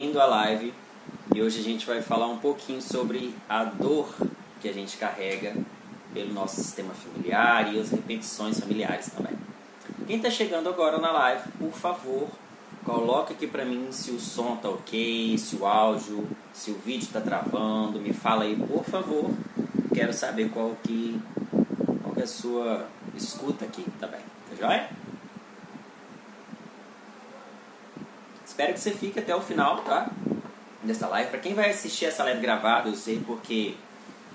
Indo 0.00 0.20
a 0.20 0.26
live 0.26 0.72
e 1.34 1.42
hoje 1.42 1.58
a 1.58 1.62
gente 1.64 1.84
vai 1.84 2.00
falar 2.00 2.28
um 2.28 2.38
pouquinho 2.38 2.80
sobre 2.80 3.34
a 3.48 3.64
dor 3.64 4.14
que 4.60 4.68
a 4.68 4.72
gente 4.72 4.96
carrega 4.96 5.56
pelo 6.14 6.32
nosso 6.32 6.54
sistema 6.54 6.94
familiar 6.94 7.74
e 7.74 7.80
as 7.80 7.90
repetições 7.90 8.60
familiares 8.60 9.10
também. 9.10 9.32
Quem 10.06 10.18
está 10.18 10.30
chegando 10.30 10.68
agora 10.68 10.98
na 10.98 11.10
live, 11.10 11.50
por 11.58 11.72
favor, 11.72 12.28
coloca 12.84 13.34
aqui 13.34 13.48
para 13.48 13.64
mim 13.64 13.88
se 13.90 14.12
o 14.12 14.20
som 14.20 14.54
tá 14.54 14.68
ok, 14.68 15.36
se 15.36 15.56
o 15.56 15.66
áudio, 15.66 16.28
se 16.52 16.70
o 16.70 16.74
vídeo 16.74 17.02
está 17.02 17.20
travando, 17.20 17.98
me 17.98 18.12
fala 18.12 18.44
aí, 18.44 18.54
por 18.54 18.84
favor. 18.84 19.28
Quero 19.92 20.12
saber 20.12 20.48
qual 20.50 20.76
que, 20.84 21.20
qual 22.04 22.14
que 22.14 22.20
é 22.20 22.22
a 22.22 22.28
sua 22.28 22.86
escuta 23.16 23.64
aqui 23.64 23.84
também, 23.98 24.20
tá 24.48 24.56
joia? 24.60 25.07
Espero 28.58 28.74
que 28.74 28.80
você 28.80 28.90
fique 28.90 29.20
até 29.20 29.36
o 29.36 29.40
final, 29.40 29.82
tá? 29.82 30.10
Dessa 30.82 31.06
live. 31.06 31.30
Para 31.30 31.38
quem 31.38 31.54
vai 31.54 31.70
assistir 31.70 32.06
essa 32.06 32.24
live 32.24 32.40
gravada, 32.40 32.88
eu 32.88 32.96
sei 32.96 33.22
porque 33.24 33.76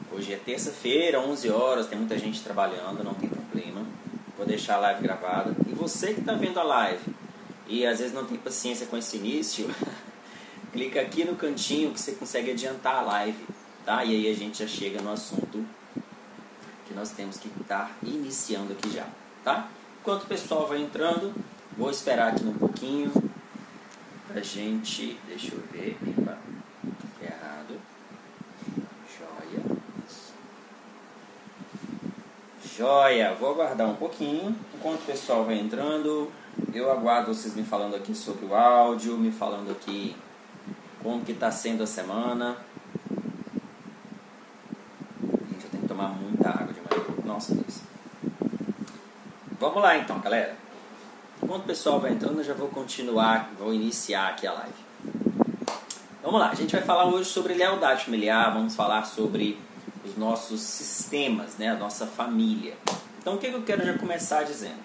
hoje 0.10 0.32
é 0.32 0.38
terça-feira, 0.38 1.20
11 1.20 1.50
horas, 1.50 1.88
tem 1.88 1.98
muita 1.98 2.18
gente 2.18 2.42
trabalhando, 2.42 3.04
não 3.04 3.14
tem 3.14 3.28
problema. 3.28 3.86
Vou 4.38 4.48
deixar 4.48 4.76
a 4.76 4.78
live 4.78 5.02
gravada. 5.02 5.54
E 5.68 5.74
você 5.74 6.14
que 6.14 6.22
está 6.22 6.32
vendo 6.36 6.58
a 6.58 6.64
live 6.64 7.04
e 7.68 7.86
às 7.86 8.00
vezes 8.00 8.14
não 8.14 8.24
tem 8.24 8.38
paciência 8.38 8.86
com 8.86 8.96
esse 8.96 9.18
início, 9.18 9.70
clica 10.72 11.02
aqui 11.02 11.26
no 11.26 11.36
cantinho 11.36 11.92
que 11.92 12.00
você 12.00 12.14
consegue 12.14 12.52
adiantar 12.52 13.00
a 13.00 13.02
live, 13.02 13.46
tá? 13.86 14.06
E 14.06 14.16
aí 14.16 14.32
a 14.32 14.34
gente 14.34 14.60
já 14.60 14.68
chega 14.68 15.02
no 15.02 15.12
assunto 15.12 15.66
que 16.88 16.94
nós 16.94 17.10
temos 17.10 17.36
que 17.36 17.50
estar 17.60 17.92
iniciando 18.02 18.72
aqui 18.72 18.90
já, 18.90 19.06
tá? 19.44 19.68
Enquanto 20.00 20.24
o 20.24 20.28
pessoal 20.28 20.66
vai 20.66 20.82
entrando, 20.82 21.36
vou 21.78 21.92
esperar 21.92 22.30
aqui 22.30 22.46
um 22.46 22.54
pouquinho 22.54 23.33
a 24.40 24.42
gente. 24.42 25.20
Deixa 25.28 25.54
eu 25.54 25.62
ver. 25.72 25.98
Epa, 26.08 26.38
errado. 27.22 27.80
Joia. 29.18 29.64
Joia. 32.78 33.34
Vou 33.36 33.52
aguardar 33.52 33.88
um 33.90 33.96
pouquinho. 33.96 34.56
Enquanto 34.76 35.02
o 35.02 35.06
pessoal 35.06 35.46
vai 35.46 35.60
entrando, 35.60 36.32
eu 36.74 36.92
aguardo 36.92 37.34
vocês 37.34 37.56
me 37.56 37.64
falando 37.64 37.96
aqui 37.96 38.16
sobre 38.16 38.46
o 38.46 38.56
áudio, 38.56 39.18
me 39.18 39.32
falando 39.32 39.72
aqui 39.72 40.16
como 41.02 41.24
que 41.24 41.34
está 41.34 41.52
sendo 41.52 41.84
a 41.84 41.88
semana. 41.88 42.58
Gente, 45.22 45.66
eu 45.66 45.70
tenho 45.70 45.84
que 45.84 45.88
tomar 45.88 46.10
muita 46.10 46.50
água 46.50 46.74
de 46.74 46.80
manhã. 46.80 47.04
Nossa 47.26 47.54
Deus. 47.54 47.82
Vamos 49.60 49.82
lá 49.82 49.98
então, 49.98 50.20
galera. 50.20 50.56
Enquanto 51.54 51.66
o 51.66 51.68
pessoal 51.68 52.00
vai 52.00 52.12
entrando, 52.12 52.40
eu 52.40 52.44
já 52.44 52.56
vou 52.56 52.68
continuar, 52.68 53.54
vou 53.60 53.72
iniciar 53.72 54.30
aqui 54.30 54.48
a 54.48 54.54
live. 54.54 54.74
Vamos 56.24 56.40
lá, 56.40 56.50
a 56.50 56.56
gente 56.56 56.72
vai 56.72 56.82
falar 56.82 57.06
hoje 57.06 57.30
sobre 57.30 57.54
lealdade 57.54 58.06
familiar, 58.06 58.52
vamos 58.52 58.76
falar 58.76 59.06
sobre 59.06 59.60
os 60.04 60.18
nossos 60.18 60.62
sistemas, 60.62 61.56
né, 61.60 61.70
a 61.70 61.76
nossa 61.76 62.08
família. 62.08 62.76
Então, 63.20 63.36
o 63.36 63.38
que 63.38 63.46
eu 63.46 63.62
quero 63.62 63.86
já 63.86 63.96
começar 63.96 64.42
dizendo? 64.42 64.80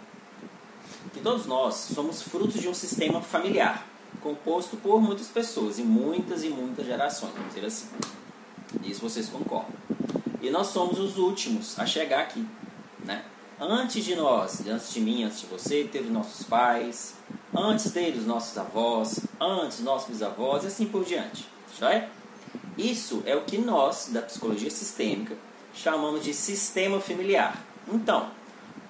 Que 1.15 1.21
todos 1.21 1.47
nós 1.47 1.75
somos 1.75 2.21
frutos 2.21 2.61
de 2.61 2.69
um 2.69 2.75
sistema 2.75 3.23
familiar, 3.23 3.87
composto 4.21 4.77
por 4.77 5.01
muitas 5.01 5.29
pessoas, 5.29 5.79
e 5.79 5.83
muitas 5.83 6.45
e 6.45 6.51
muitas 6.51 6.85
gerações, 6.85 7.33
vamos 7.33 7.55
dizer 7.55 7.67
assim. 7.67 7.87
Isso 8.85 9.01
vocês 9.01 9.31
concordam. 9.31 9.73
E 10.43 10.51
nós 10.51 10.67
somos 10.67 11.01
os 11.01 11.17
últimos 11.17 11.79
a 11.79 11.87
chegar 11.87 12.21
aqui? 12.21 12.47
Antes 13.61 14.05
de 14.05 14.15
nós, 14.15 14.65
antes 14.69 14.95
de 14.95 15.01
mim, 15.01 15.25
antes 15.25 15.41
de 15.41 15.47
você, 15.47 15.83
teve 15.83 16.09
nossos 16.09 16.47
pais, 16.47 17.15
antes 17.53 17.91
deles, 17.91 18.25
nossos 18.25 18.57
avós, 18.57 19.19
antes 19.41 19.81
nossos 19.81 20.09
bisavós 20.09 20.63
e 20.63 20.69
assim 20.69 20.87
por 20.87 21.05
diante. 21.05 21.45
Já 21.77 21.93
é? 21.93 22.09
Isso 22.77 23.21
é 23.27 23.35
o 23.35 23.43
que 23.43 23.59
nós, 23.59 24.11
da 24.13 24.23
psicologia 24.23 24.71
sistêmica, 24.71 25.37
chamamos 25.75 26.23
de 26.23 26.33
sistema 26.33 27.01
familiar. 27.01 27.61
Então, 27.93 28.31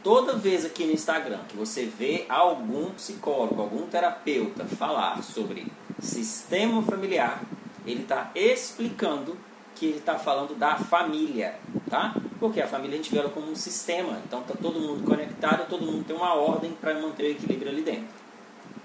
toda 0.05 0.37
vez 0.37 0.67
aqui 0.67 0.84
no 0.84 0.93
Instagram 0.93 1.41
que 1.49 1.57
você 1.57 1.87
vê 1.87 2.27
algum 2.28 2.91
psicólogo, 2.91 3.62
algum 3.62 3.87
terapeuta 3.87 4.67
falar 4.67 5.23
sobre 5.23 5.73
sistema 5.99 6.83
familiar, 6.83 7.43
ele 7.87 8.03
está 8.03 8.31
explicando 8.34 9.34
que 9.75 9.87
ele 9.87 9.99
está 9.99 10.19
falando 10.19 10.55
da 10.55 10.77
família, 10.77 11.59
tá? 11.89 12.15
Porque 12.38 12.60
a 12.60 12.69
família 12.69 12.94
a 12.94 12.97
gente 13.03 13.10
vê 13.10 13.19
ela 13.19 13.31
como 13.31 13.50
um 13.50 13.56
sistema, 13.56 14.21
então 14.25 14.43
tá 14.43 14.54
todo 14.60 14.78
mundo 14.78 15.04
conectado, 15.04 15.69
todo 15.69 15.84
mundo 15.84 16.04
tem 16.04 16.15
uma 16.15 16.34
ordem 16.34 16.72
para 16.72 16.94
manter 16.94 17.25
o 17.25 17.31
equilíbrio 17.31 17.71
ali 17.71 17.82
dentro. 17.82 18.09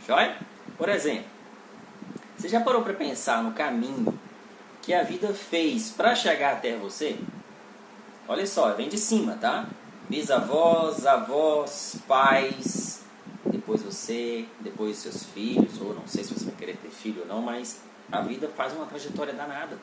Joia? 0.07 0.37
Por 0.77 0.89
exemplo, 0.89 1.25
você 2.35 2.49
já 2.49 2.59
parou 2.59 2.81
para 2.81 2.93
pensar 2.93 3.43
no 3.43 3.51
caminho 3.51 4.17
que 4.81 4.93
a 4.93 5.03
vida 5.03 5.33
fez 5.33 5.91
para 5.91 6.15
chegar 6.15 6.53
até 6.53 6.75
você? 6.75 7.17
Olha 8.27 8.45
só, 8.47 8.73
vem 8.73 8.89
de 8.89 8.97
cima, 8.97 9.37
tá? 9.39 9.67
Bisavós, 10.09 11.05
avós, 11.05 11.97
pais, 12.07 13.03
depois 13.45 13.81
você, 13.81 14.45
depois 14.59 14.97
seus 14.97 15.23
filhos, 15.23 15.79
ou 15.79 15.93
não 15.93 16.07
sei 16.07 16.23
se 16.23 16.33
você 16.33 16.45
vai 16.45 16.55
querer 16.55 16.77
ter 16.77 16.89
filho 16.89 17.21
ou 17.21 17.27
não, 17.27 17.41
mas 17.41 17.81
a 18.11 18.21
vida 18.21 18.49
faz 18.49 18.73
uma 18.73 18.85
trajetória 18.85 19.33
danada. 19.33 19.77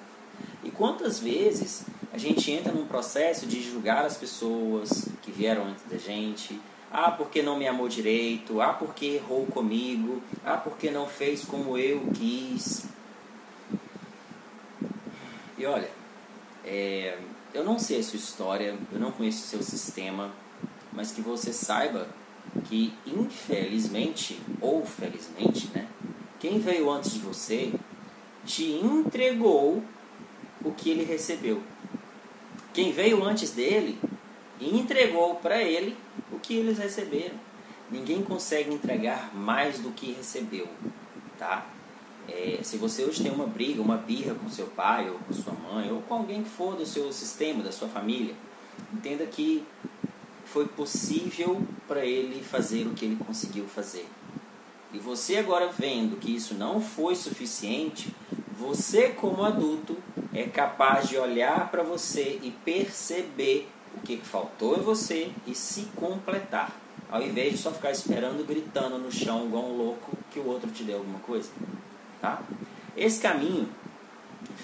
E 0.65 0.71
quantas 0.71 1.21
vezes 1.21 1.85
a 2.13 2.19
gente 2.19 2.51
entra 2.51 2.73
num 2.73 2.87
processo 2.87 3.47
de 3.47 3.63
julgar 3.63 4.05
as 4.05 4.17
pessoas 4.17 5.09
que 5.23 5.31
vieram 5.31 5.65
antes 5.65 5.85
da 5.85 5.97
gente? 5.97 6.61
Ah, 6.93 7.11
porque 7.11 7.41
não 7.41 7.57
me 7.57 7.69
amou 7.69 7.89
direito? 7.89 8.61
Ah, 8.61 8.73
porque 8.73 9.07
errou 9.07 9.47
comigo? 9.47 10.21
Ah, 10.45 10.57
porque 10.57 10.91
não 10.91 11.07
fez 11.07 11.45
como 11.45 11.79
eu 11.79 12.01
quis? 12.15 12.85
E 15.57 15.65
olha, 15.67 15.89
é, 16.65 17.19
eu 17.55 17.63
não 17.63 17.79
sei 17.79 18.01
a 18.01 18.03
sua 18.03 18.17
história, 18.17 18.77
eu 18.91 18.99
não 18.99 19.13
conheço 19.13 19.45
o 19.45 19.47
seu 19.47 19.63
sistema, 19.63 20.33
mas 20.93 21.13
que 21.13 21.21
você 21.21 21.53
saiba 21.53 22.09
que 22.65 22.93
infelizmente 23.07 24.41
ou 24.61 24.85
felizmente, 24.85 25.69
né, 25.75 25.87
quem 26.41 26.59
veio 26.59 26.91
antes 26.91 27.13
de 27.13 27.21
você 27.21 27.73
te 28.45 28.65
entregou 28.73 29.83
o 30.65 30.73
que 30.73 30.91
ele 30.91 31.05
recebeu. 31.05 31.63
Quem 32.81 32.93
veio 32.93 33.23
antes 33.23 33.51
dele 33.51 33.99
entregou 34.59 35.35
para 35.35 35.63
ele 35.63 35.95
o 36.33 36.39
que 36.39 36.55
eles 36.55 36.79
receberam. 36.79 37.35
Ninguém 37.91 38.23
consegue 38.23 38.73
entregar 38.73 39.37
mais 39.37 39.81
do 39.81 39.91
que 39.91 40.13
recebeu, 40.13 40.67
tá? 41.39 41.67
É, 42.27 42.61
se 42.63 42.79
você 42.79 43.05
hoje 43.05 43.23
tem 43.23 43.31
uma 43.31 43.47
briga, 43.47 43.83
uma 43.83 43.99
birra 43.99 44.35
com 44.35 44.49
seu 44.49 44.67
pai 44.69 45.11
ou 45.11 45.19
com 45.19 45.35
sua 45.35 45.53
mãe 45.53 45.93
ou 45.93 46.01
com 46.01 46.15
alguém 46.15 46.43
que 46.43 46.49
for 46.49 46.75
do 46.75 46.87
seu 46.87 47.13
sistema, 47.13 47.63
da 47.63 47.71
sua 47.71 47.87
família, 47.87 48.35
entenda 48.91 49.27
que 49.27 49.63
foi 50.47 50.67
possível 50.67 51.61
para 51.87 52.07
ele 52.07 52.43
fazer 52.43 52.87
o 52.87 52.95
que 52.95 53.05
ele 53.05 53.17
conseguiu 53.17 53.67
fazer. 53.67 54.09
E 54.91 54.99
você 54.99 55.37
agora 55.37 55.69
vendo 55.71 56.19
que 56.19 56.35
isso 56.35 56.55
não 56.55 56.81
foi 56.81 57.15
suficiente, 57.15 58.11
você 58.61 59.09
como 59.09 59.43
adulto 59.43 59.97
é 60.35 60.45
capaz 60.45 61.09
de 61.09 61.17
olhar 61.17 61.71
para 61.71 61.83
você 61.83 62.39
e 62.43 62.51
perceber 62.51 63.67
o 63.97 64.01
que 64.03 64.19
faltou 64.19 64.77
em 64.77 64.83
você 64.83 65.33
e 65.47 65.55
se 65.55 65.87
completar, 65.97 66.71
ao 67.11 67.23
invés 67.23 67.53
de 67.53 67.59
só 67.59 67.73
ficar 67.73 67.91
esperando, 67.91 68.47
gritando 68.47 68.99
no 68.99 69.11
chão 69.11 69.47
igual 69.47 69.65
um 69.65 69.77
louco 69.77 70.13
que 70.31 70.39
o 70.39 70.47
outro 70.47 70.71
te 70.71 70.85
deu 70.85 70.99
alguma 70.99 71.19
coisa, 71.21 71.51
tá? 72.21 72.43
Esse 72.95 73.21
caminho 73.21 73.67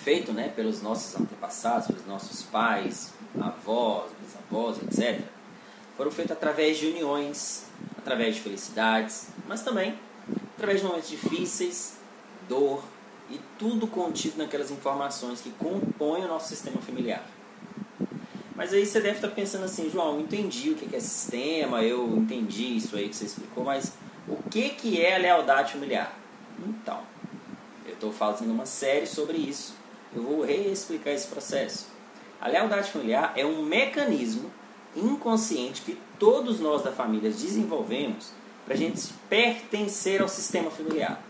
feito, 0.05 0.31
né, 0.31 0.53
pelos 0.55 0.83
nossos 0.83 1.19
antepassados, 1.19 1.87
pelos 1.87 2.07
nossos 2.07 2.43
pais, 2.43 3.15
avós, 3.41 4.11
bisavós, 4.21 4.77
etc, 4.83 5.23
foram 5.97 6.11
feitos 6.11 6.33
através 6.33 6.77
de 6.77 6.89
uniões, 6.89 7.65
através 7.97 8.35
de 8.35 8.43
felicidades, 8.43 9.29
mas 9.49 9.63
também 9.63 9.99
através 10.55 10.81
de 10.81 10.87
momentos 10.87 11.09
difíceis, 11.09 11.97
dor, 12.47 12.83
e 13.31 13.41
tudo 13.59 13.87
contido 13.87 14.39
naquelas 14.39 14.71
informações 14.71 15.41
que 15.41 15.51
compõem 15.51 16.25
o 16.25 16.29
nosso 16.29 16.49
sistema 16.49 16.81
familiar. 16.81 17.25
Mas 18.55 18.73
aí 18.73 18.87
você 18.87 19.01
deve 19.01 19.17
estar 19.17 19.29
pensando 19.29 19.65
assim, 19.65 19.91
João, 19.91 20.15
eu 20.15 20.21
entendi 20.21 20.71
o 20.71 20.77
que 20.77 20.97
é 20.97 21.01
sistema, 21.01 21.83
eu 21.83 22.17
entendi 22.17 22.77
isso 22.77 22.97
aí 22.97 23.09
que 23.09 23.17
você 23.17 23.27
explicou, 23.27 23.65
mas 23.65 23.93
o 24.27 24.37
que, 24.49 24.71
que 24.71 25.01
é 25.01 25.17
a 25.17 25.19
lealdade 25.19 25.75
familiar? 25.75 26.17
Então, 26.67 27.01
eu 27.85 27.93
estou 27.93 28.13
fazendo 28.13 28.53
uma 28.53 28.65
série 28.65 29.07
sobre 29.07 29.37
isso. 29.37 29.75
Eu 30.15 30.23
vou 30.23 30.43
reexplicar 30.43 31.13
esse 31.13 31.27
processo. 31.27 31.89
A 32.41 32.49
lealdade 32.49 32.91
familiar 32.91 33.33
é 33.37 33.45
um 33.45 33.63
mecanismo 33.63 34.51
inconsciente 34.95 35.83
que 35.83 35.99
todos 36.19 36.59
nós 36.59 36.83
da 36.83 36.91
família 36.91 37.31
desenvolvemos 37.31 38.31
para 38.65 38.75
a 38.75 38.77
gente 38.77 39.13
pertencer 39.29 40.23
ao 40.23 40.29
sistema 40.29 40.71
familiar. 40.71 41.23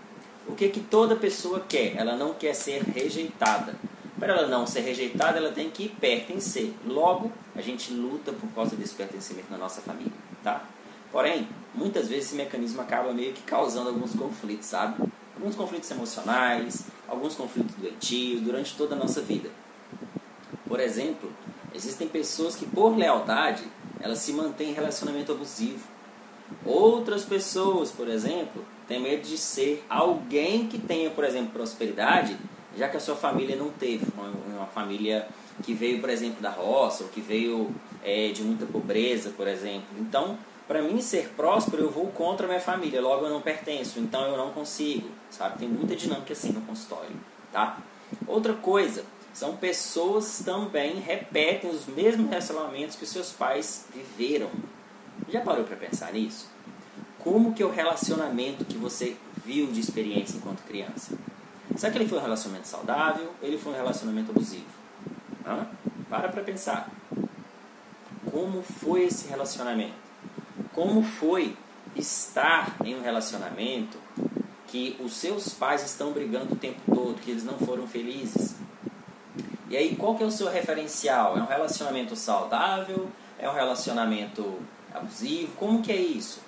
O 0.49 0.55
que, 0.55 0.69
que 0.69 0.81
toda 0.81 1.17
pessoa 1.17 1.61
quer? 1.69 1.97
Ela 1.97 2.17
não 2.17 2.35
quer 2.35 2.55
ser 2.55 2.83
rejeitada. 2.83 3.75
Para 4.19 4.33
ela 4.33 4.47
não 4.47 4.67
ser 4.67 4.81
rejeitada, 4.81 5.39
ela 5.39 5.53
tem 5.53 5.71
que 5.71 5.89
pertencer. 5.89 6.73
Logo, 6.87 7.31
a 7.55 7.61
gente 7.61 7.93
luta 7.93 8.33
por 8.33 8.49
causa 8.51 8.75
desse 8.75 8.95
pertencimento 8.95 9.51
na 9.51 9.59
nossa 9.59 9.83
família, 9.83 10.13
tá? 10.43 10.65
Porém, 11.13 11.49
muitas 11.75 12.09
vezes 12.09 12.27
esse 12.27 12.35
mecanismo 12.35 12.81
acaba 12.81 13.13
meio 13.13 13.33
que 13.33 13.43
causando 13.43 13.89
alguns 13.89 14.15
conflitos, 14.15 14.67
sabe? 14.67 15.03
Alguns 15.35 15.55
conflitos 15.55 15.91
emocionais, 15.91 16.87
alguns 17.07 17.35
conflitos 17.35 17.75
doentios 17.77 18.41
durante 18.41 18.75
toda 18.77 18.95
a 18.95 18.99
nossa 18.99 19.21
vida. 19.21 19.51
Por 20.67 20.81
exemplo, 20.81 21.31
existem 21.75 22.09
pessoas 22.09 22.57
que 22.57 22.67
por 22.67 22.97
lealdade 22.97 23.65
elas 24.01 24.19
se 24.19 24.33
mantêm 24.33 24.71
em 24.71 24.75
relacionamento 24.75 25.33
abusivo. 25.33 25.85
Outras 26.65 27.25
pessoas, 27.25 27.91
por 27.91 28.09
exemplo, 28.09 28.65
têm 28.89 29.01
medo 29.01 29.23
de 29.23 29.37
ser 29.37 29.85
alguém 29.89 30.67
que 30.69 30.79
tenha, 30.79 31.11
por 31.11 31.25
exemplo, 31.25 31.51
prosperidade, 31.53 32.37
já 32.77 32.89
que 32.89 32.97
a 32.97 33.01
sua 33.01 33.17
família 33.17 33.57
não 33.57 33.71
teve 33.71 34.07
uma, 34.15 34.29
uma 34.57 34.67
família 34.67 35.27
que 35.63 35.73
veio, 35.73 36.01
por 36.01 36.11
exemplo, 36.11 36.41
da 36.43 36.51
roça 36.51 37.05
ou 37.05 37.11
que 37.11 37.21
veio 37.21 37.75
é, 38.05 38.29
de 38.29 38.43
muita 38.43 38.67
pobreza, 38.67 39.31
por 39.31 39.49
exemplo. 39.49 39.89
Então, 39.99 40.39
para 40.69 40.83
mim 40.83 41.01
ser 41.01 41.31
próspero, 41.37 41.83
eu 41.83 41.91
vou 41.91 42.07
contra 42.09 42.47
a 42.47 42.49
minha 42.49 42.61
família, 42.61 43.01
logo 43.01 43.25
eu 43.25 43.31
não 43.31 43.41
pertenço, 43.41 43.99
então 44.01 44.23
eu 44.27 44.37
não 44.37 44.51
consigo, 44.51 45.09
sabe? 45.31 45.59
Tem 45.59 45.69
muita 45.69 45.95
dinâmica 45.95 46.33
assim 46.33 46.53
no 46.53 46.61
consultório, 46.63 47.17
tá? 47.53 47.79
Outra 48.27 48.53
coisa, 48.53 49.05
são 49.33 49.57
pessoas 49.57 50.43
também 50.45 50.97
repetem 50.97 51.71
os 51.71 51.87
mesmos 51.87 52.29
relacionamentos 52.29 52.97
que 52.97 53.05
os 53.05 53.11
seus 53.11 53.33
pais 53.33 53.87
viveram. 53.95 54.51
Já 55.29 55.41
parou 55.41 55.65
para 55.65 55.77
pensar 55.77 56.13
nisso? 56.13 56.49
Como 57.27 57.53
que 57.53 57.61
é 57.61 57.67
o 57.67 57.73
relacionamento 57.73 58.65
que 58.65 58.79
você 58.79 59.17
viu 59.45 59.67
de 59.67 59.81
experiência 59.81 60.37
enquanto 60.37 60.63
criança? 60.63 61.19
Será 61.75 61.91
que 61.91 61.99
ele 61.99 62.09
foi 62.09 62.19
um 62.19 62.23
relacionamento 62.23 62.69
saudável 62.69 63.33
ele 63.43 63.59
foi 63.59 63.73
um 63.73 63.75
relacionamento 63.75 64.31
abusivo? 64.31 64.65
Hã? 65.45 65.67
Para 66.09 66.29
para 66.29 66.45
pensar. 66.45 66.89
Como 68.31 68.63
foi 68.63 69.07
esse 69.07 69.27
relacionamento? 69.27 69.97
Como 70.73 71.03
foi 71.03 71.57
estar 71.97 72.77
em 72.85 72.95
um 72.95 73.03
relacionamento 73.03 73.99
que 74.69 74.97
os 75.01 75.13
seus 75.15 75.49
pais 75.49 75.83
estão 75.83 76.13
brigando 76.13 76.55
o 76.55 76.57
tempo 76.57 76.81
todo, 76.87 77.21
que 77.21 77.33
eles 77.33 77.43
não 77.43 77.59
foram 77.59 77.89
felizes? 77.89 78.55
E 79.69 79.77
aí, 79.77 79.97
qual 79.97 80.15
que 80.15 80.23
é 80.23 80.27
o 80.27 80.31
seu 80.31 80.49
referencial? 80.49 81.37
É 81.37 81.43
um 81.43 81.47
relacionamento 81.47 82.15
saudável? 82.15 83.11
É 83.37 83.51
um 83.51 83.53
relacionamento 83.53 84.61
abusivo? 84.95 85.57
Como 85.57 85.83
que 85.83 85.91
é 85.91 85.97
isso? 85.97 86.46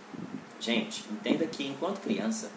Gente, 0.61 1.05
entenda 1.11 1.47
que 1.47 1.67
enquanto 1.67 2.01
criança, 2.01 2.51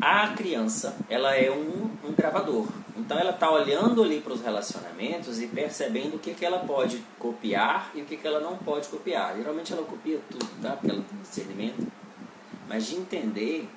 a 0.00 0.28
criança 0.28 0.96
ela 1.08 1.34
é 1.34 1.50
um, 1.50 1.90
um 2.04 2.12
gravador. 2.16 2.66
Então 2.96 3.18
ela 3.18 3.30
está 3.30 3.50
olhando 3.50 4.02
ali 4.02 4.20
para 4.20 4.32
os 4.32 4.42
relacionamentos 4.42 5.40
e 5.40 5.46
percebendo 5.46 6.16
o 6.16 6.18
que, 6.18 6.34
que 6.34 6.44
ela 6.44 6.60
pode 6.60 7.02
copiar 7.18 7.90
e 7.94 8.02
o 8.02 8.04
que, 8.04 8.16
que 8.16 8.26
ela 8.26 8.40
não 8.40 8.56
pode 8.56 8.88
copiar. 8.88 9.36
Geralmente 9.36 9.72
ela 9.72 9.82
copia 9.82 10.20
tudo, 10.30 10.46
tá? 10.62 10.72
Porque 10.72 10.90
ela 10.90 11.02
tem 11.02 11.18
discernimento. 11.20 11.86
Mas 12.68 12.86
de 12.86 12.96
entender 12.96 13.68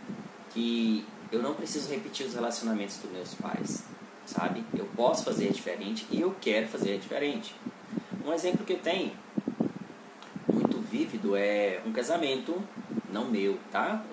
que 0.52 1.06
eu 1.32 1.42
não 1.42 1.54
preciso 1.56 1.90
repetir 1.90 2.28
os 2.28 2.34
relacionamentos 2.34 2.98
dos 2.98 3.12
meus 3.12 3.34
pais, 3.34 3.84
sabe? 4.26 4.64
Eu 4.78 4.86
posso 4.96 5.24
fazer 5.24 5.52
diferente 5.52 6.06
e 6.12 6.22
eu 6.22 6.36
quero 6.40 6.68
fazer 6.68 7.00
diferente. 7.00 7.56
Um 8.26 8.32
exemplo 8.32 8.66
que 8.66 8.74
eu 8.74 8.80
tenho 8.80 9.12
vívido 10.94 11.36
é 11.36 11.82
um 11.88 11.92
casamento, 11.92 12.64
não 13.12 13.26
meu, 13.26 13.58
tá? 13.72 14.04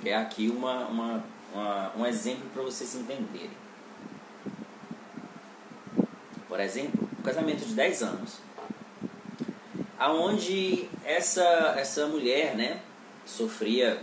Criar 0.00 0.22
aqui 0.22 0.48
uma, 0.48 0.86
uma, 0.86 1.24
uma 1.52 1.92
um 1.96 2.04
exemplo 2.04 2.50
para 2.52 2.60
vocês 2.64 2.92
entenderem. 2.96 3.56
Por 6.48 6.58
exemplo, 6.58 7.08
um 7.16 7.22
casamento 7.22 7.64
de 7.64 7.72
10 7.72 8.02
anos, 8.02 8.38
aonde 9.96 10.88
essa, 11.04 11.74
essa 11.78 12.08
mulher 12.08 12.56
né, 12.56 12.80
sofria 13.24 14.02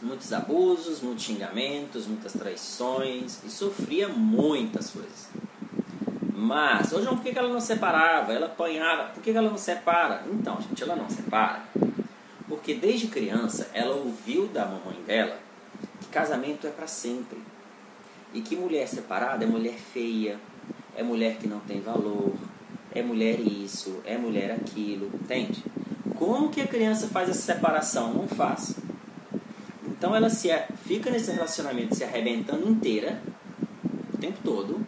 muitos 0.00 0.32
abusos, 0.32 1.00
muitos 1.00 1.24
xingamentos, 1.24 2.06
muitas 2.06 2.32
traições 2.34 3.42
e 3.44 3.50
sofria 3.50 4.08
muitas 4.08 4.90
coisas. 4.90 5.28
Mas, 6.42 6.92
hoje, 6.92 7.06
por 7.06 7.20
que 7.20 7.38
ela 7.38 7.48
não 7.48 7.60
separava? 7.60 8.32
Ela 8.32 8.46
apanhava. 8.46 9.10
Por 9.10 9.22
que 9.22 9.30
ela 9.30 9.48
não 9.48 9.56
separa? 9.56 10.24
Então, 10.28 10.60
gente, 10.60 10.82
ela 10.82 10.96
não 10.96 11.08
separa. 11.08 11.62
Porque 12.48 12.74
desde 12.74 13.06
criança 13.06 13.70
ela 13.72 13.94
ouviu 13.94 14.48
da 14.48 14.66
mamãe 14.66 15.00
dela 15.06 15.38
que 16.00 16.08
casamento 16.08 16.66
é 16.66 16.70
para 16.70 16.88
sempre. 16.88 17.38
E 18.34 18.40
que 18.40 18.56
mulher 18.56 18.88
separada 18.88 19.44
é 19.44 19.46
mulher 19.46 19.74
feia, 19.74 20.36
é 20.96 21.02
mulher 21.04 21.36
que 21.36 21.46
não 21.46 21.60
tem 21.60 21.80
valor, 21.80 22.34
é 22.92 23.02
mulher 23.02 23.38
isso, 23.38 24.00
é 24.04 24.18
mulher 24.18 24.50
aquilo, 24.50 25.12
entende? 25.14 25.62
Como 26.16 26.48
que 26.48 26.60
a 26.60 26.66
criança 26.66 27.06
faz 27.06 27.28
essa 27.28 27.54
separação? 27.54 28.14
Não 28.14 28.26
faz. 28.26 28.74
Então 29.86 30.16
ela 30.16 30.28
se 30.28 30.48
fica 30.84 31.08
nesse 31.08 31.30
relacionamento 31.30 31.94
se 31.94 32.02
arrebentando 32.02 32.68
inteira, 32.68 33.22
o 34.12 34.18
tempo 34.18 34.40
todo, 34.42 34.84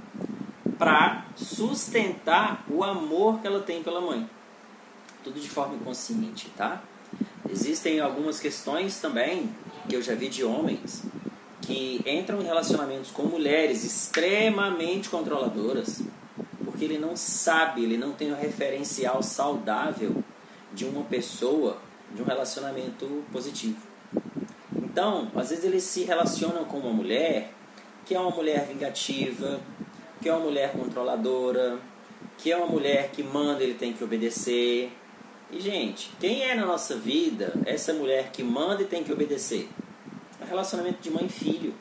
para 0.78 1.26
sustentar 1.36 2.64
o 2.68 2.82
amor 2.82 3.40
que 3.40 3.46
ela 3.46 3.60
tem 3.60 3.82
pela 3.82 4.00
mãe. 4.00 4.28
Tudo 5.22 5.40
de 5.40 5.48
forma 5.48 5.74
inconsciente, 5.74 6.50
tá? 6.56 6.82
Existem 7.48 8.00
algumas 8.00 8.40
questões 8.40 9.00
também 9.00 9.48
que 9.88 9.94
eu 9.94 10.02
já 10.02 10.14
vi 10.14 10.28
de 10.28 10.44
homens 10.44 11.02
que 11.60 12.02
entram 12.06 12.42
em 12.42 12.44
relacionamentos 12.44 13.10
com 13.10 13.22
mulheres 13.22 13.84
extremamente 13.84 15.08
controladoras, 15.08 16.02
porque 16.64 16.84
ele 16.84 16.98
não 16.98 17.16
sabe, 17.16 17.82
ele 17.82 17.96
não 17.96 18.12
tem 18.12 18.30
o 18.30 18.34
um 18.34 18.40
referencial 18.40 19.22
saudável 19.22 20.22
de 20.74 20.84
uma 20.84 21.04
pessoa, 21.04 21.78
de 22.14 22.20
um 22.20 22.24
relacionamento 22.24 23.24
positivo. 23.32 23.78
Então, 24.76 25.30
às 25.34 25.50
vezes 25.50 25.64
eles 25.64 25.84
se 25.84 26.04
relacionam 26.04 26.64
com 26.64 26.78
uma 26.78 26.92
mulher 26.92 27.52
que 28.04 28.14
é 28.14 28.20
uma 28.20 28.30
mulher 28.30 28.66
vingativa, 28.66 29.60
que 30.24 30.30
é 30.30 30.32
uma 30.32 30.46
mulher 30.46 30.72
controladora, 30.72 31.78
que 32.38 32.50
é 32.50 32.56
uma 32.56 32.66
mulher 32.66 33.10
que 33.10 33.22
manda, 33.22 33.62
ele 33.62 33.74
tem 33.74 33.92
que 33.92 34.02
obedecer. 34.02 34.90
E, 35.52 35.60
gente, 35.60 36.10
quem 36.18 36.44
é 36.44 36.54
na 36.54 36.64
nossa 36.64 36.96
vida 36.96 37.52
essa 37.66 37.92
mulher 37.92 38.30
que 38.32 38.42
manda 38.42 38.80
e 38.80 38.86
tem 38.86 39.04
que 39.04 39.12
obedecer? 39.12 39.68
É 40.40 40.46
relacionamento 40.46 41.02
de 41.02 41.10
mãe 41.10 41.26
e 41.26 41.28
filho. 41.28 41.74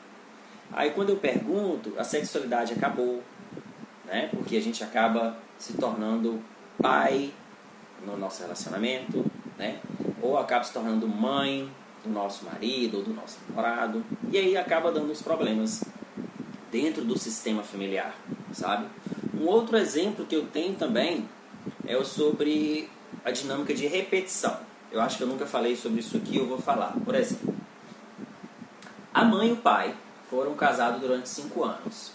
Aí 0.70 0.90
quando 0.90 1.08
eu 1.08 1.16
pergunto, 1.16 1.94
a 1.96 2.04
sexualidade 2.04 2.74
acabou, 2.74 3.22
né? 4.04 4.28
Porque 4.30 4.58
a 4.58 4.60
gente 4.60 4.84
acaba 4.84 5.38
se 5.56 5.72
tornando 5.78 6.38
pai 6.82 7.32
no 8.04 8.14
nosso 8.14 8.42
relacionamento, 8.42 9.24
né? 9.56 9.78
Ou 10.20 10.36
acaba 10.36 10.62
se 10.64 10.72
tornando 10.74 11.08
mãe 11.08 11.72
do 12.04 12.10
nosso 12.10 12.44
marido 12.44 12.98
ou 12.98 13.02
do 13.02 13.14
nosso 13.14 13.38
namorado, 13.48 14.04
e 14.30 14.36
aí 14.36 14.54
acaba 14.54 14.92
dando 14.92 15.10
os 15.10 15.22
problemas 15.22 15.82
dentro 16.74 17.04
do 17.04 17.16
sistema 17.16 17.62
familiar, 17.62 18.16
sabe? 18.52 18.88
Um 19.32 19.46
outro 19.46 19.76
exemplo 19.76 20.26
que 20.26 20.34
eu 20.34 20.44
tenho 20.46 20.74
também 20.74 21.28
é 21.86 22.02
sobre 22.02 22.90
a 23.24 23.30
dinâmica 23.30 23.72
de 23.72 23.86
repetição. 23.86 24.58
Eu 24.90 25.00
acho 25.00 25.16
que 25.16 25.22
eu 25.22 25.28
nunca 25.28 25.46
falei 25.46 25.76
sobre 25.76 26.00
isso 26.00 26.16
aqui, 26.16 26.36
eu 26.36 26.48
vou 26.48 26.58
falar. 26.58 26.92
Por 27.04 27.14
exemplo, 27.14 27.54
a 29.14 29.24
mãe 29.24 29.50
e 29.50 29.52
o 29.52 29.56
pai 29.58 29.94
foram 30.28 30.56
casados 30.56 31.00
durante 31.00 31.28
cinco 31.28 31.62
anos. 31.62 32.10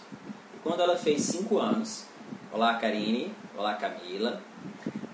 E 0.54 0.58
quando 0.62 0.80
ela 0.80 0.98
fez 0.98 1.22
cinco 1.22 1.58
anos, 1.58 2.04
olá 2.52 2.74
Karine, 2.74 3.32
olá 3.56 3.72
Camila. 3.76 4.42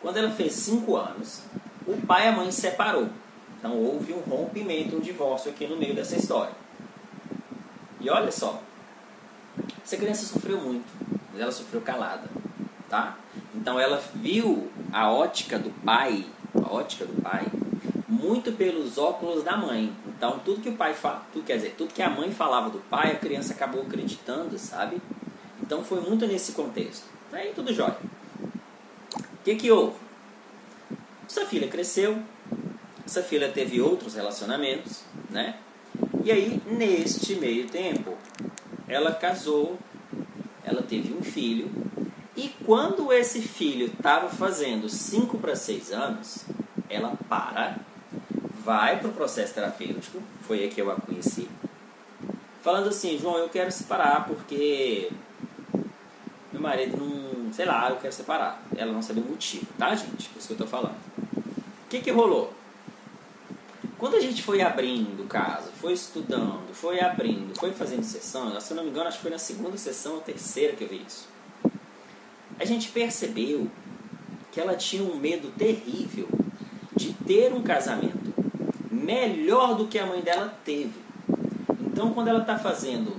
Quando 0.02 0.16
ela 0.16 0.30
fez 0.32 0.54
cinco 0.54 0.96
anos, 0.96 1.42
o 1.86 1.96
pai 2.04 2.26
e 2.26 2.28
a 2.30 2.32
mãe 2.32 2.50
se 2.50 2.62
separou. 2.62 3.08
Então 3.60 3.76
houve 3.76 4.12
um 4.12 4.18
rompimento, 4.28 4.96
um 4.96 5.00
divórcio 5.00 5.52
aqui 5.52 5.68
no 5.68 5.76
meio 5.76 5.94
dessa 5.94 6.16
história. 6.16 6.52
E 8.00 8.10
olha 8.10 8.32
só, 8.32 8.60
essa 9.84 9.96
criança 9.96 10.26
sofreu 10.26 10.60
muito, 10.60 10.86
mas 11.32 11.40
ela 11.40 11.52
sofreu 11.52 11.80
calada, 11.80 12.28
tá? 12.88 13.16
Então 13.54 13.78
ela 13.78 14.02
viu 14.14 14.70
a 14.92 15.10
ótica 15.10 15.58
do 15.58 15.70
pai, 15.84 16.26
a 16.54 16.72
ótica 16.72 17.04
do 17.04 17.20
pai, 17.22 17.46
muito 18.08 18.52
pelos 18.52 18.98
óculos 18.98 19.42
da 19.42 19.56
mãe. 19.56 19.92
Então, 20.06 20.38
tudo 20.44 20.62
que 20.62 20.68
o 20.68 20.76
pai 20.76 20.94
fala, 20.94 21.26
tudo, 21.32 21.44
quer 21.44 21.56
dizer, 21.56 21.74
tudo 21.76 21.92
que 21.92 22.02
a 22.02 22.08
mãe 22.08 22.30
falava 22.30 22.70
do 22.70 22.78
pai, 22.78 23.12
a 23.12 23.16
criança 23.16 23.52
acabou 23.52 23.82
acreditando, 23.82 24.58
sabe? 24.58 25.00
Então, 25.62 25.84
foi 25.84 26.00
muito 26.00 26.26
nesse 26.26 26.52
contexto. 26.52 27.04
Aí, 27.32 27.52
tudo 27.54 27.74
jóia. 27.74 27.96
O 29.14 29.44
que 29.44 29.56
que 29.56 29.70
houve? 29.70 29.96
Essa 31.28 31.44
filha 31.44 31.68
cresceu, 31.68 32.18
essa 33.04 33.22
filha 33.22 33.50
teve 33.50 33.80
outros 33.80 34.14
relacionamentos, 34.14 35.02
né? 35.30 35.56
E 36.24 36.32
aí, 36.32 36.60
neste 36.66 37.34
meio 37.34 37.66
tempo, 37.66 38.16
ela 38.88 39.12
casou, 39.12 39.78
ela 40.64 40.82
teve 40.82 41.12
um 41.14 41.22
filho, 41.22 41.70
e 42.36 42.48
quando 42.64 43.12
esse 43.12 43.40
filho 43.40 43.86
estava 43.86 44.28
fazendo 44.28 44.88
5 44.88 45.38
para 45.38 45.56
6 45.56 45.92
anos, 45.92 46.44
ela 46.88 47.16
para 47.28 47.76
vai 48.64 48.98
para 48.98 49.08
o 49.08 49.12
processo 49.12 49.54
terapêutico, 49.54 50.22
foi 50.42 50.64
aí 50.64 50.68
que 50.68 50.80
eu 50.80 50.90
a 50.90 50.96
conheci, 50.96 51.48
falando 52.62 52.88
assim, 52.88 53.16
João, 53.18 53.38
eu 53.38 53.48
quero 53.48 53.70
separar 53.70 54.26
porque 54.26 55.08
meu 56.52 56.60
marido 56.60 56.96
não, 56.96 57.52
sei 57.52 57.66
lá, 57.66 57.90
eu 57.90 57.96
quero 57.96 58.12
separar. 58.12 58.62
Ela 58.76 58.92
não 58.92 59.02
sabia 59.02 59.22
o 59.22 59.26
motivo, 59.26 59.66
tá, 59.78 59.94
gente? 59.94 60.28
Por 60.30 60.38
isso 60.38 60.48
que 60.48 60.54
eu 60.54 60.58
tô 60.58 60.66
falando. 60.66 60.96
O 61.26 61.88
que 61.88 62.00
que 62.00 62.10
rolou? 62.10 62.52
Quando 63.98 64.16
a 64.16 64.20
gente 64.20 64.42
foi 64.42 64.60
abrindo 64.60 65.22
o 65.22 65.26
caso, 65.26 65.70
foi 65.80 65.94
estudando, 65.94 66.72
foi 66.72 67.00
abrindo, 67.00 67.58
foi 67.58 67.72
fazendo 67.72 68.02
sessão, 68.02 68.58
se 68.60 68.74
não 68.74 68.84
me 68.84 68.90
engano, 68.90 69.08
acho 69.08 69.16
que 69.18 69.22
foi 69.22 69.30
na 69.30 69.38
segunda 69.38 69.76
sessão 69.78 70.16
ou 70.16 70.20
terceira 70.20 70.74
que 70.74 70.84
eu 70.84 70.88
vi 70.88 71.02
isso. 71.06 71.28
A 72.58 72.64
gente 72.64 72.90
percebeu 72.90 73.70
que 74.52 74.60
ela 74.60 74.74
tinha 74.74 75.02
um 75.02 75.16
medo 75.16 75.50
terrível 75.56 76.28
de 76.94 77.12
ter 77.12 77.52
um 77.52 77.62
casamento 77.62 78.34
melhor 78.90 79.74
do 79.74 79.86
que 79.86 79.98
a 79.98 80.06
mãe 80.06 80.20
dela 80.20 80.54
teve. 80.64 80.94
Então, 81.80 82.12
quando 82.12 82.28
ela 82.28 82.40
está 82.40 82.58
fazendo, 82.58 83.14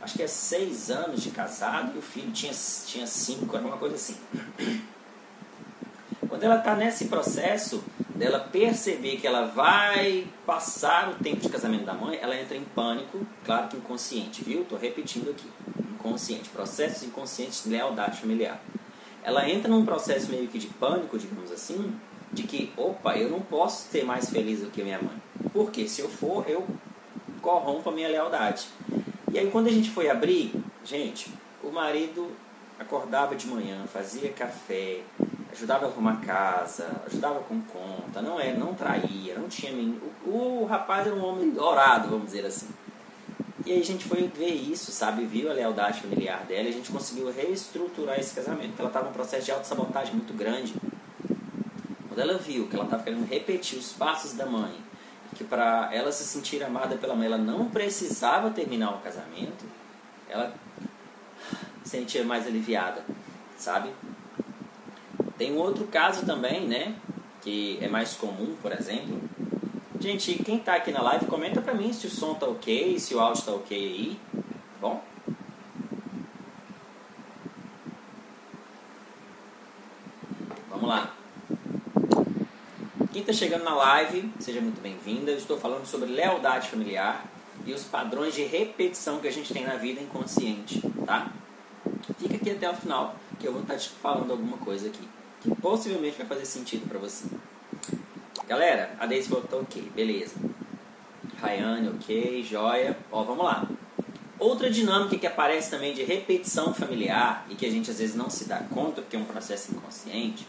acho 0.00 0.14
que 0.14 0.22
é 0.22 0.28
seis 0.28 0.90
anos 0.90 1.22
de 1.22 1.30
casado 1.30 1.92
e 1.94 1.98
o 1.98 2.02
filho 2.02 2.30
tinha, 2.32 2.52
tinha 2.86 3.06
cinco, 3.06 3.56
era 3.56 3.66
uma 3.66 3.76
coisa 3.76 3.94
assim. 3.96 4.16
Quando 6.28 6.42
ela 6.42 6.58
está 6.58 6.74
nesse 6.74 7.06
processo 7.06 7.82
dela 8.16 8.40
perceber 8.40 9.18
que 9.18 9.26
ela 9.26 9.46
vai 9.46 10.26
passar 10.44 11.10
o 11.10 11.14
tempo 11.14 11.40
de 11.40 11.48
casamento 11.48 11.84
da 11.84 11.94
mãe, 11.94 12.18
ela 12.20 12.36
entra 12.36 12.56
em 12.56 12.64
pânico, 12.64 13.26
claro 13.44 13.68
que 13.68 13.76
inconsciente, 13.76 14.42
viu? 14.42 14.62
Estou 14.62 14.78
repetindo 14.78 15.30
aqui. 15.30 15.48
Inconsciente, 15.94 16.48
processos 16.48 17.02
inconscientes 17.02 17.64
de 17.64 17.70
lealdade 17.70 18.20
familiar. 18.20 18.60
Ela 19.22 19.48
entra 19.48 19.68
num 19.68 19.84
processo 19.84 20.30
meio 20.30 20.48
que 20.48 20.58
de 20.58 20.68
pânico, 20.68 21.18
digamos 21.18 21.50
assim, 21.50 21.94
de 22.32 22.44
que, 22.44 22.72
opa, 22.76 23.16
eu 23.16 23.28
não 23.28 23.40
posso 23.40 23.88
ser 23.90 24.04
mais 24.04 24.30
feliz 24.30 24.60
do 24.60 24.70
que 24.70 24.82
minha 24.82 25.00
mãe. 25.00 25.16
Porque 25.52 25.88
se 25.88 26.00
eu 26.00 26.08
for, 26.08 26.48
eu 26.48 26.66
corrompo 27.42 27.90
a 27.90 27.92
minha 27.92 28.08
lealdade. 28.08 28.68
E 29.32 29.38
aí 29.38 29.50
quando 29.50 29.66
a 29.66 29.72
gente 29.72 29.90
foi 29.90 30.08
abrir, 30.08 30.52
gente, 30.84 31.30
o 31.62 31.70
marido 31.70 32.30
acordava 32.78 33.34
de 33.34 33.46
manhã, 33.46 33.86
fazia 33.86 34.30
café, 34.32 35.00
ajudava 35.52 35.86
a 35.86 35.88
arrumar 35.88 36.20
casa, 36.20 37.02
ajudava 37.06 37.40
com 37.40 37.60
conta, 37.62 37.85
não 38.22 38.38
é, 38.40 38.52
não 38.52 38.74
traía, 38.74 39.38
não 39.38 39.48
tinha 39.48 39.72
nem. 39.72 40.00
O, 40.24 40.62
o 40.62 40.64
rapaz 40.64 41.06
era 41.06 41.14
um 41.14 41.24
homem 41.24 41.50
dourado, 41.50 42.08
vamos 42.08 42.26
dizer 42.26 42.44
assim. 42.44 42.68
E 43.64 43.72
aí 43.72 43.80
a 43.80 43.84
gente 43.84 44.04
foi 44.04 44.28
ver 44.28 44.52
isso, 44.52 44.92
sabe? 44.92 45.24
Viu 45.24 45.50
a 45.50 45.52
lealdade 45.52 46.00
familiar 46.00 46.44
dela 46.44 46.68
e 46.68 46.68
a 46.68 46.72
gente 46.72 46.92
conseguiu 46.92 47.32
reestruturar 47.32 48.18
esse 48.18 48.34
casamento, 48.34 48.68
porque 48.68 48.82
ela 48.82 48.90
estava 48.90 49.06
num 49.06 49.12
processo 49.12 49.44
de 49.44 49.50
autossabotagem 49.50 50.14
muito 50.14 50.32
grande. 50.34 50.74
Quando 52.08 52.18
ela 52.20 52.38
viu 52.38 52.68
que 52.68 52.76
ela 52.76 52.84
estava 52.84 53.02
querendo 53.02 53.28
repetir 53.28 53.78
os 53.78 53.92
passos 53.92 54.34
da 54.34 54.46
mãe, 54.46 54.74
que 55.34 55.42
para 55.42 55.90
ela 55.92 56.12
se 56.12 56.24
sentir 56.24 56.62
amada 56.62 56.96
pela 56.96 57.14
mãe, 57.16 57.26
ela 57.26 57.38
não 57.38 57.68
precisava 57.68 58.50
terminar 58.50 58.94
o 58.94 58.98
casamento, 58.98 59.64
ela 60.28 60.54
sentia 61.84 62.24
mais 62.24 62.46
aliviada, 62.46 63.04
sabe? 63.58 63.90
Tem 65.36 65.52
um 65.52 65.58
outro 65.58 65.86
caso 65.86 66.24
também, 66.24 66.66
né? 66.66 66.94
Que 67.46 67.78
é 67.80 67.86
mais 67.86 68.14
comum, 68.14 68.56
por 68.60 68.72
exemplo. 68.72 69.20
Gente, 70.00 70.34
quem 70.42 70.58
tá 70.58 70.74
aqui 70.74 70.90
na 70.90 71.00
live, 71.00 71.26
comenta 71.26 71.62
pra 71.62 71.74
mim 71.74 71.92
se 71.92 72.08
o 72.08 72.10
som 72.10 72.34
tá 72.34 72.44
ok, 72.44 72.98
se 72.98 73.14
o 73.14 73.20
áudio 73.20 73.44
tá 73.44 73.52
ok 73.52 73.78
aí. 73.78 74.18
Tá 74.34 74.42
bom? 74.80 75.04
Vamos 80.68 80.88
lá. 80.88 81.14
Quem 83.12 83.20
está 83.20 83.32
chegando 83.32 83.62
na 83.62 83.76
live, 83.76 84.28
seja 84.40 84.60
muito 84.60 84.80
bem-vinda. 84.80 85.30
Eu 85.30 85.38
estou 85.38 85.56
falando 85.56 85.86
sobre 85.86 86.10
lealdade 86.10 86.68
familiar 86.68 87.24
e 87.64 87.72
os 87.72 87.84
padrões 87.84 88.34
de 88.34 88.42
repetição 88.42 89.20
que 89.20 89.28
a 89.28 89.32
gente 89.32 89.54
tem 89.54 89.64
na 89.64 89.76
vida 89.76 90.00
inconsciente, 90.00 90.82
tá? 91.06 91.30
Fica 92.18 92.34
aqui 92.34 92.50
até 92.50 92.68
o 92.68 92.74
final 92.74 93.14
que 93.38 93.46
eu 93.46 93.52
vou 93.52 93.62
estar 93.62 93.74
tá 93.74 93.78
te 93.78 93.88
falando 93.88 94.32
alguma 94.32 94.56
coisa 94.56 94.88
aqui 94.88 95.08
possivelmente 95.60 96.18
vai 96.18 96.26
fazer 96.26 96.46
sentido 96.46 96.88
para 96.88 96.98
você. 96.98 97.26
Galera, 98.48 98.94
a 98.98 99.06
Daisy 99.06 99.28
falou 99.28 99.44
tá 99.44 99.56
ok, 99.56 99.90
beleza. 99.94 100.34
Rayane, 101.40 101.88
ok, 101.88 102.42
joia. 102.42 102.96
Ó, 103.10 103.22
vamos 103.22 103.44
lá. 103.44 103.68
Outra 104.38 104.70
dinâmica 104.70 105.16
que 105.18 105.26
aparece 105.26 105.70
também 105.70 105.94
de 105.94 106.04
repetição 106.04 106.72
familiar 106.74 107.46
e 107.50 107.54
que 107.54 107.66
a 107.66 107.70
gente 107.70 107.90
às 107.90 107.98
vezes 107.98 108.14
não 108.14 108.30
se 108.30 108.44
dá 108.44 108.58
conta 108.58 109.02
porque 109.02 109.16
é 109.16 109.18
um 109.18 109.24
processo 109.24 109.72
inconsciente 109.72 110.46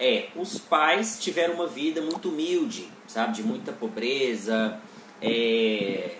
é 0.00 0.28
os 0.36 0.58
pais 0.58 1.18
tiveram 1.20 1.54
uma 1.54 1.66
vida 1.66 2.00
muito 2.00 2.28
humilde, 2.28 2.88
sabe, 3.06 3.34
de 3.34 3.42
muita 3.42 3.72
pobreza, 3.72 4.78
é, 5.20 6.16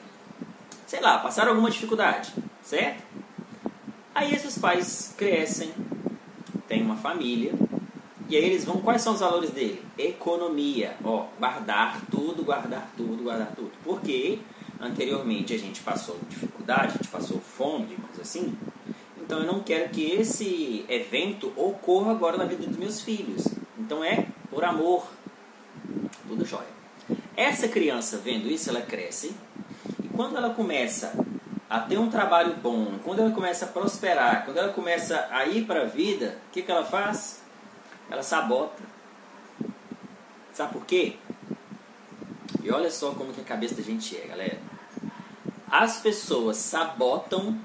sei 0.87 1.00
lá, 1.00 1.19
passaram 1.19 1.50
alguma 1.50 1.71
dificuldade, 1.71 2.33
certo? 2.62 3.02
Aí 4.14 4.35
esses 4.35 4.59
pais 4.59 5.14
crescem, 5.17 5.73
têm 6.67 6.83
uma 6.83 6.97
família 6.97 7.52
e 8.28 8.37
aí 8.37 8.44
eles 8.44 8.64
vão, 8.64 8.78
quais 8.78 9.00
são 9.00 9.14
os 9.14 9.20
valores 9.20 9.50
dele? 9.50 9.82
Economia, 9.97 10.94
ó, 11.02 11.26
guardar 11.38 12.02
tudo, 12.11 12.44
guardar 12.44 12.90
tudo, 12.94 13.23
guardar 13.23 13.52
tudo. 13.56 13.70
Porque 13.82 14.38
anteriormente 14.78 15.54
a 15.54 15.58
gente 15.58 15.80
passou 15.80 16.18
dificuldade, 16.28 16.88
a 16.88 16.97
gente 16.99 17.08
passou 17.08 17.40
fome, 17.40 17.87
digamos 17.87 18.20
assim. 18.20 18.54
Então 19.16 19.40
eu 19.40 19.47
não 19.47 19.61
quero 19.61 19.88
que 19.88 20.11
esse 20.12 20.85
evento 20.90 21.52
ocorra 21.56 22.11
agora 22.11 22.37
na 22.37 22.44
vida 22.44 22.66
dos 22.66 22.76
meus 22.76 23.00
filhos. 23.00 23.47
Então 23.78 24.04
é 24.04 24.26
por 24.50 24.62
amor. 24.62 25.06
Tudo 26.26 26.44
jóia. 26.44 26.68
Essa 27.35 27.66
criança 27.66 28.18
vendo 28.18 28.47
isso, 28.50 28.68
ela 28.68 28.82
cresce. 28.82 29.35
E 30.04 30.08
quando 30.08 30.37
ela 30.37 30.50
começa 30.50 31.14
a 31.70 31.80
ter 31.80 31.99
um 31.99 32.11
trabalho 32.11 32.56
bom, 32.62 32.99
quando 33.02 33.20
ela 33.20 33.30
começa 33.30 33.64
a 33.64 33.68
prosperar, 33.68 34.44
quando 34.44 34.58
ela 34.58 34.73
começa 34.73 35.28
a 35.30 35.47
ir 35.47 35.64
para 35.64 35.82
a 35.82 35.87
vida, 35.87 36.38
o 36.49 36.52
que, 36.52 36.62
que 36.62 36.70
ela 36.70 36.85
faz? 36.85 37.48
Ela 38.11 38.23
sabota. 38.23 38.83
Sabe 40.53 40.73
por 40.73 40.85
quê? 40.85 41.17
E 42.62 42.71
olha 42.71 42.91
só 42.91 43.12
como 43.12 43.33
que 43.33 43.41
a 43.41 43.45
cabeça 43.45 43.75
da 43.75 43.83
gente 43.83 44.17
é, 44.17 44.27
galera. 44.27 44.59
As 45.71 46.00
pessoas 46.00 46.57
sabotam 46.57 47.59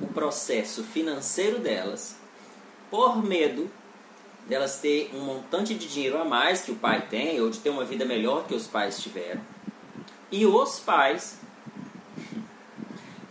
o 0.00 0.06
processo 0.08 0.82
financeiro 0.82 1.58
delas 1.58 2.16
por 2.90 3.24
medo 3.24 3.70
delas 4.46 4.78
ter 4.78 5.10
um 5.12 5.20
montante 5.20 5.74
de 5.74 5.88
dinheiro 5.88 6.18
a 6.18 6.24
mais 6.24 6.60
que 6.60 6.70
o 6.70 6.76
pai 6.76 7.06
tem 7.08 7.40
ou 7.40 7.50
de 7.50 7.58
ter 7.58 7.70
uma 7.70 7.84
vida 7.84 8.04
melhor 8.04 8.46
que 8.46 8.54
os 8.54 8.66
pais 8.66 9.00
tiveram. 9.02 9.40
E 10.30 10.46
os 10.46 10.78
pais 10.78 11.40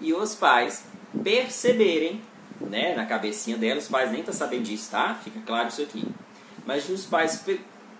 e 0.01 0.13
os 0.13 0.35
pais 0.35 0.85
perceberem, 1.23 2.21
né, 2.59 2.93
na 2.95 3.05
cabecinha 3.05 3.57
delas, 3.57 3.85
os 3.85 3.89
pais 3.89 4.11
nem 4.11 4.23
tá 4.23 4.33
sabendo 4.33 4.63
disso, 4.63 4.91
tá? 4.91 5.15
Fica 5.23 5.39
claro 5.45 5.69
isso 5.69 5.81
aqui 5.81 6.05
mas 6.65 6.89
os 6.89 7.05
pais 7.05 7.43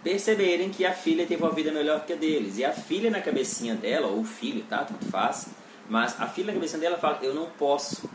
perceberem 0.03 0.69
que 0.69 0.85
a 0.85 0.93
filha 0.93 1.25
teve 1.25 1.41
uma 1.41 1.51
vida 1.51 1.71
melhor 1.71 2.05
que 2.05 2.13
a 2.13 2.15
deles. 2.15 2.57
E 2.57 2.65
a 2.65 2.71
filha 2.71 3.09
na 3.09 3.21
cabecinha 3.21 3.75
dela, 3.75 4.07
ou 4.07 4.19
o 4.19 4.23
filho, 4.23 4.63
tá? 4.69 4.83
Tanto 4.83 5.05
faz. 5.05 5.47
Mas 5.89 6.19
a 6.19 6.27
filha 6.27 6.47
na 6.47 6.53
cabecinha 6.53 6.79
dela 6.79 6.97
fala: 6.97 7.19
Eu 7.21 7.33
não 7.33 7.47
posso. 7.47 8.09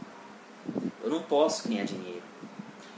Eu 1.02 1.10
não 1.10 1.22
posso 1.22 1.68
ganhar 1.68 1.84
dinheiro. 1.84 2.22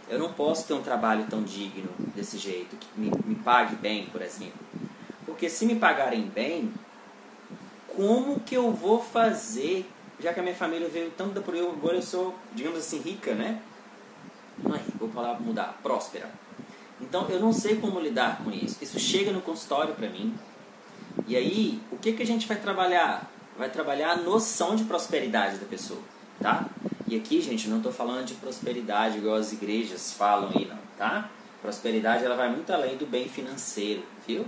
Eu 0.09 0.19
não 0.19 0.33
posso 0.33 0.67
ter 0.67 0.75
um 0.75 0.83
trabalho 0.83 1.27
tão 1.29 1.43
digno 1.43 1.91
desse 2.15 2.37
jeito, 2.37 2.77
que 2.77 2.87
me, 3.01 3.11
me 3.25 3.35
pague 3.35 3.77
bem, 3.77 4.07
por 4.07 4.21
exemplo. 4.21 4.61
Porque 5.25 5.49
se 5.49 5.65
me 5.65 5.77
pagarem 5.77 6.23
bem, 6.23 6.71
como 7.97 8.41
que 8.41 8.55
eu 8.55 8.73
vou 8.73 9.03
fazer? 9.03 9.87
Já 10.21 10.35
que 10.35 10.41
a 10.41 10.43
minha 10.43 10.55
família 10.55 10.89
veio 10.89 11.11
tanto 11.17 11.33
da 11.33 11.41
por 11.41 11.55
eu, 11.55 11.71
agora 11.71 11.97
eu 11.97 12.03
sou, 12.03 12.35
digamos 12.53 12.79
assim, 12.79 13.01
rica, 13.01 13.35
né? 13.35 13.61
Não 14.59 14.75
é 14.75 14.79
rica, 14.79 14.99
vou 14.99 15.09
falar 15.09 15.41
mudar, 15.41 15.79
próspera 15.83 16.31
então 17.03 17.29
eu 17.29 17.41
não 17.41 17.53
sei 17.53 17.77
como 17.77 18.01
lidar 18.01 18.43
com 18.43 18.51
isso. 18.51 18.79
Isso 18.81 18.99
chega 18.99 19.33
no 19.33 19.43
consultório 19.43 19.95
para 19.95 20.09
mim. 20.09 20.35
E 21.27 21.37
aí, 21.37 21.81
o 21.91 21.97
que, 21.97 22.13
que 22.13 22.23
a 22.23 22.27
gente 22.27 22.47
vai 22.47 22.57
trabalhar? 22.57 23.31
Vai 23.59 23.69
trabalhar 23.69 24.13
a 24.13 24.17
noção 24.17 24.75
de 24.75 24.85
prosperidade 24.85 25.59
da 25.59 25.67
pessoa, 25.67 26.01
tá? 26.41 26.67
E 27.07 27.17
aqui, 27.17 27.43
gente, 27.43 27.69
não 27.69 27.79
estou 27.79 27.93
falando 27.93 28.25
de 28.25 28.35
prosperidade 28.35 29.19
igual 29.19 29.37
as 29.37 29.53
igrejas 29.53 30.13
falam 30.15 30.51
aí, 30.55 30.67
não, 30.67 30.79
tá? 30.97 31.29
Prosperidade 31.61 32.25
ela 32.25 32.35
vai 32.35 32.51
muito 32.51 32.73
além 32.73 32.97
do 32.97 33.07
bem 33.07 33.29
financeiro, 33.29 34.03
viu? 34.27 34.47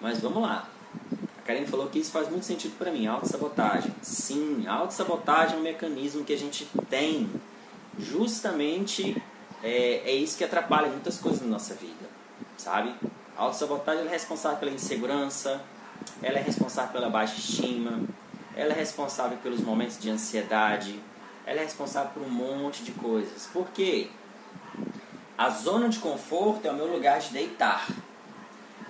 Mas 0.00 0.20
vamos 0.20 0.42
lá. 0.42 0.66
A 1.38 1.42
Karen 1.42 1.66
falou 1.66 1.88
que 1.88 1.98
isso 1.98 2.10
faz 2.10 2.30
muito 2.30 2.46
sentido 2.46 2.76
para 2.78 2.90
mim. 2.90 3.06
Autossabotagem. 3.06 3.94
Sim, 4.00 4.66
autossabotagem 4.66 5.56
é 5.56 5.58
um 5.58 5.62
mecanismo 5.62 6.24
que 6.24 6.32
a 6.32 6.38
gente 6.38 6.66
tem 6.88 7.28
justamente 7.98 9.22
é, 9.62 10.02
é 10.04 10.12
isso 10.12 10.36
que 10.36 10.44
atrapalha 10.44 10.88
muitas 10.88 11.18
coisas 11.18 11.42
na 11.42 11.48
nossa 11.48 11.74
vida, 11.74 12.08
sabe? 12.56 12.94
A 13.36 13.42
autossabotagem 13.42 14.06
é 14.06 14.08
responsável 14.08 14.58
pela 14.58 14.70
insegurança, 14.70 15.60
ela 16.22 16.38
é 16.38 16.42
responsável 16.42 16.92
pela 16.92 17.08
baixa 17.08 17.38
estima, 17.38 18.00
ela 18.54 18.72
é 18.72 18.76
responsável 18.76 19.38
pelos 19.38 19.60
momentos 19.60 19.98
de 19.98 20.10
ansiedade, 20.10 21.00
ela 21.46 21.60
é 21.60 21.64
responsável 21.64 22.10
por 22.12 22.22
um 22.22 22.30
monte 22.30 22.82
de 22.82 22.92
coisas. 22.92 23.46
Por 23.46 23.68
quê? 23.70 24.08
A 25.36 25.48
zona 25.48 25.88
de 25.88 25.98
conforto 25.98 26.66
é 26.66 26.70
o 26.70 26.74
meu 26.74 26.86
lugar 26.92 27.18
de 27.20 27.30
deitar. 27.30 27.88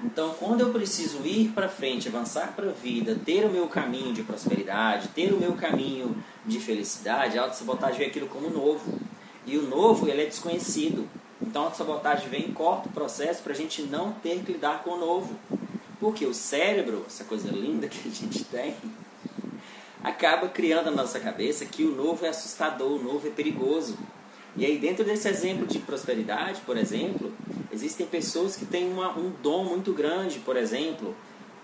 Então, 0.02 0.34
quando 0.38 0.62
eu 0.62 0.72
preciso 0.72 1.24
ir 1.24 1.50
para 1.50 1.68
frente, 1.68 2.08
avançar 2.08 2.54
para 2.56 2.70
a 2.70 2.72
vida, 2.72 3.16
ter 3.24 3.44
o 3.44 3.50
meu 3.50 3.68
caminho 3.68 4.12
de 4.12 4.22
prosperidade, 4.22 5.08
ter 5.08 5.32
o 5.32 5.38
meu 5.38 5.52
caminho 5.54 6.16
de 6.44 6.58
felicidade, 6.58 7.38
a 7.38 7.42
autossabotagem 7.42 7.98
vê 7.98 8.06
aquilo 8.06 8.26
como 8.26 8.48
novo. 8.48 8.98
E 9.50 9.59
o 9.59 9.62
novo, 9.62 10.09
ele 10.09 10.23
é 10.23 10.26
desconhecido. 10.26 11.09
Então 11.42 11.66
a 11.66 11.73
sabotagem 11.73 12.28
vem 12.28 12.50
e 12.50 12.52
corta 12.52 12.88
o 12.88 12.92
processo 12.92 13.42
para 13.42 13.52
a 13.52 13.57
gente 13.57 13.83
não 13.83 14.12
ter 14.12 14.45
que 14.45 14.52
lidar 14.52 14.85
com 14.85 14.90
o 14.90 14.97
novo. 14.97 15.37
Porque 15.99 16.25
o 16.25 16.33
cérebro, 16.33 17.04
essa 17.04 17.25
coisa 17.25 17.50
linda 17.50 17.88
que 17.88 18.09
a 18.09 18.12
gente 18.12 18.45
tem, 18.45 18.76
acaba 20.04 20.49
criando 20.49 20.85
na 20.92 21.02
nossa 21.02 21.19
cabeça 21.19 21.66
que 21.66 21.83
o 21.83 21.90
novo 21.90 22.25
é 22.25 22.28
assustador, 22.28 22.92
o 22.92 23.02
novo 23.02 23.26
é 23.26 23.30
perigoso. 23.30 23.99
E 24.57 24.64
aí, 24.64 24.78
dentro 24.78 25.04
desse 25.04 25.28
exemplo 25.28 25.66
de 25.66 25.80
prosperidade, 25.80 26.61
por 26.61 26.76
exemplo, 26.76 27.33
existem 27.73 28.07
pessoas 28.07 28.54
que 28.54 28.64
têm 28.64 28.88
uma, 28.88 29.19
um 29.19 29.33
dom 29.42 29.64
muito 29.64 29.92
grande, 29.92 30.38
por 30.38 30.57
exemplo, 30.57 31.12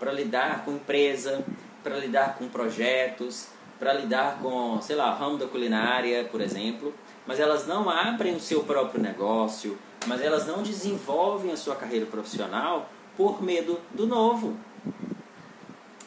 para 0.00 0.11
lidar 0.11 0.64
com 0.64 0.73
empresa, 0.73 1.45
para 1.85 1.97
lidar 1.99 2.37
com 2.37 2.49
projetos, 2.49 3.47
para 3.78 3.93
lidar 3.93 4.40
com, 4.40 4.81
sei 4.83 4.97
lá, 4.97 5.14
ramo 5.14 5.38
da 5.38 5.47
culinária, 5.47 6.25
por 6.25 6.40
exemplo, 6.40 6.93
mas 7.26 7.40
elas 7.40 7.66
não 7.66 7.88
abrem 7.90 8.37
o 8.37 8.40
seu 8.40 8.62
próprio 8.62 9.02
negócio, 9.02 9.78
mas 10.06 10.21
elas 10.21 10.47
não 10.47 10.62
desenvolvem 10.62 11.50
a 11.52 11.56
sua 11.56 11.75
carreira 11.75 12.06
profissional 12.06 12.88
por 13.16 13.42
medo 13.42 13.80
do 13.92 14.06
novo. 14.06 14.56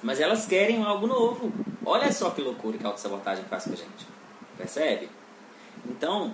Mas 0.01 0.19
elas 0.19 0.45
querem 0.45 0.83
algo 0.83 1.07
novo. 1.07 1.51
Olha 1.85 2.11
só 2.11 2.29
que 2.29 2.41
loucura 2.41 2.77
que 2.77 2.85
a 2.85 2.89
autossabotagem 2.89 3.43
faz 3.45 3.65
com 3.65 3.73
a 3.73 3.75
gente. 3.75 4.07
Percebe? 4.57 5.09
Então, 5.89 6.33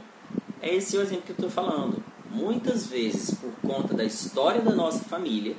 é 0.62 0.74
esse 0.74 0.98
o 0.98 1.02
exemplo 1.02 1.24
que 1.24 1.32
eu 1.32 1.36
estou 1.36 1.50
falando. 1.50 2.04
Muitas 2.30 2.88
vezes, 2.88 3.34
por 3.36 3.52
conta 3.68 3.94
da 3.94 4.04
história 4.04 4.62
da 4.62 4.72
nossa 4.72 5.04
família, 5.06 5.56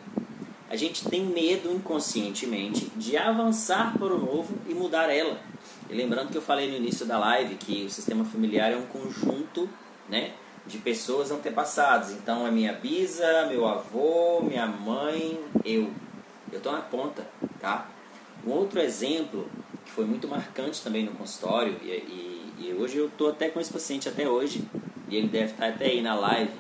a 0.69 0.77
gente 0.77 1.09
tem 1.09 1.25
medo 1.25 1.73
inconscientemente 1.73 2.91
de 2.97 3.17
avançar 3.17 3.97
para 3.99 4.15
o 4.15 4.19
novo 4.19 4.55
e 4.69 4.75
mudar 4.75 5.09
ela. 5.09 5.41
E 5.89 5.95
lembrando 5.95 6.31
que 6.31 6.37
eu 6.37 6.43
falei 6.43 6.71
no 6.71 6.77
início 6.77 7.07
da 7.07 7.19
live 7.19 7.55
que 7.55 7.85
o 7.85 7.91
sistema 7.91 8.25
familiar 8.25 8.73
é 8.73 8.77
um 8.77 8.87
conjunto 8.87 9.69
né, 10.09 10.33
de 10.67 10.79
pessoas 10.79 11.31
antepassadas. 11.31 12.13
Então 12.13 12.47
é 12.47 12.51
minha 12.51 12.73
bisa, 12.73 13.47
meu 13.47 13.67
avô, 13.67 14.41
minha 14.43 14.67
mãe, 14.67 15.41
eu. 15.65 15.91
Eu 16.53 16.59
estou 16.59 16.73
na 16.73 16.81
ponta, 16.81 17.27
tá? 17.61 17.89
Um 18.47 18.51
outro 18.53 18.81
exemplo 18.81 19.49
que 19.85 19.91
foi 19.91 20.05
muito 20.05 20.29
marcante 20.29 20.81
também 20.81 21.05
no 21.05 21.13
consultório, 21.13 21.77
e, 21.83 21.89
e, 21.89 22.55
e 22.59 22.75
hoje 22.75 22.97
eu 22.99 23.07
estou 23.07 23.31
até 23.31 23.49
com 23.49 23.61
esse 23.61 23.73
paciente 23.73 24.09
até 24.09 24.29
hoje, 24.29 24.65
e 25.09 25.17
ele 25.17 25.29
deve 25.29 25.53
estar 25.53 25.69
até 25.69 25.87
aí 25.87 26.01
na 26.01 26.15
live, 26.15 26.53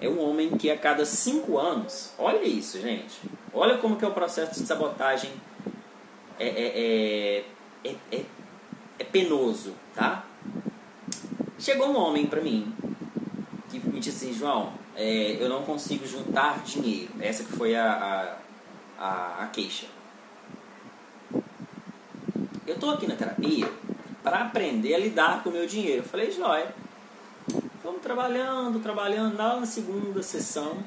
é 0.00 0.08
um 0.08 0.20
homem 0.20 0.50
que 0.50 0.70
a 0.70 0.76
cada 0.76 1.04
cinco 1.04 1.58
anos, 1.58 2.12
olha 2.18 2.42
isso, 2.42 2.80
gente, 2.80 3.18
olha 3.52 3.78
como 3.78 3.96
que 3.96 4.04
é 4.04 4.08
o 4.08 4.12
processo 4.12 4.60
de 4.60 4.66
sabotagem 4.66 5.30
é, 6.38 6.48
é, 6.48 6.72
é, 6.74 7.44
é, 7.84 7.96
é, 8.10 8.24
é 8.98 9.04
penoso, 9.04 9.74
tá? 9.94 10.24
Chegou 11.58 11.88
um 11.88 11.96
homem 11.96 12.26
para 12.26 12.40
mim 12.40 12.74
que 13.70 13.78
me 13.78 14.00
disse 14.00 14.26
assim, 14.26 14.34
João, 14.34 14.72
é, 14.94 15.36
eu 15.40 15.48
não 15.48 15.62
consigo 15.62 16.06
juntar 16.06 16.62
dinheiro. 16.62 17.12
Essa 17.20 17.44
que 17.44 17.52
foi 17.52 17.74
a, 17.74 18.38
a, 18.98 19.04
a, 19.04 19.44
a 19.44 19.46
queixa. 19.46 19.86
Eu 22.66 22.74
estou 22.74 22.90
aqui 22.90 23.06
na 23.06 23.16
terapia 23.16 23.70
para 24.22 24.42
aprender 24.42 24.94
a 24.94 24.98
lidar 24.98 25.42
com 25.42 25.50
o 25.50 25.52
meu 25.52 25.66
dinheiro. 25.66 26.02
Eu 26.02 26.08
falei, 26.08 26.30
joia. 26.30 26.74
Vamos 27.82 28.02
trabalhando, 28.02 28.80
trabalhando. 28.80 29.36
Lá 29.36 29.58
na 29.58 29.66
segunda 29.66 30.22
sessão, 30.22 30.78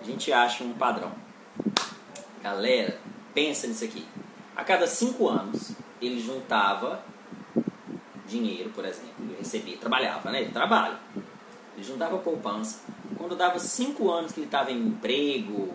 a 0.00 0.04
gente 0.04 0.32
acha 0.32 0.64
um 0.64 0.72
padrão. 0.72 1.12
Galera, 2.42 2.98
pensa 3.34 3.66
nisso 3.66 3.84
aqui. 3.84 4.06
A 4.56 4.64
cada 4.64 4.86
cinco 4.86 5.28
anos, 5.28 5.72
ele 6.00 6.20
juntava 6.20 7.02
dinheiro, 8.26 8.70
por 8.70 8.84
exemplo. 8.84 9.10
Ele 9.20 9.36
recebia, 9.38 9.76
trabalhava, 9.76 10.30
né? 10.30 10.42
Ele 10.42 10.52
trabalha. 10.52 10.98
Ele 11.74 11.84
juntava 11.84 12.18
poupança. 12.18 12.80
Quando 13.16 13.36
dava 13.36 13.58
cinco 13.58 14.10
anos 14.10 14.32
que 14.32 14.40
ele 14.40 14.46
estava 14.46 14.70
em 14.70 14.78
emprego, 14.78 15.74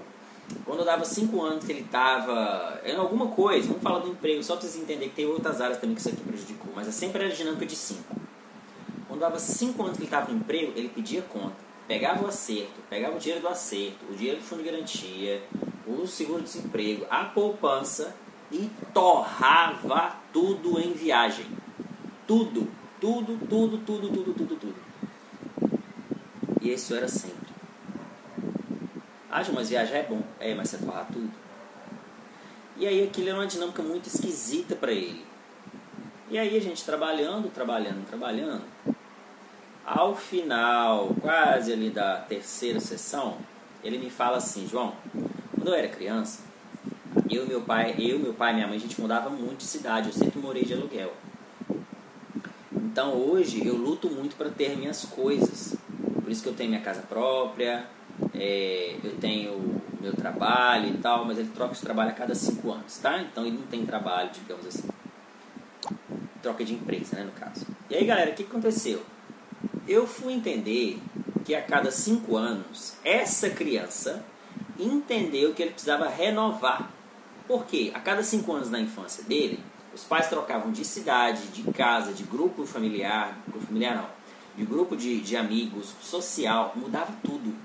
quando 0.65 0.85
dava 0.85 1.03
cinco 1.05 1.41
anos 1.41 1.65
que 1.65 1.71
ele 1.71 1.81
estava 1.81 2.79
em 2.85 2.95
alguma 2.95 3.27
coisa, 3.27 3.67
vamos 3.67 3.83
falar 3.83 3.99
do 3.99 4.09
emprego, 4.09 4.43
só 4.43 4.55
para 4.55 4.67
vocês 4.67 4.81
entenderem 4.81 5.09
que 5.09 5.15
tem 5.15 5.25
outras 5.25 5.59
áreas 5.59 5.79
também 5.79 5.95
que 5.95 6.01
isso 6.01 6.09
aqui 6.09 6.21
prejudicou, 6.21 6.71
mas 6.75 6.87
é 6.87 6.91
sempre 6.91 7.23
era 7.23 7.33
dinâmica 7.33 7.65
de 7.65 7.75
cinco. 7.75 8.15
Quando 9.07 9.19
dava 9.19 9.39
cinco 9.39 9.83
anos 9.83 9.97
que 9.97 10.03
ele 10.03 10.07
estava 10.07 10.31
em 10.31 10.35
emprego, 10.35 10.73
ele 10.75 10.89
pedia 10.89 11.21
conta, 11.21 11.55
pegava 11.87 12.23
o 12.23 12.27
acerto, 12.27 12.81
pegava 12.89 13.15
o 13.15 13.19
dinheiro 13.19 13.41
do 13.41 13.47
acerto, 13.47 14.05
o 14.09 14.15
dinheiro 14.15 14.39
do 14.39 14.43
fundo 14.43 14.63
de 14.63 14.69
garantia, 14.69 15.43
o 15.85 16.05
seguro-desemprego, 16.05 17.05
a 17.09 17.25
poupança 17.25 18.15
e 18.51 18.69
torrava 18.93 20.15
tudo 20.31 20.79
em 20.79 20.93
viagem. 20.93 21.45
Tudo, 22.25 22.67
tudo, 22.99 23.37
tudo, 23.47 23.77
tudo, 23.79 24.09
tudo, 24.09 24.33
tudo, 24.33 24.55
tudo. 24.55 24.75
E 26.61 26.73
isso 26.73 26.95
era 26.95 27.07
sempre. 27.07 27.47
Ah, 29.29 29.43
mas 29.53 29.69
viajar 29.69 29.97
é 29.97 30.03
bom. 30.03 30.21
É, 30.39 30.55
mas 30.55 30.69
você 30.69 30.77
torrar 30.77 31.07
tudo. 31.11 31.31
E 32.77 32.85
aí 32.85 33.03
aquilo 33.03 33.29
era 33.29 33.37
uma 33.37 33.47
dinâmica 33.47 33.81
muito 33.81 34.07
esquisita 34.07 34.75
para 34.75 34.91
ele. 34.91 35.25
E 36.29 36.37
aí 36.37 36.55
a 36.57 36.61
gente 36.61 36.83
trabalhando, 36.83 37.49
trabalhando, 37.49 38.05
trabalhando. 38.05 38.63
Ao 39.85 40.15
final, 40.15 41.15
quase 41.21 41.71
ali 41.71 41.89
da 41.89 42.17
terceira 42.17 42.79
sessão, 42.79 43.37
ele 43.83 43.97
me 43.97 44.09
fala 44.09 44.37
assim, 44.37 44.67
João, 44.67 44.93
quando 45.55 45.69
eu 45.69 45.73
era 45.73 45.87
criança, 45.87 46.46
eu 47.29 47.45
meu 47.45 47.61
pai, 47.61 47.95
eu, 47.97 48.19
meu 48.19 48.33
pai 48.33 48.51
e 48.51 48.55
minha 48.55 48.67
mãe, 48.67 48.77
a 48.77 48.79
gente 48.79 48.99
mudava 48.99 49.29
muito 49.29 49.59
de 49.59 49.65
cidade, 49.65 50.07
eu 50.07 50.13
sempre 50.13 50.39
morei 50.39 50.63
de 50.63 50.73
aluguel. 50.73 51.13
Então 52.71 53.13
hoje 53.13 53.65
eu 53.65 53.75
luto 53.75 54.09
muito 54.09 54.35
para 54.35 54.49
ter 54.49 54.75
minhas 54.77 55.05
coisas. 55.05 55.75
Por 56.21 56.31
isso 56.31 56.43
que 56.43 56.49
eu 56.49 56.53
tenho 56.53 56.69
minha 56.69 56.81
casa 56.81 57.01
própria, 57.01 57.85
é, 58.33 58.95
eu 59.03 59.15
tenho 59.17 59.81
meu 60.01 60.13
trabalho 60.13 60.89
e 60.89 60.97
tal, 60.97 61.25
mas 61.25 61.37
ele 61.37 61.49
troca 61.49 61.73
de 61.73 61.81
trabalho 61.81 62.11
a 62.11 62.13
cada 62.13 62.35
cinco 62.35 62.71
anos, 62.71 62.97
tá? 62.97 63.21
Então 63.21 63.45
ele 63.45 63.57
não 63.57 63.67
tem 63.67 63.85
trabalho, 63.85 64.29
digamos 64.33 64.65
assim. 64.65 64.87
Troca 66.41 66.63
de 66.63 66.73
empresa, 66.73 67.17
né, 67.17 67.23
no 67.23 67.31
caso. 67.31 67.65
E 67.89 67.95
aí, 67.95 68.05
galera, 68.05 68.31
o 68.31 68.33
que 68.33 68.43
aconteceu? 68.43 69.01
Eu 69.87 70.05
fui 70.05 70.33
entender 70.33 70.99
que 71.45 71.55
a 71.55 71.61
cada 71.61 71.91
cinco 71.91 72.35
anos, 72.35 72.95
essa 73.03 73.49
criança 73.49 74.23
entendeu 74.77 75.53
que 75.53 75.61
ele 75.61 75.71
precisava 75.71 76.07
renovar. 76.07 76.91
Por 77.47 77.65
quê? 77.65 77.91
A 77.93 77.99
cada 77.99 78.21
cinco 78.23 78.51
anos 78.51 78.69
na 78.69 78.79
infância 78.79 79.23
dele, 79.23 79.63
os 79.93 80.03
pais 80.03 80.27
trocavam 80.27 80.71
de 80.71 80.83
cidade, 80.83 81.47
de 81.47 81.63
casa, 81.71 82.13
de 82.13 82.23
grupo 82.23 82.65
familiar, 82.65 83.39
grupo 83.47 83.65
familiar 83.65 83.95
não, 83.95 84.09
de 84.57 84.65
grupo 84.65 84.97
de, 84.97 85.21
de 85.21 85.37
amigos, 85.37 85.93
social, 86.01 86.73
mudava 86.75 87.13
tudo. 87.23 87.55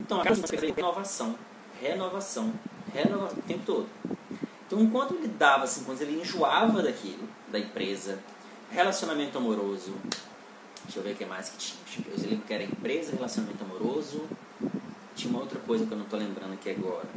Então, 0.00 0.20
a 0.20 0.24
cada 0.24 0.36
cinco 0.36 0.48
anos 0.52 0.76
renovação, 0.76 1.38
renovação, 1.80 2.52
renovação, 2.92 3.38
o 3.38 3.42
tempo 3.42 3.64
todo. 3.64 3.88
Então, 4.66 4.80
enquanto 4.80 5.14
ele 5.14 5.28
dava 5.28 5.66
cinco 5.66 5.90
anos, 5.90 6.02
ele 6.02 6.20
enjoava 6.20 6.82
daquilo, 6.82 7.28
da 7.48 7.58
empresa, 7.58 8.22
relacionamento 8.70 9.38
amoroso, 9.38 9.94
deixa 10.84 10.98
eu 10.98 11.02
ver 11.02 11.12
o 11.12 11.16
que 11.16 11.24
mais 11.24 11.48
que 11.48 11.56
tinha. 11.56 12.06
Eu 12.06 12.30
lembro 12.30 12.46
que 12.46 12.52
era 12.52 12.62
empresa, 12.62 13.12
relacionamento 13.16 13.64
amoroso, 13.64 14.28
tinha 15.14 15.30
uma 15.32 15.40
outra 15.40 15.58
coisa 15.60 15.86
que 15.86 15.92
eu 15.92 15.96
não 15.98 16.04
estou 16.04 16.18
lembrando 16.18 16.52
aqui 16.52 16.70
agora. 16.70 17.08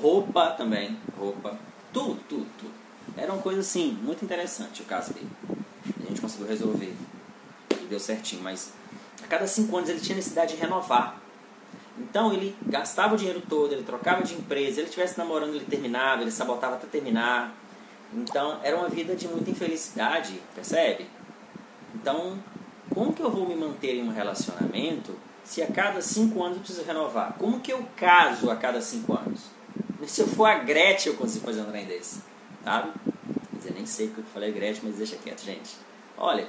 Roupa 0.00 0.50
também, 0.50 0.98
roupa, 1.18 1.58
tudo, 1.92 2.20
tudo, 2.28 2.46
tudo. 2.58 2.72
Era 3.16 3.32
uma 3.32 3.42
coisa 3.42 3.60
assim, 3.60 3.98
muito 4.02 4.24
interessante 4.24 4.82
o 4.82 4.84
caso 4.84 5.12
dele. 5.12 5.30
A 6.02 6.08
gente 6.08 6.20
conseguiu 6.20 6.46
resolver 6.46 6.94
e 7.70 7.86
deu 7.86 8.00
certinho, 8.00 8.42
mas 8.42 8.72
a 9.22 9.26
cada 9.26 9.46
cinco 9.46 9.76
anos 9.76 9.88
ele 9.88 10.00
tinha 10.00 10.16
necessidade 10.16 10.54
de 10.54 10.60
renovar. 10.60 11.20
Então 11.98 12.32
ele 12.32 12.56
gastava 12.66 13.14
o 13.14 13.16
dinheiro 13.16 13.42
todo, 13.48 13.72
ele 13.72 13.84
trocava 13.84 14.22
de 14.22 14.34
empresa, 14.34 14.80
ele 14.80 14.88
estivesse 14.88 15.16
namorando, 15.16 15.54
ele 15.54 15.64
terminava, 15.64 16.22
ele 16.22 16.30
sabotava 16.30 16.74
até 16.74 16.86
terminar. 16.86 17.54
Então 18.12 18.58
era 18.62 18.76
uma 18.76 18.88
vida 18.88 19.14
de 19.14 19.28
muita 19.28 19.50
infelicidade, 19.50 20.40
percebe? 20.54 21.08
Então, 21.94 22.38
como 22.92 23.12
que 23.12 23.22
eu 23.22 23.30
vou 23.30 23.48
me 23.48 23.54
manter 23.54 23.94
em 23.94 24.08
um 24.08 24.12
relacionamento 24.12 25.14
se 25.44 25.62
a 25.62 25.66
cada 25.66 26.00
cinco 26.00 26.42
anos 26.42 26.56
eu 26.56 26.62
preciso 26.62 26.84
renovar? 26.84 27.34
Como 27.38 27.60
que 27.60 27.72
eu 27.72 27.86
caso 27.96 28.50
a 28.50 28.56
cada 28.56 28.80
cinco 28.80 29.12
anos? 29.14 29.23
Se 30.06 30.20
eu 30.20 30.26
for 30.26 30.46
a 30.46 30.58
Gretchen, 30.58 31.12
eu 31.12 31.18
consigo 31.18 31.44
fazer 31.44 31.60
um 31.62 31.70
trem 31.70 31.86
desse. 31.86 32.20
Sabe? 32.64 32.92
Quer 33.50 33.56
dizer, 33.58 33.74
nem 33.74 33.86
sei 33.86 34.08
que 34.08 34.18
eu 34.18 34.24
falei 34.24 34.52
Gretchen, 34.52 34.82
mas 34.84 34.96
deixa 34.96 35.16
quieto, 35.16 35.44
gente. 35.44 35.76
Olha, 36.16 36.48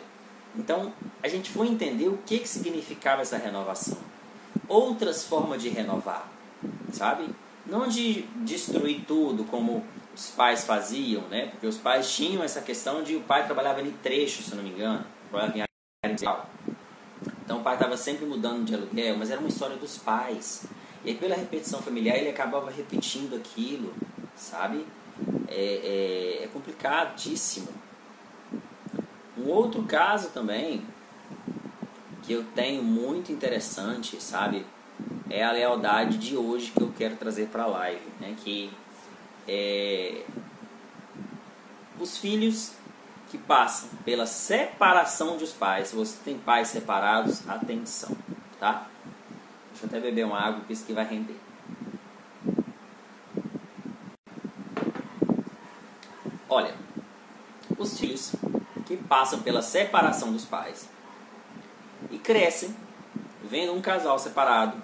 então 0.57 0.93
a 1.21 1.27
gente 1.27 1.49
foi 1.49 1.67
entender 1.67 2.07
o 2.07 2.17
que, 2.25 2.39
que 2.39 2.47
significava 2.47 3.21
essa 3.21 3.37
renovação. 3.37 3.97
Outras 4.67 5.25
formas 5.25 5.61
de 5.61 5.69
renovar, 5.69 6.29
sabe? 6.93 7.29
Não 7.65 7.87
de 7.87 8.23
destruir 8.43 9.03
tudo 9.07 9.43
como 9.45 9.83
os 10.15 10.29
pais 10.29 10.63
faziam, 10.63 11.23
né? 11.23 11.47
Porque 11.47 11.67
os 11.67 11.77
pais 11.77 12.09
tinham 12.11 12.43
essa 12.43 12.61
questão 12.61 13.03
de 13.03 13.15
o 13.15 13.21
pai 13.21 13.45
trabalhava 13.45 13.81
em 13.81 13.91
trecho, 13.91 14.41
se 14.41 14.55
não 14.55 14.63
me 14.63 14.69
engano, 14.69 15.05
trabalhava 15.29 15.57
em 15.57 16.13
Então 17.43 17.59
o 17.59 17.63
pai 17.63 17.73
estava 17.73 17.97
sempre 17.97 18.25
mudando 18.25 18.63
de 18.63 18.73
aluguel, 18.73 19.17
mas 19.17 19.29
era 19.29 19.39
uma 19.39 19.49
história 19.49 19.75
dos 19.75 19.97
pais. 19.97 20.65
E 21.05 21.13
pela 21.13 21.35
repetição 21.35 21.81
familiar, 21.81 22.17
ele 22.17 22.29
acabava 22.29 22.71
repetindo 22.71 23.35
aquilo, 23.35 23.93
sabe? 24.35 24.85
É, 25.47 26.39
é, 26.41 26.43
é 26.43 26.47
complicadíssimo. 26.51 27.67
Um 29.37 29.49
outro 29.49 29.83
caso 29.83 30.29
também, 30.29 30.83
que 32.23 32.33
eu 32.33 32.43
tenho 32.55 32.81
muito 32.83 33.31
interessante, 33.31 34.19
sabe? 34.19 34.65
é 35.29 35.43
a 35.43 35.51
lealdade 35.51 36.17
de 36.17 36.37
hoje 36.37 36.71
que 36.71 36.81
eu 36.81 36.93
quero 36.97 37.15
trazer 37.15 37.47
para 37.47 37.63
a 37.63 37.67
live, 37.67 38.05
né? 38.19 38.35
Que 38.43 38.71
é, 39.47 40.23
os 41.99 42.17
filhos 42.17 42.73
que 43.29 43.37
passam 43.37 43.89
pela 44.03 44.25
separação 44.25 45.37
dos 45.37 45.51
pais. 45.51 45.89
Se 45.89 45.95
você 45.95 46.17
tem 46.23 46.37
pais 46.37 46.69
separados, 46.69 47.47
atenção, 47.49 48.15
tá? 48.59 48.87
Deixa 49.85 49.97
eu 49.97 49.99
até 49.99 49.99
beber 49.99 50.25
uma 50.25 50.39
água, 50.39 50.59
porque 50.59 50.73
isso 50.73 50.83
aqui 50.83 50.93
vai 50.93 51.05
render. 51.05 51.39
Olha, 56.49 56.73
os 57.77 57.99
filhos 57.99 58.31
que 58.85 58.97
passam 58.97 59.41
pela 59.41 59.61
separação 59.61 60.31
dos 60.31 60.45
pais 60.45 60.89
e 62.09 62.17
crescem 62.17 62.75
vendo 63.43 63.73
um 63.73 63.81
casal 63.81 64.17
separado, 64.17 64.77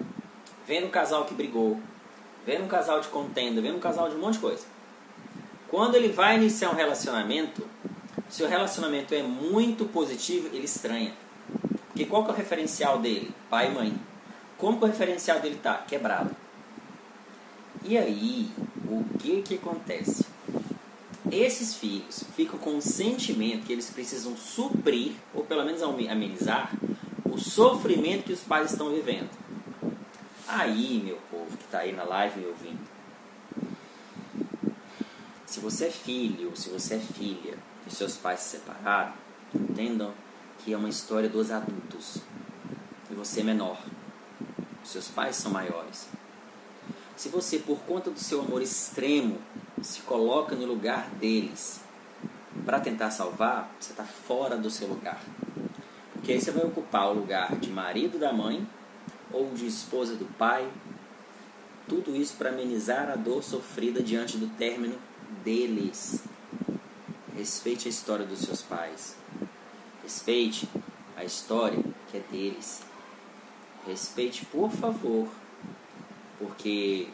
vendo 0.66 0.86
um 0.86 0.90
casal 0.90 1.24
que 1.24 1.34
brigou, 1.34 1.80
vendo 2.46 2.64
um 2.64 2.68
casal 2.68 3.00
de 3.00 3.08
contenda, 3.08 3.60
vendo 3.60 3.76
um 3.76 3.80
casal 3.80 4.08
de 4.08 4.14
um 4.14 4.20
monte 4.20 4.34
de 4.34 4.40
coisa. 4.40 4.64
Quando 5.68 5.96
ele 5.96 6.08
vai 6.08 6.36
iniciar 6.36 6.70
um 6.70 6.76
relacionamento, 6.76 7.66
se 8.28 8.42
o 8.44 8.48
relacionamento 8.48 9.14
é 9.14 9.22
muito 9.22 9.84
positivo, 9.86 10.48
ele 10.48 10.64
estranha. 10.64 11.12
Porque 11.88 12.04
qual 12.04 12.24
que 12.24 12.30
é 12.30 12.34
o 12.34 12.36
referencial 12.36 12.98
dele? 12.98 13.34
Pai 13.50 13.68
e 13.68 13.74
mãe. 13.74 14.11
Como 14.62 14.78
que 14.78 14.84
o 14.84 14.86
referencial 14.86 15.40
dele 15.40 15.56
está? 15.56 15.78
Quebrado. 15.78 16.30
E 17.82 17.98
aí, 17.98 18.48
o 18.88 19.02
que 19.18 19.42
que 19.42 19.56
acontece? 19.56 20.24
Esses 21.32 21.74
filhos 21.74 22.22
ficam 22.36 22.60
com 22.60 22.76
um 22.76 22.80
sentimento 22.80 23.66
que 23.66 23.72
eles 23.72 23.90
precisam 23.90 24.36
suprir, 24.36 25.14
ou 25.34 25.42
pelo 25.42 25.64
menos 25.64 25.82
amenizar, 25.82 26.72
o 27.24 27.36
sofrimento 27.38 28.22
que 28.22 28.32
os 28.32 28.42
pais 28.42 28.70
estão 28.70 28.90
vivendo. 28.90 29.30
Aí, 30.46 31.02
meu 31.04 31.18
povo 31.28 31.56
que 31.56 31.64
está 31.64 31.78
aí 31.78 31.92
na 31.92 32.04
live 32.04 32.38
me 32.38 32.46
ouvindo, 32.46 32.86
se 35.44 35.58
você 35.58 35.86
é 35.86 35.90
filho, 35.90 36.56
se 36.56 36.70
você 36.70 36.94
é 36.94 37.00
filha 37.00 37.58
e 37.84 37.92
seus 37.92 38.16
pais 38.16 38.38
se 38.38 38.58
separaram, 38.58 39.12
entendam 39.52 40.14
que 40.60 40.72
é 40.72 40.76
uma 40.76 40.88
história 40.88 41.28
dos 41.28 41.50
adultos 41.50 42.18
e 43.10 43.14
você 43.14 43.40
é 43.40 43.42
menor 43.42 43.76
seus 44.84 45.08
pais 45.08 45.36
são 45.36 45.52
maiores. 45.52 46.08
Se 47.16 47.28
você, 47.28 47.58
por 47.58 47.78
conta 47.80 48.10
do 48.10 48.18
seu 48.18 48.40
amor 48.40 48.62
extremo, 48.62 49.38
se 49.80 50.00
coloca 50.02 50.56
no 50.56 50.66
lugar 50.66 51.08
deles 51.10 51.80
para 52.64 52.80
tentar 52.80 53.10
salvar, 53.10 53.70
você 53.78 53.92
está 53.92 54.04
fora 54.04 54.56
do 54.56 54.70
seu 54.70 54.88
lugar. 54.88 55.20
Porque 56.12 56.32
aí 56.32 56.40
você 56.40 56.50
vai 56.50 56.64
ocupar 56.64 57.10
o 57.10 57.14
lugar 57.14 57.56
de 57.56 57.70
marido 57.70 58.18
da 58.18 58.32
mãe 58.32 58.66
ou 59.32 59.50
de 59.52 59.66
esposa 59.66 60.14
do 60.14 60.24
pai. 60.36 60.68
Tudo 61.88 62.14
isso 62.14 62.34
para 62.36 62.50
amenizar 62.50 63.10
a 63.10 63.16
dor 63.16 63.42
sofrida 63.42 64.02
diante 64.02 64.36
do 64.36 64.46
término 64.56 64.96
deles. 65.42 66.22
Respeite 67.36 67.88
a 67.88 67.90
história 67.90 68.24
dos 68.24 68.40
seus 68.40 68.62
pais. 68.62 69.16
Respeite 70.02 70.68
a 71.16 71.24
história 71.24 71.82
que 72.10 72.18
é 72.18 72.20
deles. 72.30 72.82
Respeite, 73.86 74.46
por 74.46 74.70
favor, 74.70 75.28
porque 76.38 77.08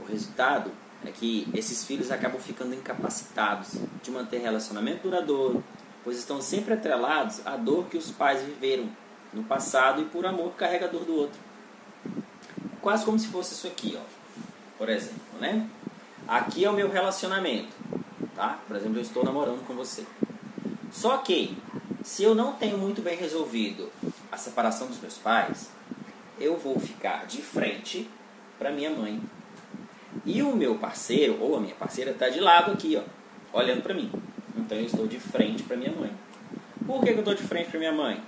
o 0.00 0.04
resultado 0.04 0.70
é 1.04 1.10
que 1.10 1.46
esses 1.54 1.84
filhos 1.84 2.10
acabam 2.10 2.40
ficando 2.40 2.74
incapacitados 2.74 3.74
de 4.02 4.10
manter 4.10 4.40
relacionamento 4.40 5.02
duradouro, 5.02 5.62
pois 6.02 6.18
estão 6.18 6.40
sempre 6.40 6.74
atrelados 6.74 7.46
à 7.46 7.56
dor 7.56 7.86
que 7.86 7.98
os 7.98 8.10
pais 8.10 8.42
viveram 8.42 8.88
no 9.32 9.44
passado 9.44 10.00
e 10.00 10.04
por 10.06 10.24
amor 10.24 10.52
carregador 10.54 11.04
do 11.04 11.14
outro. 11.14 11.38
Quase 12.80 13.04
como 13.04 13.18
se 13.18 13.28
fosse 13.28 13.54
isso 13.54 13.66
aqui, 13.66 13.98
ó. 14.00 14.04
Por 14.78 14.88
exemplo, 14.88 15.20
né? 15.40 15.68
Aqui 16.26 16.64
é 16.64 16.70
o 16.70 16.72
meu 16.72 16.90
relacionamento, 16.90 17.74
tá? 18.34 18.58
Por 18.66 18.76
exemplo, 18.76 18.96
eu 18.96 19.02
estou 19.02 19.24
namorando 19.24 19.66
com 19.66 19.74
você. 19.74 20.06
Só 20.90 21.18
que 21.18 21.56
se 22.02 22.22
eu 22.22 22.34
não 22.34 22.52
tenho 22.52 22.78
muito 22.78 23.02
bem 23.02 23.16
resolvido 23.16 23.90
a 24.30 24.36
separação 24.36 24.86
dos 24.86 25.00
meus 25.00 25.18
pais, 25.18 25.75
eu 26.38 26.56
vou 26.56 26.78
ficar 26.78 27.26
de 27.26 27.42
frente 27.42 28.08
para 28.58 28.70
minha 28.70 28.90
mãe. 28.90 29.20
E 30.24 30.42
o 30.42 30.56
meu 30.56 30.76
parceiro 30.76 31.38
ou 31.40 31.56
a 31.56 31.60
minha 31.60 31.74
parceira 31.74 32.10
está 32.10 32.28
de 32.28 32.40
lado 32.40 32.72
aqui, 32.72 32.96
ó, 32.96 33.58
olhando 33.58 33.82
para 33.82 33.94
mim. 33.94 34.10
Então 34.56 34.76
eu 34.78 34.84
estou 34.84 35.06
de 35.06 35.20
frente 35.20 35.62
para 35.62 35.76
minha 35.76 35.92
mãe. 35.92 36.10
Por 36.86 37.00
que, 37.00 37.06
que 37.06 37.12
eu 37.12 37.18
estou 37.18 37.34
de 37.34 37.42
frente 37.42 37.70
para 37.70 37.78
minha 37.78 37.92
mãe? 37.92 38.22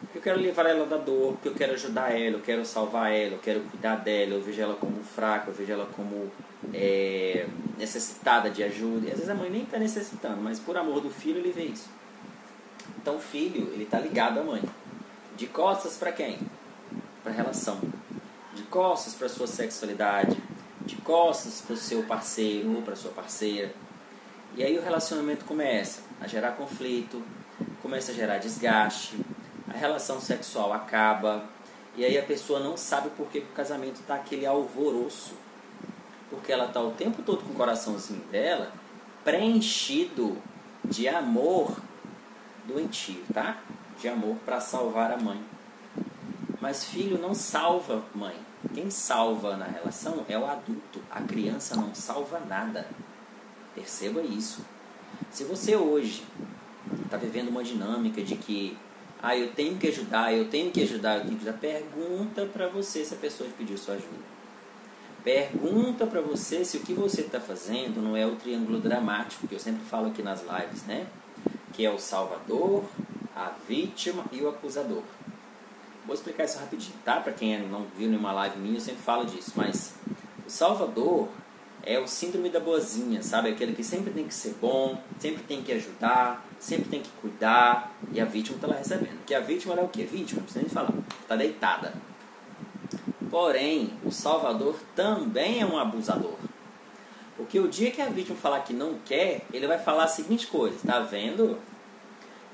Porque 0.00 0.18
eu 0.18 0.22
quero 0.22 0.40
livrar 0.40 0.66
ela 0.66 0.86
da 0.86 0.96
dor, 0.96 1.32
porque 1.32 1.48
eu 1.48 1.54
quero 1.54 1.72
ajudar 1.72 2.10
ela, 2.10 2.36
eu 2.36 2.40
quero 2.40 2.64
salvar 2.64 3.12
ela, 3.12 3.34
eu 3.34 3.38
quero 3.38 3.60
cuidar 3.60 3.96
dela, 3.96 4.34
eu 4.34 4.42
vejo 4.42 4.60
ela 4.60 4.74
como 4.74 5.02
fraca, 5.02 5.50
eu 5.50 5.54
vejo 5.54 5.72
ela 5.72 5.86
como 5.86 6.30
é, 6.72 7.46
necessitada 7.78 8.50
de 8.50 8.62
ajuda. 8.62 9.06
E 9.06 9.10
às 9.10 9.16
vezes 9.16 9.30
a 9.30 9.34
mãe 9.34 9.50
nem 9.50 9.62
está 9.62 9.78
necessitando, 9.78 10.40
mas 10.42 10.58
por 10.58 10.76
amor 10.76 11.00
do 11.00 11.10
filho 11.10 11.38
ele 11.38 11.52
vê 11.52 11.64
isso. 11.64 11.88
Então 13.00 13.16
o 13.16 13.20
filho, 13.20 13.70
ele 13.72 13.84
está 13.84 13.98
ligado 13.98 14.40
à 14.40 14.42
mãe. 14.42 14.62
De 15.36 15.46
costas 15.46 15.96
para 15.96 16.12
quem? 16.12 16.38
Para 17.24 17.32
a 17.32 17.34
relação, 17.34 17.80
de 18.54 18.62
costas 18.64 19.14
para 19.14 19.26
a 19.26 19.30
sua 19.30 19.46
sexualidade, 19.46 20.36
de 20.82 20.96
costas 20.96 21.62
para 21.62 21.72
o 21.72 21.76
seu 21.76 22.02
parceiro 22.02 22.76
ou 22.76 22.82
para 22.82 22.92
a 22.92 22.96
sua 22.96 23.10
parceira. 23.10 23.74
E 24.54 24.62
aí 24.62 24.78
o 24.78 24.82
relacionamento 24.82 25.46
começa 25.46 26.02
a 26.20 26.26
gerar 26.26 26.52
conflito, 26.52 27.22
começa 27.82 28.12
a 28.12 28.14
gerar 28.14 28.38
desgaste, 28.38 29.18
a 29.66 29.76
relação 29.76 30.20
sexual 30.20 30.72
acaba, 30.72 31.48
e 31.96 32.04
aí 32.04 32.18
a 32.18 32.22
pessoa 32.22 32.60
não 32.60 32.76
sabe 32.76 33.08
por 33.10 33.28
que 33.28 33.38
o 33.38 33.46
casamento 33.46 34.00
está 34.00 34.16
aquele 34.16 34.44
alvoroço. 34.44 35.34
Porque 36.28 36.52
ela 36.52 36.66
está 36.66 36.80
o 36.80 36.90
tempo 36.90 37.22
todo 37.22 37.42
com 37.42 37.52
o 37.52 37.56
coraçãozinho 37.56 38.24
dela 38.30 38.72
preenchido 39.24 40.36
de 40.84 41.08
amor 41.08 41.80
doentio, 42.66 43.22
tá? 43.32 43.58
De 43.98 44.08
amor 44.08 44.36
para 44.44 44.60
salvar 44.60 45.10
a 45.10 45.16
mãe. 45.16 45.53
Mas 46.64 46.82
filho 46.82 47.18
não 47.18 47.34
salva 47.34 48.02
mãe. 48.14 48.34
Quem 48.72 48.88
salva 48.88 49.54
na 49.54 49.66
relação 49.66 50.24
é 50.26 50.38
o 50.38 50.46
adulto. 50.46 50.98
A 51.10 51.20
criança 51.20 51.76
não 51.76 51.94
salva 51.94 52.40
nada. 52.40 52.88
Perceba 53.74 54.22
isso. 54.22 54.64
Se 55.30 55.44
você 55.44 55.76
hoje 55.76 56.24
está 57.04 57.18
vivendo 57.18 57.48
uma 57.48 57.62
dinâmica 57.62 58.22
de 58.22 58.36
que 58.36 58.78
ah, 59.22 59.36
eu 59.36 59.52
tenho 59.52 59.76
que 59.76 59.88
ajudar, 59.88 60.32
eu 60.32 60.48
tenho 60.48 60.70
que 60.70 60.82
ajudar, 60.82 61.18
eu 61.18 61.24
tenho 61.26 61.36
que 61.38 61.46
ajudar, 61.46 61.60
pergunta 61.60 62.46
para 62.46 62.66
você 62.66 63.04
se 63.04 63.12
a 63.12 63.18
pessoa 63.18 63.46
te 63.46 63.56
pediu 63.56 63.76
sua 63.76 63.96
ajuda. 63.96 64.24
Pergunta 65.22 66.06
para 66.06 66.22
você 66.22 66.64
se 66.64 66.78
o 66.78 66.80
que 66.80 66.94
você 66.94 67.20
está 67.20 67.40
fazendo 67.40 68.00
não 68.00 68.16
é 68.16 68.24
o 68.26 68.36
triângulo 68.36 68.80
dramático 68.80 69.46
que 69.46 69.54
eu 69.54 69.60
sempre 69.60 69.84
falo 69.84 70.06
aqui 70.06 70.22
nas 70.22 70.40
lives, 70.40 70.84
né? 70.84 71.06
Que 71.74 71.84
é 71.84 71.90
o 71.90 71.98
salvador, 71.98 72.84
a 73.36 73.52
vítima 73.68 74.24
e 74.32 74.40
o 74.40 74.48
acusador. 74.48 75.02
Vou 76.06 76.14
explicar 76.14 76.44
isso 76.44 76.58
rapidinho, 76.58 76.96
tá? 77.04 77.20
Para 77.20 77.32
quem 77.32 77.58
não 77.66 77.86
viu 77.96 78.08
nenhuma 78.08 78.32
live 78.32 78.58
minha, 78.58 78.76
eu 78.76 78.80
sempre 78.80 79.02
falo 79.02 79.24
disso. 79.24 79.52
Mas 79.56 79.94
o 80.46 80.50
Salvador 80.50 81.28
é 81.82 81.98
o 81.98 82.06
síndrome 82.06 82.50
da 82.50 82.60
boazinha, 82.60 83.22
sabe? 83.22 83.48
Aquele 83.50 83.74
que 83.74 83.82
sempre 83.82 84.12
tem 84.12 84.26
que 84.26 84.34
ser 84.34 84.54
bom, 84.60 84.98
sempre 85.18 85.42
tem 85.42 85.62
que 85.62 85.72
ajudar, 85.72 86.44
sempre 86.58 86.88
tem 86.88 87.00
que 87.00 87.10
cuidar. 87.20 87.94
E 88.12 88.20
a 88.20 88.24
vítima 88.24 88.56
está 88.56 88.66
lá 88.66 88.76
recebendo. 88.76 89.24
Que 89.24 89.34
a 89.34 89.40
vítima 89.40 89.74
é 89.74 89.82
o 89.82 89.88
quê? 89.88 90.04
Vítima, 90.04 90.40
não 90.40 90.44
precisa 90.44 90.64
nem 90.64 90.70
falar. 90.70 90.92
Está 91.22 91.36
deitada. 91.36 91.94
Porém, 93.30 93.92
o 94.04 94.10
Salvador 94.10 94.76
também 94.94 95.60
é 95.60 95.66
um 95.66 95.78
abusador. 95.78 96.36
Porque 97.36 97.58
o 97.58 97.68
dia 97.68 97.90
que 97.90 98.00
a 98.00 98.08
vítima 98.08 98.36
falar 98.36 98.60
que 98.60 98.72
não 98.72 98.98
quer, 99.04 99.42
ele 99.52 99.66
vai 99.66 99.78
falar 99.78 100.04
a 100.04 100.08
seguinte 100.08 100.46
coisa: 100.46 100.78
tá 100.86 101.00
vendo? 101.00 101.58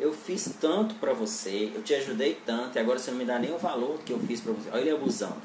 Eu 0.00 0.14
fiz 0.14 0.56
tanto 0.58 0.94
para 0.94 1.12
você, 1.12 1.70
eu 1.74 1.82
te 1.82 1.94
ajudei 1.94 2.40
tanto, 2.46 2.76
e 2.76 2.78
agora 2.78 2.98
você 2.98 3.10
não 3.10 3.18
me 3.18 3.24
dá 3.24 3.38
nem 3.38 3.52
o 3.52 3.58
valor 3.58 3.98
que 4.04 4.12
eu 4.12 4.18
fiz 4.18 4.40
para 4.40 4.52
você. 4.52 4.70
Olha 4.70 4.80
ele 4.80 4.90
abusando. 4.90 5.36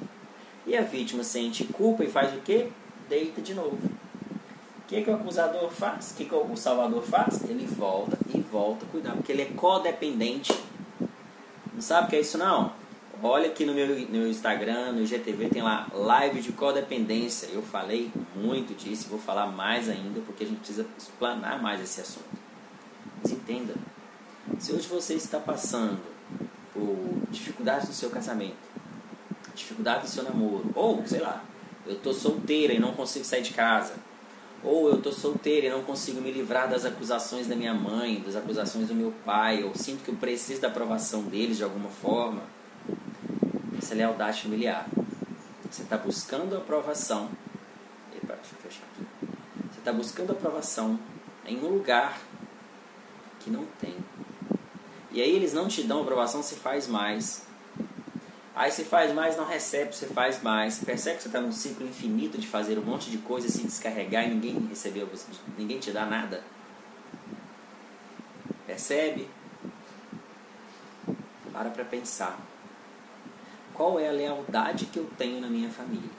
E 0.65 0.76
a 0.76 0.82
vítima 0.82 1.24
sente 1.24 1.65
culpa 1.65 2.04
e 2.06 2.10
faz 2.10 2.34
o 2.34 2.39
quê? 2.39 2.70
Deita 3.10 3.41
de 3.41 3.54
novo. 3.54 3.78
O 3.78 4.88
que, 4.88 5.02
que 5.02 5.10
o 5.10 5.15
acusador 5.15 5.70
faz? 5.70 6.12
O 6.12 6.15
que, 6.15 6.26
que 6.26 6.34
o 6.34 6.56
salvador 6.56 7.04
faz? 7.04 7.44
Ele 7.44 7.65
volta 7.65 8.18
e 8.34 8.39
volta 8.39 8.86
a 8.86 8.89
cuidar, 8.89 9.12
porque 9.12 9.32
ele 9.32 9.41
é 9.41 9.46
codependente. 9.46 10.58
Não 11.74 11.82
sabe 11.82 12.08
o 12.08 12.10
que 12.10 12.15
é 12.15 12.22
isso 12.22 12.38
não? 12.38 12.72
Olha 13.22 13.48
aqui 13.48 13.65
no 13.65 13.74
meu, 13.74 13.88
no 13.88 14.20
meu 14.20 14.28
Instagram, 14.28 14.94
no 14.94 15.02
IGTV, 15.02 15.50
tem 15.50 15.62
lá 15.62 15.88
live 15.94 16.41
de 16.41 16.52
codependência. 16.52 17.48
Eu 17.52 17.62
falei 17.62 18.12
muito 18.36 18.74
disso 18.74 19.10
vou 19.10 19.20
falar 19.20 19.48
mais 19.48 19.89
ainda, 19.89 20.22
porque 20.22 20.44
a 20.44 20.48
gente 20.48 20.60
precisa 20.60 20.86
explanar 20.98 21.62
mais 21.62 21.82
esse 21.82 22.00
assunto. 22.00 22.38
Mas 23.22 23.32
entenda, 23.32 23.74
se 24.60 24.73
hoje 24.73 24.88
você 24.88 25.15
está 25.15 25.39
passando 25.39 25.99
por 26.73 26.95
dificuldades 27.29 27.88
no 27.88 27.93
seu 27.93 28.10
casamento, 28.10 28.55
dificuldade 29.53 30.03
no 30.03 30.10
seu 30.10 30.23
namoro, 30.23 30.69
ou 30.75 31.05
sei 31.05 31.19
lá, 31.19 31.43
eu 31.86 31.93
estou 31.93 32.13
solteira 32.13 32.73
e 32.73 32.79
não 32.79 32.93
consigo 32.93 33.25
sair 33.25 33.41
de 33.41 33.53
casa, 33.53 33.93
ou 34.63 34.89
eu 34.89 34.97
estou 34.97 35.12
solteira 35.12 35.67
e 35.67 35.69
não 35.69 35.84
consigo 35.84 36.19
me 36.19 36.31
livrar 36.31 36.69
das 36.69 36.86
acusações 36.86 37.47
da 37.47 37.55
minha 37.55 37.73
mãe, 37.73 38.21
das 38.21 38.36
acusações 38.36 38.88
do 38.88 38.95
meu 38.95 39.13
pai, 39.23 39.63
ou 39.63 39.75
sinto 39.75 40.03
que 40.03 40.10
eu 40.10 40.15
preciso 40.15 40.62
da 40.62 40.67
aprovação 40.67 41.23
deles 41.23 41.58
de 41.58 41.63
alguma 41.63 41.89
forma, 41.89 42.43
isso 43.79 43.93
é 43.93 43.95
lealdade 43.97 44.41
familiar. 44.41 44.88
Você 45.69 45.84
está 45.84 45.97
buscando 45.97 46.55
aprovação. 46.55 47.29
Epa, 48.15 48.34
deixa 48.36 48.55
eu 48.55 48.62
fechar 48.62 48.84
aqui. 48.93 49.05
Você 49.71 49.79
está 49.79 49.91
buscando 49.91 50.31
aprovação 50.31 50.99
em 51.45 51.58
um 51.58 51.67
lugar 51.67 52.19
que 53.41 53.49
não 53.49 53.65
tem. 53.79 53.95
E 55.15 55.21
aí 55.21 55.34
eles 55.34 55.54
não 55.54 55.69
te 55.69 55.82
dão 55.82 56.01
aprovação, 56.01 56.43
se 56.43 56.56
faz 56.56 56.89
mais. 56.89 57.43
Aí 58.54 58.69
você 58.69 58.84
faz 58.84 59.13
mais, 59.13 59.38
não 59.38 59.45
recebe, 59.45 59.95
você 59.95 60.08
faz 60.08 60.43
mais. 60.43 60.73
Você 60.73 60.86
percebe 60.86 61.15
que 61.15 61.23
você 61.23 61.30
está 61.30 61.39
num 61.39 61.54
ciclo 61.54 61.88
infinito 61.88 62.38
de 62.38 62.45
fazer 62.45 62.78
um 62.78 62.82
monte 62.82 63.10
de 63.10 63.19
coisa, 63.19 63.47
se 63.47 63.63
descarregar 63.63 64.25
e 64.25 64.30
ninguém 64.30 64.67
recebeu, 64.67 65.10
ninguém 65.58 65.80
te 65.80 65.91
dá 65.91 66.06
nada. 66.06 66.43
Percebe? 68.67 69.30
Para 71.54 71.69
para 71.69 71.86
pensar. 71.86 72.38
Qual 73.73 73.97
é 73.97 74.10
a 74.10 74.12
lealdade 74.12 74.88
que 74.88 74.99
eu 74.99 75.10
tenho 75.17 75.39
na 75.39 75.47
minha 75.47 75.69
família? 75.69 76.10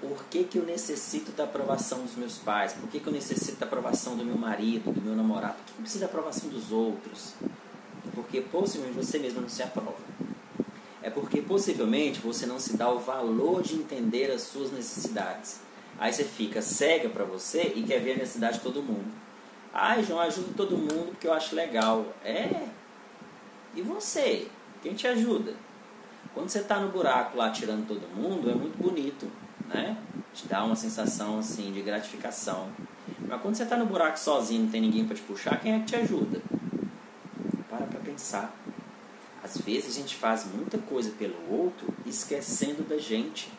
Por 0.00 0.24
que, 0.30 0.44
que 0.44 0.56
eu 0.56 0.64
necessito 0.64 1.30
da 1.32 1.44
aprovação 1.44 2.02
dos 2.02 2.16
meus 2.16 2.38
pais? 2.38 2.72
Por 2.72 2.88
que, 2.88 3.00
que 3.00 3.06
eu 3.06 3.12
necessito 3.12 3.58
da 3.58 3.66
aprovação 3.66 4.16
do 4.16 4.24
meu 4.24 4.36
marido, 4.38 4.90
do 4.90 5.02
meu 5.02 5.14
namorado? 5.14 5.56
Por 5.56 5.64
que 5.64 5.72
eu 5.72 5.82
preciso 5.82 6.00
da 6.00 6.06
aprovação 6.06 6.48
dos 6.48 6.72
outros? 6.72 7.34
Porque 8.24 8.40
possivelmente 8.40 8.96
você 8.96 9.18
mesmo 9.18 9.40
não 9.40 9.48
se 9.48 9.62
aprova 9.62 9.94
é 11.04 11.10
porque 11.10 11.42
possivelmente 11.42 12.18
você 12.18 12.46
não 12.46 12.58
se 12.58 12.78
dá 12.78 12.90
o 12.90 12.98
valor 12.98 13.62
de 13.62 13.74
entender 13.74 14.30
as 14.30 14.40
suas 14.40 14.72
necessidades. 14.72 15.60
Aí 15.98 16.10
você 16.10 16.24
fica 16.24 16.62
cega 16.62 17.10
para 17.10 17.26
você 17.26 17.74
e 17.76 17.82
quer 17.82 18.00
ver 18.00 18.12
a 18.12 18.16
necessidade 18.16 18.54
de 18.54 18.62
todo 18.62 18.82
mundo. 18.82 19.12
Ai, 19.70 20.02
João, 20.02 20.18
ajudo 20.20 20.54
todo 20.56 20.78
mundo 20.78 21.10
porque 21.10 21.26
eu 21.26 21.34
acho 21.34 21.54
legal. 21.54 22.06
É. 22.24 22.68
E 23.76 23.82
você? 23.82 24.48
Quem 24.82 24.94
te 24.94 25.06
ajuda? 25.06 25.52
Quando 26.32 26.48
você 26.48 26.60
está 26.60 26.80
no 26.80 26.88
buraco 26.88 27.36
lá 27.36 27.50
tirando 27.50 27.86
todo 27.86 28.08
mundo, 28.08 28.50
é 28.50 28.54
muito 28.54 28.78
bonito, 28.78 29.30
né? 29.68 29.98
Te 30.32 30.48
dá 30.48 30.64
uma 30.64 30.74
sensação 30.74 31.38
assim 31.38 31.70
de 31.70 31.82
gratificação. 31.82 32.68
Mas 33.28 33.42
quando 33.42 33.56
você 33.56 33.64
está 33.64 33.76
no 33.76 33.84
buraco 33.84 34.18
sozinho, 34.18 34.62
não 34.62 34.70
tem 34.70 34.80
ninguém 34.80 35.04
para 35.04 35.14
te 35.14 35.22
puxar, 35.22 35.60
quem 35.60 35.74
é 35.74 35.78
que 35.80 35.84
te 35.84 35.96
ajuda? 35.96 36.40
Para 38.14 38.40
para 38.40 38.50
pensar. 38.50 38.56
Às 39.42 39.58
vezes 39.58 39.96
a 39.96 40.00
gente 40.00 40.16
faz 40.16 40.46
muita 40.46 40.78
coisa 40.78 41.10
pelo 41.10 41.34
outro 41.50 41.92
esquecendo 42.06 42.82
da 42.82 42.96
gente. 42.96 43.50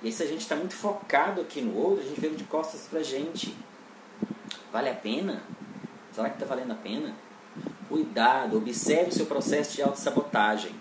E 0.00 0.06
aí, 0.06 0.12
se 0.12 0.22
a 0.22 0.26
gente 0.26 0.42
está 0.42 0.54
muito 0.54 0.74
focado 0.74 1.40
aqui 1.40 1.60
no 1.60 1.76
outro, 1.76 2.04
a 2.04 2.08
gente 2.08 2.20
vira 2.20 2.36
de 2.36 2.44
costas 2.44 2.86
pra 2.88 3.02
gente. 3.02 3.54
Vale 4.72 4.90
a 4.90 4.94
pena? 4.94 5.42
Será 6.12 6.28
que 6.30 6.36
está 6.36 6.46
valendo 6.46 6.70
a 6.70 6.76
pena? 6.76 7.16
Cuidado, 7.88 8.58
observe 8.58 9.10
o 9.10 9.12
seu 9.12 9.26
processo 9.26 9.74
de 9.74 9.82
autossabotagem. 9.82 10.72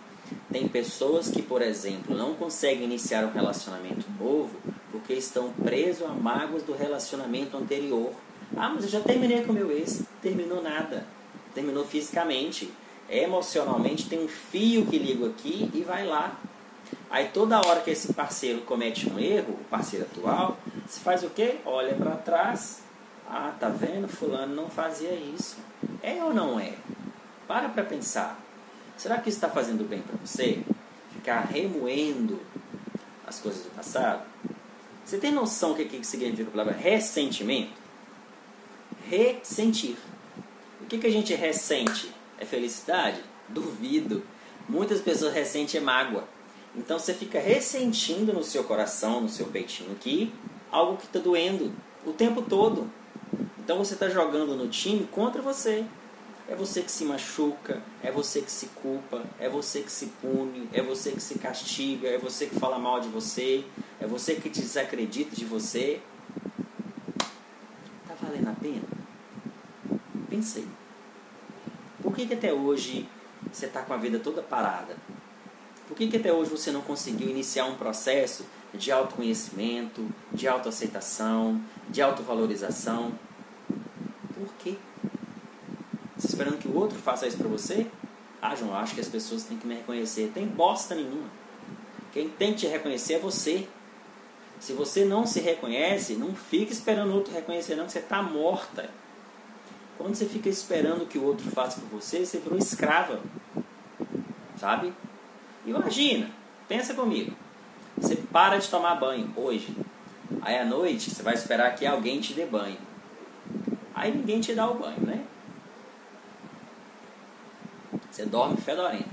Tem 0.52 0.68
pessoas 0.68 1.30
que, 1.30 1.42
por 1.42 1.62
exemplo, 1.62 2.16
não 2.16 2.36
conseguem 2.36 2.84
iniciar 2.84 3.26
um 3.26 3.32
relacionamento 3.32 4.06
novo 4.20 4.56
porque 4.92 5.14
estão 5.14 5.52
presos 5.52 6.08
a 6.08 6.10
mágoas 6.10 6.64
do 6.64 6.74
relacionamento 6.74 7.58
anterior. 7.58 8.14
Ah, 8.56 8.70
mas 8.70 8.84
eu 8.84 8.90
já 8.90 9.00
terminei 9.00 9.44
com 9.44 9.52
o 9.52 9.56
meu 9.56 9.72
ex. 9.72 10.04
Terminou 10.22 10.62
nada. 10.62 11.08
Terminou 11.56 11.86
fisicamente 11.86 12.72
emocionalmente 13.10 14.10
tem 14.10 14.24
um 14.24 14.28
fio 14.28 14.86
que 14.86 14.98
liga 14.98 15.28
aqui 15.28 15.70
e 15.74 15.82
vai 15.82 16.06
lá. 16.06 16.38
Aí 17.10 17.30
toda 17.30 17.60
hora 17.66 17.82
que 17.82 17.92
esse 17.92 18.14
parceiro 18.14 18.62
comete 18.62 19.10
um 19.10 19.18
erro, 19.18 19.54
o 19.54 19.64
parceiro 19.66 20.06
atual, 20.06 20.58
se 20.88 21.00
faz 21.00 21.24
o 21.24 21.30
quê? 21.30 21.58
Olha 21.66 21.96
para 21.96 22.12
trás. 22.18 22.82
Ah, 23.30 23.54
tá 23.60 23.70
vendo? 23.70 24.08
Fulano 24.08 24.56
não 24.56 24.70
fazia 24.70 25.12
isso. 25.12 25.58
É 26.02 26.24
ou 26.24 26.34
não 26.34 26.60
é? 26.60 26.74
Para 27.48 27.70
para 27.70 27.84
pensar. 27.84 28.40
Será 28.98 29.20
que 29.20 29.30
isso 29.30 29.38
está 29.38 29.50
fazendo 29.50 29.88
bem 29.88 30.02
para 30.02 30.16
você? 30.18 30.62
Ficar 31.14 31.42
remoendo 31.42 32.40
as 33.26 33.40
coisas 33.40 33.64
do 33.64 33.70
passado? 33.70 34.24
Você 35.06 35.18
tem 35.18 35.32
noção 35.32 35.72
do 35.72 35.76
que, 35.76 35.86
que 35.86 36.06
significa 36.06 36.50
a 36.50 36.52
palavra 36.52 36.74
ressentimento? 36.74 37.72
Ressentir. 39.10 39.98
O 40.82 40.86
que, 40.86 40.98
que 40.98 41.08
a 41.08 41.12
gente 41.12 41.34
ressente? 41.34 42.14
É 42.38 42.46
felicidade? 42.46 43.22
Duvido. 43.50 44.24
Muitas 44.68 45.02
pessoas 45.02 45.34
ressentem 45.34 45.82
mágoa. 45.82 46.28
Então 46.76 47.00
você 47.00 47.14
fica 47.14 47.40
ressentindo 47.40 48.34
no 48.34 48.44
seu 48.44 48.64
coração, 48.64 49.22
no 49.22 49.30
seu 49.30 49.48
peitinho 49.48 49.92
aqui, 49.94 50.32
algo 50.72 50.98
que 50.98 51.06
está 51.06 51.20
doendo 51.20 51.74
o 52.06 52.14
tempo 52.14 52.42
todo. 52.42 52.90
Então 53.60 53.78
você 53.80 53.96
está 53.96 54.10
jogando 54.10 54.56
no 54.56 54.68
time 54.68 55.06
contra 55.12 55.42
você. 55.42 55.84
É 56.50 56.56
você 56.56 56.82
que 56.82 56.92
se 56.92 57.04
machuca, 57.04 57.82
é 58.02 58.10
você 58.10 58.42
que 58.42 58.52
se 58.52 58.68
culpa, 58.68 59.22
é 59.38 59.50
você 59.50 59.82
que 59.82 59.92
se 59.92 60.06
pune, 60.22 60.70
é 60.72 60.82
você 60.82 61.12
que 61.12 61.20
se 61.20 61.38
castiga, 61.38 62.08
é 62.08 62.18
você 62.18 62.46
que 62.46 62.58
fala 62.58 62.80
mal 62.80 63.02
de 63.02 63.10
você, 63.10 63.66
é 64.00 64.08
você 64.08 64.36
que 64.36 64.48
desacredita 64.48 65.36
de 65.36 65.44
você. 65.44 66.00
Tá 68.08 68.16
valendo 68.22 68.48
a 68.48 68.54
pena? 68.54 68.84
Pensei. 70.30 70.66
Que, 72.18 72.26
que 72.26 72.34
até 72.34 72.52
hoje 72.52 73.08
você 73.54 73.68
está 73.68 73.84
com 73.84 73.94
a 73.94 73.98
vida 73.98 74.18
toda 74.18 74.42
parada? 74.42 74.98
Por 75.88 75.96
que, 75.96 76.08
que 76.08 76.18
até 76.18 76.34
hoje 76.34 76.50
você 76.50 76.72
não 76.72 76.82
conseguiu 76.82 77.30
iniciar 77.30 77.66
um 77.66 77.76
processo 77.76 78.44
de 78.74 78.92
autoconhecimento, 78.92 80.04
de 80.34 80.48
autoaceitação, 80.48 81.62
de 81.88 82.02
autovalorização? 82.02 83.12
Por 84.34 84.52
quê? 84.58 84.78
Você 86.16 86.28
tá 86.28 86.34
esperando 86.34 86.58
que 86.58 86.68
o 86.68 86.76
outro 86.76 86.98
faça 86.98 87.28
isso 87.28 87.38
para 87.38 87.48
você? 87.48 87.86
Ah, 88.42 88.56
João, 88.56 88.74
acho 88.74 88.96
que 88.96 89.02
as 89.02 89.08
pessoas 89.08 89.44
têm 89.44 89.56
que 89.56 89.68
me 89.68 89.76
reconhecer. 89.76 90.32
Tem 90.34 90.48
bosta 90.48 90.96
nenhuma. 90.96 91.30
Quem 92.12 92.30
tem 92.30 92.54
que 92.54 92.62
te 92.62 92.68
reconhecer 92.68 93.14
é 93.14 93.20
você. 93.20 93.68
Se 94.60 94.74
você 94.74 95.06
não 95.06 95.28
se 95.28 95.40
reconhece, 95.40 96.16
não 96.16 96.34
fique 96.34 96.74
esperando 96.74 97.12
o 97.12 97.14
outro 97.14 97.32
reconhecer, 97.32 97.76
não, 97.76 97.86
que 97.86 97.92
você 97.92 98.00
está 98.00 98.24
morta. 98.24 98.90
Quando 99.98 100.16
você 100.16 100.26
fica 100.26 100.48
esperando 100.48 101.08
que 101.08 101.18
o 101.18 101.24
outro 101.24 101.50
faça 101.50 101.82
por 101.82 102.00
você, 102.00 102.26
você 102.26 102.38
virou 102.38 102.58
escrava. 102.58 103.20
Sabe? 104.60 104.94
Imagina, 105.66 106.30
pensa 106.68 106.94
comigo. 106.94 107.36
Você 107.98 108.16
para 108.16 108.58
de 108.58 108.70
tomar 108.70 108.96
banho 108.96 109.32
hoje. 109.36 109.76
Aí 110.42 110.58
à 110.58 110.66
noite 110.66 111.10
você 111.10 111.24
vai 111.24 111.34
esperar 111.34 111.76
que 111.76 111.86
alguém 111.86 112.20
te 112.20 112.34
dê 112.34 112.46
banho. 112.46 112.78
Aí 113.94 114.16
ninguém 114.16 114.40
te 114.40 114.54
dá 114.54 114.70
o 114.70 114.76
banho, 114.76 115.00
né? 115.02 115.26
Você 118.12 118.26
dorme 118.26 118.58
fedorento. 118.58 119.10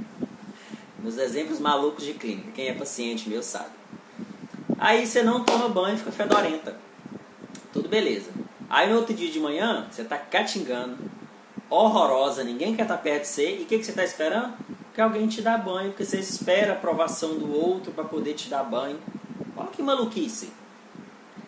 Nos 1.02 1.18
exemplos 1.18 1.58
malucos 1.58 2.04
de 2.04 2.14
clínica, 2.14 2.52
quem 2.52 2.68
é 2.68 2.74
paciente 2.74 3.28
meu 3.28 3.42
sabe. 3.42 3.70
Aí 4.78 5.06
você 5.06 5.22
não 5.22 5.44
toma 5.44 5.68
banho 5.68 5.94
e 5.94 5.98
fica 5.98 6.12
fedorenta. 6.12 6.76
Tudo 7.72 7.88
beleza. 7.88 8.43
Aí 8.74 8.90
no 8.90 8.96
outro 8.96 9.14
dia 9.14 9.30
de 9.30 9.38
manhã, 9.38 9.86
você 9.88 10.02
está 10.02 10.18
catingando, 10.18 10.98
horrorosa, 11.70 12.42
ninguém 12.42 12.74
quer 12.74 12.82
estar 12.82 12.96
tá 12.96 13.00
perto 13.00 13.22
de 13.22 13.28
você, 13.28 13.58
e 13.58 13.62
o 13.62 13.66
que, 13.66 13.78
que 13.78 13.84
você 13.84 13.92
está 13.92 14.02
esperando? 14.02 14.52
Que 14.92 15.00
alguém 15.00 15.28
te 15.28 15.40
dá 15.40 15.56
banho, 15.56 15.90
porque 15.90 16.04
você 16.04 16.18
espera 16.18 16.72
a 16.72 16.74
aprovação 16.74 17.38
do 17.38 17.54
outro 17.54 17.92
para 17.92 18.02
poder 18.02 18.34
te 18.34 18.50
dar 18.50 18.64
banho. 18.64 18.98
Olha 19.56 19.68
que 19.68 19.80
maluquice. 19.80 20.52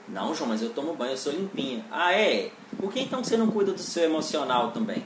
Não, 0.06 0.36
João, 0.36 0.50
mas 0.50 0.62
eu 0.62 0.70
tomo 0.70 0.94
banho, 0.94 1.14
eu 1.14 1.16
sou 1.16 1.32
limpinha. 1.32 1.84
Ah, 1.90 2.12
é? 2.12 2.52
Por 2.78 2.92
que 2.92 3.00
então 3.00 3.24
você 3.24 3.36
não 3.36 3.50
cuida 3.50 3.72
do 3.72 3.82
seu 3.82 4.04
emocional 4.04 4.70
também? 4.70 5.02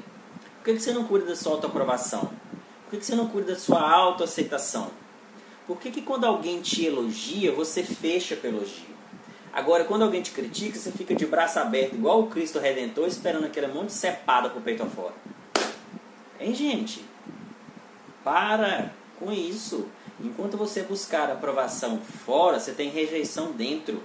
Por 0.58 0.64
que 0.74 0.78
você 0.78 0.92
não 0.92 1.04
cuida 1.04 1.24
da 1.24 1.36
sua 1.36 1.52
autoaprovação? 1.52 2.30
Por 2.90 2.98
que 2.98 3.02
você 3.02 3.14
não 3.14 3.28
cuida 3.28 3.54
da 3.54 3.58
sua 3.58 3.80
autoaceitação? 3.80 4.90
Por 5.66 5.78
que, 5.78 5.90
que 5.90 6.02
quando 6.02 6.26
alguém 6.26 6.60
te 6.60 6.84
elogia, 6.84 7.50
você 7.50 7.82
fecha 7.82 8.36
pelo 8.36 8.58
elogio? 8.58 8.89
Agora, 9.52 9.84
quando 9.84 10.02
alguém 10.02 10.22
te 10.22 10.30
critica, 10.30 10.78
você 10.78 10.92
fica 10.92 11.14
de 11.14 11.26
braço 11.26 11.58
aberto, 11.58 11.94
igual 11.94 12.20
o 12.20 12.26
Cristo 12.28 12.58
Redentor, 12.58 13.08
esperando 13.08 13.46
aquele 13.46 13.66
monte 13.66 13.88
de 13.88 13.94
cepada 13.94 14.48
pro 14.48 14.60
peito 14.60 14.82
afora. 14.82 15.14
Hein, 16.38 16.54
gente? 16.54 17.04
Para 18.22 18.92
com 19.18 19.32
isso. 19.32 19.86
Enquanto 20.22 20.56
você 20.56 20.82
buscar 20.82 21.30
aprovação 21.30 21.98
fora, 21.98 22.58
você 22.58 22.72
tem 22.72 22.90
rejeição 22.90 23.52
dentro. 23.52 24.02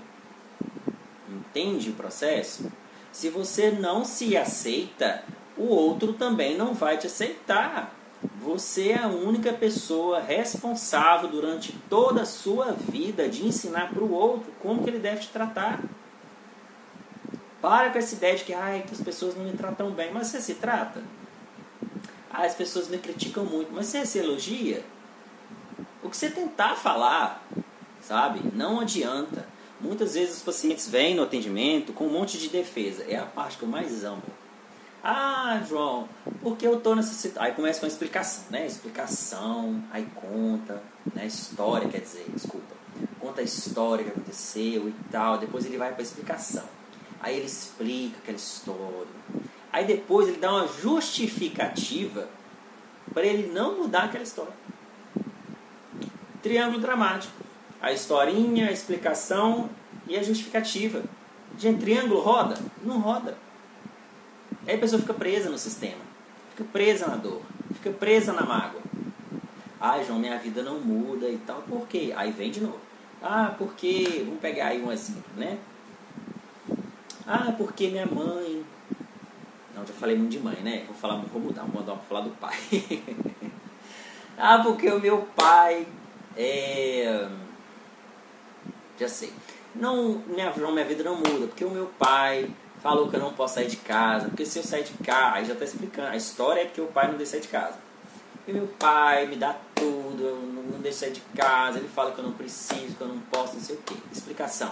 Entende 1.29 1.91
o 1.91 1.93
processo? 1.93 2.71
Se 3.11 3.29
você 3.29 3.71
não 3.71 4.03
se 4.03 4.35
aceita, 4.35 5.23
o 5.57 5.67
outro 5.67 6.13
também 6.13 6.57
não 6.57 6.73
vai 6.73 6.97
te 6.97 7.07
aceitar. 7.07 7.94
Você 8.41 8.89
é 8.89 9.03
a 9.03 9.07
única 9.07 9.53
pessoa 9.53 10.19
responsável 10.19 11.29
durante 11.29 11.71
toda 11.89 12.23
a 12.23 12.25
sua 12.25 12.73
vida 12.73 13.29
de 13.29 13.45
ensinar 13.45 13.89
para 13.93 14.03
o 14.03 14.11
outro 14.11 14.51
como 14.59 14.83
que 14.83 14.89
ele 14.89 14.99
deve 14.99 15.21
te 15.21 15.29
tratar. 15.29 15.81
Para 17.61 17.89
com 17.89 17.97
essa 17.97 18.13
ideia 18.15 18.35
de 18.35 18.43
que, 18.43 18.53
ai, 18.53 18.83
que 18.85 18.93
as 18.93 19.01
pessoas 19.01 19.35
não 19.35 19.45
me 19.45 19.53
tratam 19.53 19.89
bem. 19.91 20.11
Mas 20.13 20.27
você 20.27 20.41
se 20.41 20.55
trata? 20.55 21.01
Ah, 22.29 22.43
as 22.43 22.53
pessoas 22.53 22.89
me 22.89 22.97
criticam 22.97 23.45
muito. 23.45 23.71
Mas 23.71 23.87
você 23.87 24.05
se 24.05 24.19
elogia? 24.19 24.83
O 26.03 26.09
que 26.09 26.17
você 26.17 26.29
tentar 26.29 26.75
falar, 26.75 27.43
sabe? 28.01 28.41
Não 28.53 28.81
adianta. 28.81 29.47
Muitas 29.79 30.13
vezes 30.13 30.37
os 30.37 30.43
pacientes 30.43 30.87
vêm 30.87 31.15
no 31.15 31.23
atendimento 31.23 31.93
com 31.93 32.05
um 32.05 32.11
monte 32.11 32.37
de 32.37 32.49
defesa. 32.49 33.05
É 33.07 33.17
a 33.17 33.25
parte 33.25 33.57
que 33.57 33.63
eu 33.63 33.69
mais 33.69 34.03
amo 34.03 34.21
Ah, 35.07 35.61
João, 35.69 36.09
porque 36.41 36.65
eu 36.65 36.81
tô 36.81 36.95
nessa 36.95 37.13
situação. 37.13 37.43
Aí 37.43 37.51
começa 37.53 37.79
com 37.79 37.85
a 37.85 37.89
explicação, 37.89 38.45
né? 38.49 38.65
Explicação, 38.65 39.83
aí 39.91 40.07
conta, 40.15 40.81
né? 41.13 41.27
História, 41.27 41.87
quer 41.87 42.01
dizer, 42.01 42.25
desculpa. 42.33 42.73
Conta 43.19 43.41
a 43.41 43.43
história 43.43 44.03
que 44.03 44.09
aconteceu 44.09 44.89
e 44.89 44.95
tal. 45.11 45.37
Depois 45.37 45.63
ele 45.67 45.77
vai 45.77 45.93
para 45.93 46.01
explicação. 46.01 46.63
Aí 47.21 47.37
ele 47.37 47.45
explica 47.45 48.17
aquela 48.17 48.35
história. 48.35 49.05
Aí 49.71 49.85
depois 49.85 50.27
ele 50.27 50.37
dá 50.37 50.51
uma 50.51 50.67
justificativa 50.67 52.27
para 53.13 53.27
ele 53.27 53.53
não 53.53 53.77
mudar 53.77 54.05
aquela 54.05 54.23
história. 54.23 54.53
Triângulo 56.41 56.81
dramático. 56.81 57.43
A 57.79 57.91
historinha, 57.91 58.69
a 58.69 58.71
explicação 58.71 59.69
e 60.07 60.17
a 60.17 60.23
justificativa. 60.23 61.03
Gente, 61.59 61.81
triângulo 61.81 62.21
roda? 62.21 62.57
Não 62.83 62.99
roda. 62.99 63.44
Aí 64.67 64.75
a 64.75 64.77
pessoa 64.77 64.99
fica 64.99 65.13
presa 65.13 65.49
no 65.49 65.57
sistema, 65.57 66.01
fica 66.51 66.63
presa 66.71 67.07
na 67.07 67.15
dor, 67.15 67.41
fica 67.73 67.91
presa 67.91 68.33
na 68.33 68.43
mágoa. 68.43 68.81
Ah, 69.79 70.01
João, 70.01 70.17
minha 70.17 70.37
vida 70.39 70.63
não 70.63 70.79
muda 70.79 71.29
e 71.29 71.37
tal. 71.37 71.61
Por 71.61 71.87
quê? 71.87 72.11
Aí 72.15 72.31
vem 72.31 72.49
de 72.49 72.61
novo. 72.61 72.79
Ah, 73.21 73.53
porque. 73.57 74.23
Vamos 74.25 74.39
pegar 74.39 74.67
aí 74.67 74.81
um 74.81 74.91
exemplo, 74.91 75.23
né? 75.37 75.59
Ah, 77.27 77.53
porque 77.55 77.89
minha 77.89 78.05
mãe. 78.05 78.65
Não, 79.75 79.85
já 79.85 79.93
falei 79.93 80.17
muito 80.17 80.31
de 80.31 80.39
mãe, 80.39 80.55
né? 80.63 80.85
Vou 80.87 80.95
falar, 80.95 81.17
vou 81.17 81.41
mudar, 81.41 81.63
vou 81.63 81.81
mudar 81.81 81.93
pra 81.93 82.03
falar 82.03 82.21
do 82.21 82.29
pai. 82.31 82.57
ah, 84.37 84.59
porque 84.63 84.89
o 84.89 84.99
meu 84.99 85.21
pai 85.35 85.85
é. 86.35 87.29
Já 88.99 89.09
sei. 89.09 89.31
Não, 89.75 90.23
minha, 90.25 90.51
minha 90.51 90.85
vida 90.85 91.03
não 91.03 91.17
muda, 91.17 91.47
porque 91.47 91.65
o 91.65 91.69
meu 91.69 91.87
pai 91.99 92.49
falou 92.85 93.09
que 93.09 93.15
eu 93.15 93.19
não 93.19 93.33
posso 93.33 93.55
sair 93.55 93.67
de 93.67 93.77
casa, 93.77 94.27
porque 94.27 94.45
se 94.45 94.59
eu 94.59 94.63
sair 94.63 94.83
de 94.83 94.93
casa, 95.03 95.37
aí 95.37 95.45
já 95.45 95.53
está 95.53 95.65
explicando, 95.65 96.09
a 96.09 96.15
história 96.15 96.61
é 96.61 96.65
porque 96.65 96.81
o 96.81 96.85
pai 96.85 97.07
não 97.07 97.17
deixa 97.17 97.31
sair 97.31 97.41
de 97.41 97.47
casa. 97.47 97.79
E 98.47 98.53
meu 98.53 98.67
pai 98.77 99.25
me 99.25 99.37
dá 99.37 99.55
tudo, 99.73 100.23
eu 100.23 100.35
não 100.71 100.79
deixo 100.81 100.99
sair 100.99 101.13
de 101.13 101.21
casa, 101.35 101.79
ele 101.79 101.87
fala 101.87 102.11
que 102.11 102.19
eu 102.19 102.25
não 102.25 102.33
preciso, 102.33 102.95
que 102.95 103.01
eu 103.01 103.07
não 103.07 103.17
posso, 103.21 103.55
não 103.55 103.59
sei 103.59 103.75
o 103.75 103.79
que. 103.79 103.97
Explicação. 104.11 104.71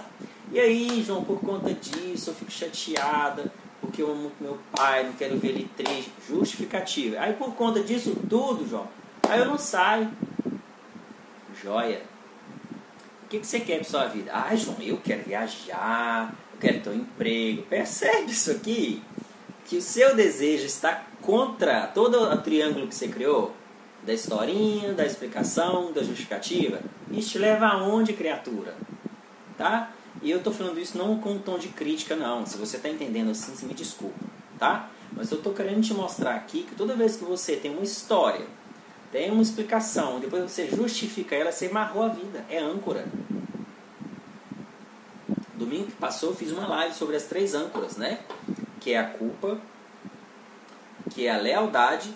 E 0.52 0.60
aí, 0.60 1.04
João, 1.04 1.24
por 1.24 1.40
conta 1.40 1.74
disso, 1.74 2.30
eu 2.30 2.36
fico 2.36 2.52
chateada, 2.52 3.52
porque 3.82 4.04
eu 4.04 4.12
amo 4.12 4.32
meu 4.40 4.60
pai, 4.72 5.06
não 5.06 5.14
quero 5.14 5.40
ver 5.40 5.48
ele 5.48 5.68
triste. 5.76 6.12
Justificativa. 6.30 7.20
Aí 7.20 7.34
por 7.34 7.56
conta 7.56 7.82
disso 7.82 8.16
tudo, 8.30 8.70
João, 8.70 8.88
aí 9.28 9.40
eu 9.40 9.46
não 9.46 9.58
saio. 9.58 10.12
Joia. 11.64 12.04
O 13.24 13.28
que, 13.28 13.40
que 13.40 13.48
você 13.48 13.60
quer 13.60 13.78
para 13.78 13.90
sua 13.90 14.06
vida? 14.06 14.30
Ah, 14.32 14.56
João, 14.56 14.78
eu 14.80 14.98
quero 14.98 15.24
viajar, 15.24 16.32
quero 16.64 16.80
ter 16.80 16.90
um 16.90 16.96
emprego. 16.96 17.64
Percebe 17.64 18.32
isso 18.32 18.52
aqui? 18.52 19.04
Que 19.66 19.78
o 19.78 19.82
seu 19.82 20.16
desejo 20.16 20.66
está 20.66 21.04
contra 21.22 21.88
todo 21.88 22.18
o 22.18 22.38
triângulo 22.38 22.88
que 22.88 22.96
você 22.96 23.10
criou? 23.10 23.54
Da 24.04 24.14
historinha, 24.14 24.94
da 24.94 25.06
explicação, 25.06 25.92
da 25.92 26.02
justificativa. 26.02 26.80
Isso 27.12 27.32
te 27.32 27.40
leva 27.40 27.68
aonde, 27.68 28.14
criatura? 28.14 28.76
Tá? 29.58 29.92
E 30.22 30.32
eu 30.32 30.38
estou 30.38 30.54
falando 30.54 30.80
isso 30.80 30.98
não 30.98 31.20
com 31.20 31.34
um 31.34 31.40
tom 31.40 31.58
de 31.58 31.68
crítica, 31.70 32.16
não. 32.16 32.46
Se 32.46 32.58
você 32.58 32.78
está 32.78 32.90
entendendo 32.90 33.32
assim, 33.32 33.66
me 33.66 33.74
desculpa, 33.74 34.26
tá? 34.58 34.90
Mas 35.12 35.32
eu 35.32 35.38
estou 35.38 35.54
querendo 35.54 35.82
te 35.82 35.94
mostrar 35.94 36.36
aqui 36.36 36.64
que 36.64 36.76
toda 36.76 36.96
vez 36.96 37.18
que 37.18 37.24
você 37.24 37.56
tem 37.56 37.72
uma 37.72 37.84
história, 37.84 38.46
tem 39.12 39.32
uma 39.32 39.42
explicação, 39.42 40.20
depois 40.20 40.50
você 40.50 40.68
justifica 40.68 41.36
ela, 41.36 41.52
você 41.52 41.68
amarrou 41.68 42.04
a 42.04 42.08
vida. 42.08 42.46
É 42.50 42.60
âncora. 42.60 43.06
Domingo 45.56 45.86
que 45.86 45.94
passou 45.94 46.30
eu 46.30 46.36
fiz 46.36 46.52
uma 46.52 46.68
live 46.68 46.96
sobre 46.96 47.16
as 47.16 47.24
três 47.24 47.54
âncoras, 47.54 47.98
né? 47.98 48.20
Que 48.80 48.94
é 48.94 48.98
a 48.98 49.04
culpa, 49.04 49.60
que 51.12 51.28
é 51.28 51.32
a 51.32 51.38
lealdade 51.38 52.14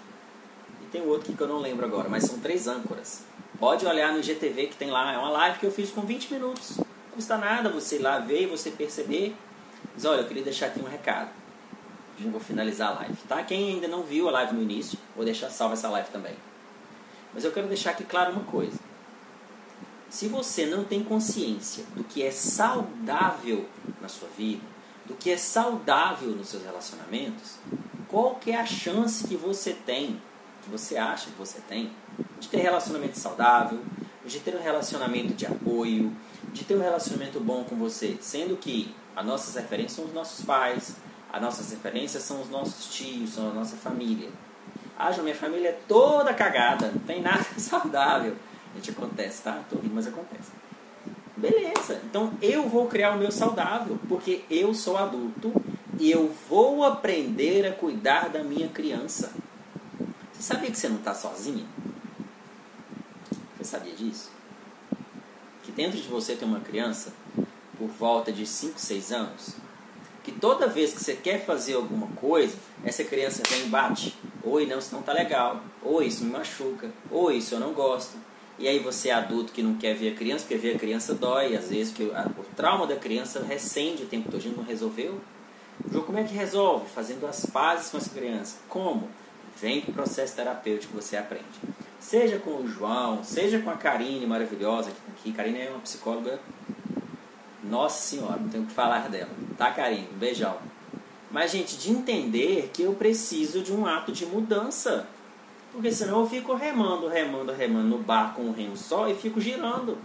e 0.81 0.85
tem 0.91 1.01
outro 1.01 1.33
que 1.33 1.41
eu 1.41 1.47
não 1.47 1.59
lembro 1.59 1.85
agora, 1.85 2.09
mas 2.09 2.23
são 2.23 2.39
três 2.39 2.67
âncoras. 2.67 3.23
Pode 3.59 3.85
olhar 3.85 4.13
no 4.13 4.21
GTV 4.21 4.67
que 4.67 4.75
tem 4.75 4.89
lá, 4.89 5.13
é 5.13 5.17
uma 5.17 5.29
live 5.29 5.59
que 5.59 5.65
eu 5.65 5.71
fiz 5.71 5.91
com 5.91 6.01
20 6.01 6.33
minutos. 6.33 6.77
Não 6.77 6.85
custa 7.13 7.37
nada 7.37 7.69
você 7.69 7.95
ir 7.95 7.99
lá 7.99 8.19
ver 8.19 8.43
e 8.43 8.45
você 8.45 8.71
perceber. 8.71 9.35
Mas 9.93 10.05
olha, 10.05 10.21
eu 10.21 10.27
queria 10.27 10.43
deixar 10.43 10.67
aqui 10.67 10.79
um 10.79 10.87
recado. 10.87 11.29
Já 12.19 12.29
vou 12.29 12.39
finalizar 12.39 12.89
a 12.89 12.93
live, 12.99 13.15
tá? 13.27 13.43
Quem 13.43 13.73
ainda 13.73 13.87
não 13.87 14.03
viu 14.03 14.27
a 14.27 14.31
live 14.31 14.55
no 14.55 14.61
início, 14.61 14.97
vou 15.15 15.23
deixar 15.23 15.49
salva 15.49 15.73
essa 15.73 15.89
live 15.89 16.09
também. 16.09 16.35
Mas 17.33 17.43
eu 17.43 17.51
quero 17.51 17.67
deixar 17.67 17.91
aqui 17.91 18.03
claro 18.03 18.31
uma 18.31 18.43
coisa. 18.43 18.86
Se 20.09 20.27
você 20.27 20.65
não 20.65 20.83
tem 20.83 21.03
consciência 21.03 21.83
do 21.95 22.03
que 22.03 22.23
é 22.23 22.31
saudável 22.31 23.65
na 24.01 24.07
sua 24.07 24.27
vida, 24.37 24.61
do 25.05 25.15
que 25.15 25.29
é 25.29 25.37
saudável 25.37 26.29
nos 26.29 26.49
seus 26.49 26.63
relacionamentos, 26.63 27.55
qual 28.07 28.35
que 28.35 28.51
é 28.51 28.59
a 28.59 28.65
chance 28.65 29.27
que 29.27 29.35
você 29.35 29.73
tem, 29.73 30.21
que 30.63 30.69
você 30.69 30.97
acha 30.97 31.29
que 31.29 31.37
você 31.37 31.59
tem, 31.67 31.91
de 32.39 32.47
ter 32.47 32.57
relacionamento 32.57 33.19
saudável, 33.19 33.79
de 34.25 34.39
ter 34.39 34.55
um 34.55 34.61
relacionamento 34.61 35.33
de 35.33 35.45
apoio, 35.45 36.15
de 36.53 36.63
ter 36.63 36.75
um 36.75 36.81
relacionamento 36.81 37.39
bom 37.39 37.63
com 37.63 37.75
você, 37.75 38.17
sendo 38.21 38.57
que 38.57 38.93
as 39.15 39.25
nossas 39.25 39.55
referências 39.55 39.93
são 39.93 40.05
os 40.05 40.13
nossos 40.13 40.45
pais, 40.45 40.95
as 41.31 41.41
nossas 41.41 41.71
referências 41.71 42.23
são 42.23 42.41
os 42.41 42.49
nossos 42.49 42.93
tios, 42.93 43.31
são 43.31 43.49
a 43.49 43.53
nossa 43.53 43.75
família. 43.75 44.29
Ah, 44.97 45.11
minha 45.21 45.35
família 45.35 45.69
é 45.69 45.79
toda 45.87 46.33
cagada, 46.33 46.91
não 46.91 47.01
tem 47.01 47.21
nada 47.21 47.45
saudável. 47.57 48.35
Gente, 48.75 48.91
acontece, 48.91 49.41
tá? 49.41 49.63
Tô 49.69 49.77
rindo, 49.77 49.95
mas 49.95 50.07
acontece. 50.07 50.51
Beleza, 51.35 52.01
então 52.03 52.33
eu 52.41 52.67
vou 52.67 52.87
criar 52.87 53.11
o 53.11 53.17
meu 53.19 53.31
saudável, 53.31 53.99
porque 54.09 54.43
eu 54.49 54.73
sou 54.73 54.97
adulto 54.97 55.53
e 55.99 56.09
eu 56.09 56.33
vou 56.49 56.83
aprender 56.83 57.65
a 57.67 57.71
cuidar 57.71 58.29
da 58.29 58.43
minha 58.43 58.67
criança. 58.69 59.31
Você 60.33 60.41
sabia 60.41 60.71
que 60.71 60.77
você 60.77 60.89
não 60.89 60.97
está 60.97 61.13
sozinha? 61.13 61.63
Você 63.55 63.65
sabia 63.65 63.93
disso? 63.93 64.31
Que 65.61 65.71
dentro 65.71 65.99
de 65.99 66.07
você 66.07 66.35
tem 66.35 66.47
uma 66.47 66.59
criança 66.59 67.13
por 67.77 67.87
volta 67.87 68.31
de 68.31 68.45
5, 68.45 68.79
6 68.79 69.11
anos, 69.11 69.55
que 70.23 70.31
toda 70.31 70.67
vez 70.67 70.93
que 70.93 71.03
você 71.03 71.15
quer 71.15 71.45
fazer 71.45 71.75
alguma 71.75 72.07
coisa, 72.15 72.55
essa 72.83 73.03
criança 73.03 73.43
vem 73.47 73.67
e 73.67 73.69
bate. 73.69 74.17
Oi, 74.43 74.65
não, 74.65 74.79
isso 74.79 74.93
não 74.93 75.01
tá 75.01 75.13
legal. 75.13 75.61
Oi, 75.83 76.07
isso 76.07 76.23
me 76.23 76.31
machuca. 76.31 76.89
Oi, 77.11 77.37
isso 77.37 77.55
eu 77.55 77.59
não 77.59 77.73
gosto. 77.73 78.17
E 78.59 78.67
aí 78.67 78.79
você 78.79 79.09
é 79.09 79.13
adulto 79.13 79.53
que 79.53 79.61
não 79.61 79.75
quer 79.75 79.93
ver 79.93 80.13
a 80.13 80.15
criança, 80.15 80.45
porque 80.45 80.57
ver 80.57 80.75
a 80.75 80.79
criança 80.79 81.13
dói, 81.13 81.55
às 81.55 81.69
vezes 81.69 81.93
que 81.93 82.03
o 82.03 82.45
trauma 82.55 82.87
da 82.87 82.95
criança 82.95 83.43
recende 83.43 84.03
o 84.03 84.07
tempo 84.07 84.31
todo, 84.31 84.39
a 84.39 84.43
gente 84.43 84.57
não 84.57 84.63
resolveu. 84.63 85.19
João, 85.91 86.03
como 86.03 86.17
é 86.17 86.23
que 86.23 86.33
resolve? 86.33 86.89
Fazendo 86.89 87.27
as 87.27 87.45
pazes 87.45 87.89
com 87.89 87.97
essa 87.97 88.09
criança. 88.09 88.57
Como? 88.67 89.09
Vem 89.61 89.81
com 89.81 89.91
o 89.91 89.93
processo 89.93 90.35
terapêutico 90.35 90.93
que 90.93 91.03
você 91.03 91.17
aprende. 91.17 91.45
Seja 91.99 92.39
com 92.39 92.61
o 92.61 92.67
João, 92.67 93.23
seja 93.23 93.59
com 93.59 93.69
a 93.69 93.75
Karine 93.75 94.25
maravilhosa 94.25 94.91
que 94.91 95.29
aqui. 95.29 95.31
Karine 95.31 95.61
é 95.61 95.69
uma 95.69 95.79
psicóloga. 95.79 96.39
Nossa 97.63 98.01
senhora, 98.01 98.39
não 98.39 98.49
tenho 98.49 98.63
o 98.63 98.67
que 98.67 98.73
falar 98.73 99.09
dela. 99.09 99.29
Tá, 99.55 99.71
Karine? 99.71 100.07
Um 100.13 100.17
beijão. 100.17 100.57
Mas, 101.29 101.51
gente, 101.51 101.77
de 101.77 101.91
entender 101.91 102.71
que 102.73 102.83
eu 102.83 102.93
preciso 102.93 103.61
de 103.61 103.73
um 103.73 103.85
ato 103.85 104.11
de 104.11 104.25
mudança 104.25 105.07
porque 105.71 105.91
senão 105.91 106.21
eu 106.21 106.27
fico 106.27 106.55
remando, 106.55 107.07
remando, 107.07 107.51
remando 107.51 107.87
no 107.87 107.99
bar 107.99 108.33
com 108.33 108.43
um 108.43 108.51
remo 108.51 108.75
só 108.75 109.07
e 109.07 109.15
fico 109.15 109.39
girando. 109.39 109.97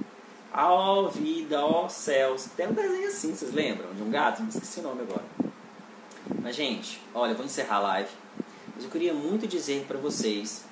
Ó 0.54 1.06
oh, 1.06 1.08
vida, 1.08 1.64
ó 1.64 1.86
oh, 1.86 1.88
céus. 1.88 2.46
Tem 2.56 2.68
um 2.68 2.74
desenho 2.74 3.08
assim, 3.08 3.34
vocês 3.34 3.54
lembram? 3.54 3.92
De 3.94 4.02
um 4.02 4.10
gato? 4.10 4.42
Não 4.42 4.48
esqueci 4.48 4.80
o 4.80 4.82
nome 4.82 5.02
agora. 5.02 5.24
Mas, 6.42 6.56
gente, 6.56 7.00
olha, 7.14 7.32
eu 7.32 7.36
vou 7.36 7.46
encerrar 7.46 7.76
a 7.76 7.80
live. 7.80 8.10
Mas 8.74 8.84
eu 8.84 8.90
queria 8.90 9.14
muito 9.14 9.46
dizer 9.46 9.84
para 9.86 9.98
vocês 9.98 10.64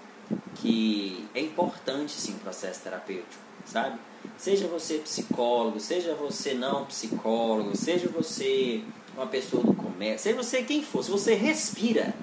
que 0.56 1.26
é 1.34 1.40
importante 1.40 2.12
sim 2.12 2.32
o 2.34 2.38
processo 2.38 2.82
terapêutico, 2.82 3.42
sabe? 3.64 3.98
Seja 4.36 4.66
você 4.68 4.98
psicólogo, 4.98 5.80
seja 5.80 6.14
você 6.14 6.54
não 6.54 6.84
psicólogo, 6.84 7.76
seja 7.76 8.08
você 8.08 8.82
uma 9.16 9.26
pessoa 9.26 9.62
do 9.62 9.74
comércio, 9.74 10.30
seja 10.30 10.42
você 10.42 10.62
quem 10.62 10.82
for, 10.82 11.02
se 11.02 11.10
você 11.10 11.34
respira, 11.34 12.14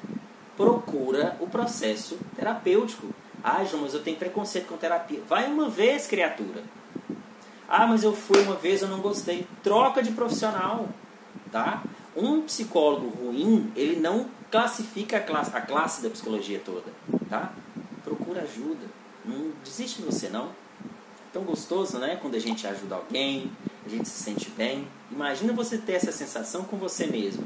procura 0.57 1.37
o 1.39 1.47
processo 1.47 2.17
terapêutico. 2.35 3.13
Ah, 3.43 3.63
João, 3.63 3.83
mas 3.83 3.93
eu 3.93 4.01
tenho 4.01 4.17
preconceito 4.17 4.67
com 4.67 4.75
terapia. 4.75 5.21
Vai 5.29 5.45
uma 5.45 5.69
vez, 5.69 6.07
criatura. 6.07 6.63
Ah, 7.69 7.85
mas 7.85 8.03
eu 8.03 8.13
fui 8.13 8.41
uma 8.41 8.55
vez, 8.55 8.81
eu 8.81 8.87
não 8.87 8.99
gostei. 8.99 9.47
Troca 9.63 10.01
de 10.01 10.11
profissional, 10.11 10.89
tá? 11.51 11.83
Um 12.15 12.41
psicólogo 12.41 13.07
ruim, 13.07 13.71
ele 13.75 13.99
não 13.99 14.25
classifica 14.49 15.17
a 15.17 15.19
classe, 15.19 15.55
a 15.55 15.61
classe 15.61 16.01
da 16.01 16.09
psicologia 16.09 16.59
toda, 16.65 16.91
tá? 17.29 17.53
Procura 18.03 18.41
ajuda. 18.41 18.87
Não 19.23 19.51
desiste 19.63 20.01
de 20.01 20.07
você, 20.07 20.27
não. 20.29 20.49
Tão 21.31 21.43
gostoso, 21.43 21.99
né? 21.99 22.17
Quando 22.19 22.35
a 22.35 22.39
gente 22.39 22.65
ajuda 22.65 22.95
alguém, 22.95 23.51
a 23.85 23.89
gente 23.89 24.09
se 24.09 24.23
sente 24.23 24.49
bem. 24.49 24.87
Imagina 25.11 25.53
você 25.53 25.77
ter 25.77 25.93
essa 25.93 26.11
sensação 26.11 26.63
com 26.63 26.77
você 26.77 27.05
mesmo. 27.05 27.45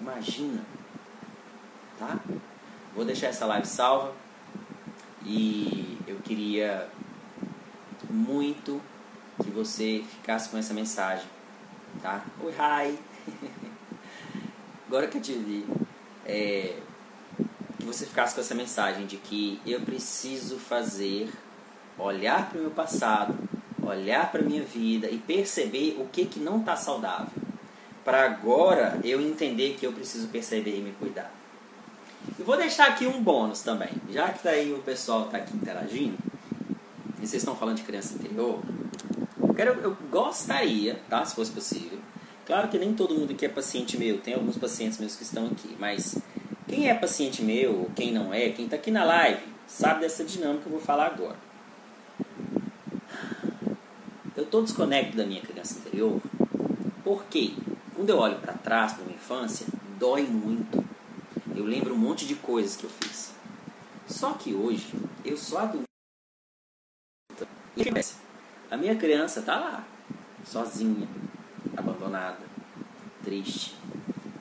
Imagina 0.00 0.62
tá? 1.98 2.18
Vou 2.94 3.04
deixar 3.04 3.28
essa 3.28 3.46
live 3.46 3.66
salva 3.66 4.12
e 5.24 5.98
eu 6.06 6.16
queria 6.16 6.88
muito 8.08 8.80
que 9.42 9.50
você 9.50 10.04
ficasse 10.08 10.48
com 10.48 10.56
essa 10.56 10.72
mensagem, 10.72 11.26
tá? 12.02 12.24
Oi, 12.40 12.52
hi! 12.52 12.98
Agora 14.86 15.08
que 15.08 15.18
eu 15.18 15.22
te 15.22 15.32
vi. 15.32 15.66
é, 16.24 16.76
que 17.78 17.84
você 17.84 18.06
ficasse 18.06 18.34
com 18.34 18.40
essa 18.40 18.54
mensagem 18.54 19.04
de 19.04 19.18
que 19.18 19.60
eu 19.66 19.80
preciso 19.82 20.58
fazer, 20.58 21.30
olhar 21.98 22.48
para 22.48 22.58
o 22.58 22.62
meu 22.62 22.70
passado, 22.70 23.36
olhar 23.82 24.32
para 24.32 24.40
a 24.40 24.44
minha 24.44 24.62
vida 24.62 25.10
e 25.10 25.18
perceber 25.18 25.98
o 26.00 26.06
que, 26.06 26.24
que 26.24 26.40
não 26.40 26.60
está 26.60 26.76
saudável. 26.76 27.42
Para 28.02 28.24
agora 28.24 28.98
eu 29.04 29.20
entender 29.20 29.76
que 29.78 29.86
eu 29.86 29.92
preciso 29.92 30.28
perceber 30.28 30.78
e 30.78 30.80
me 30.80 30.92
cuidar. 30.92 31.30
Vou 32.44 32.58
deixar 32.58 32.88
aqui 32.88 33.06
um 33.06 33.22
bônus 33.22 33.62
também. 33.62 33.88
Já 34.10 34.28
que 34.30 34.42
tá 34.42 34.50
aí 34.50 34.72
o 34.72 34.78
pessoal 34.80 35.24
está 35.24 35.38
aqui 35.38 35.56
interagindo, 35.56 36.18
e 37.18 37.26
vocês 37.26 37.42
estão 37.42 37.56
falando 37.56 37.76
de 37.76 37.82
criança 37.84 38.14
interior, 38.14 38.60
eu, 39.40 39.54
quero, 39.54 39.80
eu 39.80 39.96
gostaria, 40.10 41.00
tá, 41.08 41.24
se 41.24 41.34
fosse 41.34 41.50
possível. 41.50 41.98
Claro 42.46 42.68
que 42.68 42.78
nem 42.78 42.92
todo 42.92 43.14
mundo 43.14 43.32
aqui 43.32 43.46
é 43.46 43.48
paciente 43.48 43.96
meu, 43.96 44.18
tem 44.18 44.34
alguns 44.34 44.58
pacientes 44.58 44.98
meus 44.98 45.16
que 45.16 45.22
estão 45.22 45.46
aqui, 45.46 45.74
mas 45.78 46.18
quem 46.68 46.90
é 46.90 46.94
paciente 46.94 47.42
meu, 47.42 47.90
quem 47.96 48.12
não 48.12 48.34
é, 48.34 48.50
quem 48.50 48.66
está 48.66 48.76
aqui 48.76 48.90
na 48.90 49.04
live, 49.04 49.40
sabe 49.66 50.00
dessa 50.00 50.22
dinâmica 50.22 50.64
que 50.64 50.66
eu 50.66 50.72
vou 50.72 50.80
falar 50.80 51.06
agora. 51.06 51.36
Eu 54.36 54.42
estou 54.42 54.62
desconecto 54.62 55.16
da 55.16 55.24
minha 55.24 55.40
criança 55.40 55.78
interior 55.78 56.20
porque 57.02 57.54
quando 57.94 58.10
eu 58.10 58.18
olho 58.18 58.36
para 58.36 58.52
trás, 58.52 58.92
para 58.92 59.04
minha 59.04 59.16
infância, 59.16 59.66
dói 59.98 60.24
muito. 60.24 60.83
Eu 61.54 61.64
lembro 61.64 61.94
um 61.94 61.98
monte 61.98 62.26
de 62.26 62.34
coisas 62.34 62.76
que 62.76 62.84
eu 62.84 62.90
fiz. 62.90 63.32
Só 64.08 64.32
que 64.32 64.52
hoje 64.54 64.92
eu 65.24 65.36
sou 65.36 65.58
adulto. 65.58 65.84
A 68.70 68.76
minha 68.76 68.96
criança 68.96 69.40
está 69.40 69.56
lá, 69.56 69.84
sozinha, 70.44 71.08
abandonada, 71.76 72.40
triste, 73.22 73.76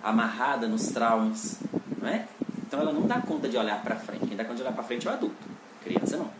amarrada 0.01 0.67
nos 0.67 0.87
traumas, 0.87 1.59
não 2.01 2.09
é? 2.09 2.27
Então 2.65 2.79
ela 2.79 2.91
não 2.91 3.05
dá 3.05 3.21
conta 3.21 3.47
de 3.47 3.57
olhar 3.57 3.83
para 3.83 3.95
frente. 3.95 4.25
Quem 4.27 4.35
dá 4.35 4.43
conta 4.43 4.55
de 4.57 4.61
olhar 4.63 4.73
para 4.73 4.83
frente 4.83 5.07
é 5.07 5.11
o 5.11 5.13
adulto. 5.13 5.47
A 5.81 5.83
criança 5.83 6.17
não. 6.17 6.31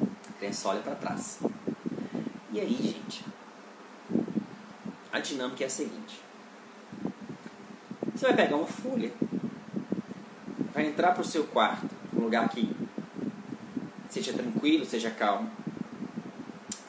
A 0.00 0.38
criança 0.38 0.68
olha 0.68 0.80
para 0.80 0.94
trás. 0.94 1.38
E 2.50 2.60
aí, 2.60 2.74
gente, 2.74 3.24
a 5.12 5.20
dinâmica 5.20 5.64
é 5.64 5.66
a 5.66 5.70
seguinte: 5.70 6.20
você 8.14 8.26
vai 8.26 8.36
pegar 8.36 8.56
uma 8.56 8.66
folha, 8.66 9.12
vai 10.74 10.86
entrar 10.86 11.12
para 11.12 11.22
o 11.22 11.24
seu 11.24 11.44
quarto, 11.44 11.88
um 12.12 12.20
lugar 12.20 12.48
que 12.48 12.74
seja 14.10 14.32
tranquilo, 14.32 14.84
seja 14.84 15.10
calmo, 15.10 15.50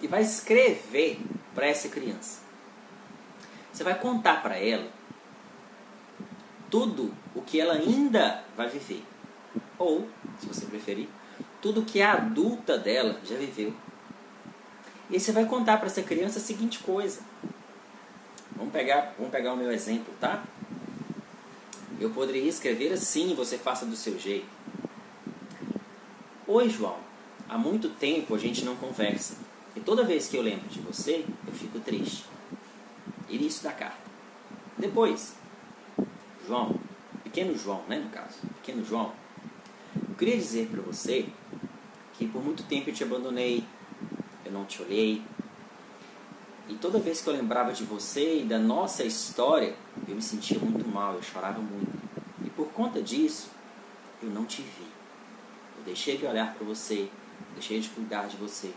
e 0.02 0.08
vai 0.08 0.24
escrever 0.24 1.20
para 1.54 1.68
essa 1.68 1.88
criança. 1.88 2.40
Você 3.72 3.84
vai 3.84 3.98
contar 3.98 4.42
para 4.42 4.58
ela 4.58 4.90
tudo 6.70 7.14
o 7.36 7.42
que 7.42 7.60
ela 7.60 7.74
ainda 7.74 8.44
vai 8.58 8.68
viver. 8.68 9.04
Ou, 9.78 10.08
se 10.40 10.48
você 10.48 10.66
preferir, 10.66 11.08
tudo 11.62 11.82
o 11.82 11.86
que 11.86 12.02
a 12.02 12.14
adulta 12.14 12.78
dela 12.78 13.20
já 13.24 13.36
viveu. 13.36 13.74
E 15.10 15.16
aí 15.16 15.20
você 15.20 15.32
vai 15.32 15.46
contar 15.46 15.78
para 15.78 15.88
essa 15.88 16.02
criança 16.02 16.40
a 16.40 16.42
seguinte 16.42 16.80
coisa. 16.80 17.22
Vamos 18.56 18.72
pegar, 18.72 19.14
vamos 19.18 19.32
pegar 19.32 19.54
o 19.54 19.58
meu 19.58 19.72
exemplo, 19.72 20.14
tá? 20.20 20.44
Eu 22.00 22.10
poderia 22.10 22.50
escrever 22.50 22.92
assim, 22.92 23.34
você 23.34 23.58
faça 23.58 23.86
do 23.86 23.96
seu 23.96 24.20
jeito. 24.20 24.48
Oi, 26.48 26.70
João. 26.70 26.98
Há 27.48 27.58
muito 27.58 27.90
tempo 27.90 28.36
a 28.36 28.38
gente 28.38 28.66
não 28.66 28.76
conversa. 28.76 29.38
E 29.76 29.80
toda 29.80 30.04
vez 30.04 30.28
que 30.28 30.36
eu 30.36 30.42
lembro 30.42 30.68
de 30.68 30.80
você, 30.80 31.26
eu 31.48 31.54
fico 31.54 31.80
triste. 31.80 32.26
Início 33.30 33.64
da 33.64 33.72
carta. 33.72 33.98
Depois, 34.78 35.36
João, 36.46 36.80
pequeno 37.24 37.58
João, 37.58 37.84
né, 37.88 38.00
no 38.00 38.10
caso, 38.10 38.36
pequeno 38.58 38.84
João, 38.86 39.14
eu 40.10 40.16
queria 40.16 40.38
dizer 40.38 40.68
para 40.68 40.82
você 40.82 41.28
que 42.14 42.28
por 42.28 42.44
muito 42.44 42.64
tempo 42.64 42.90
eu 42.90 42.94
te 42.94 43.04
abandonei, 43.04 43.64
eu 44.46 44.52
não 44.52 44.66
te 44.66 44.82
olhei, 44.82 45.22
e 46.68 46.74
toda 46.76 47.00
vez 47.00 47.22
que 47.22 47.30
eu 47.30 47.34
lembrava 47.34 47.72
de 47.72 47.84
você 47.84 48.40
e 48.40 48.44
da 48.44 48.58
nossa 48.58 49.04
história, 49.04 49.76
eu 50.08 50.16
me 50.16 50.22
sentia 50.22 50.60
muito 50.60 50.88
mal, 50.88 51.14
eu 51.16 51.24
chorava 51.24 51.60
muito. 51.60 51.92
E 52.44 52.50
por 52.50 52.68
conta 52.68 53.02
disso, 53.02 53.50
eu 54.22 54.30
não 54.30 54.46
te 54.46 54.62
vi. 54.62 54.88
Eu 55.78 55.84
deixei 55.86 56.18
de 56.18 56.26
olhar 56.26 56.54
para 56.54 56.66
você, 56.66 57.10
deixei 57.54 57.80
de 57.80 57.90
cuidar 57.90 58.28
de 58.28 58.38
você. 58.38 58.72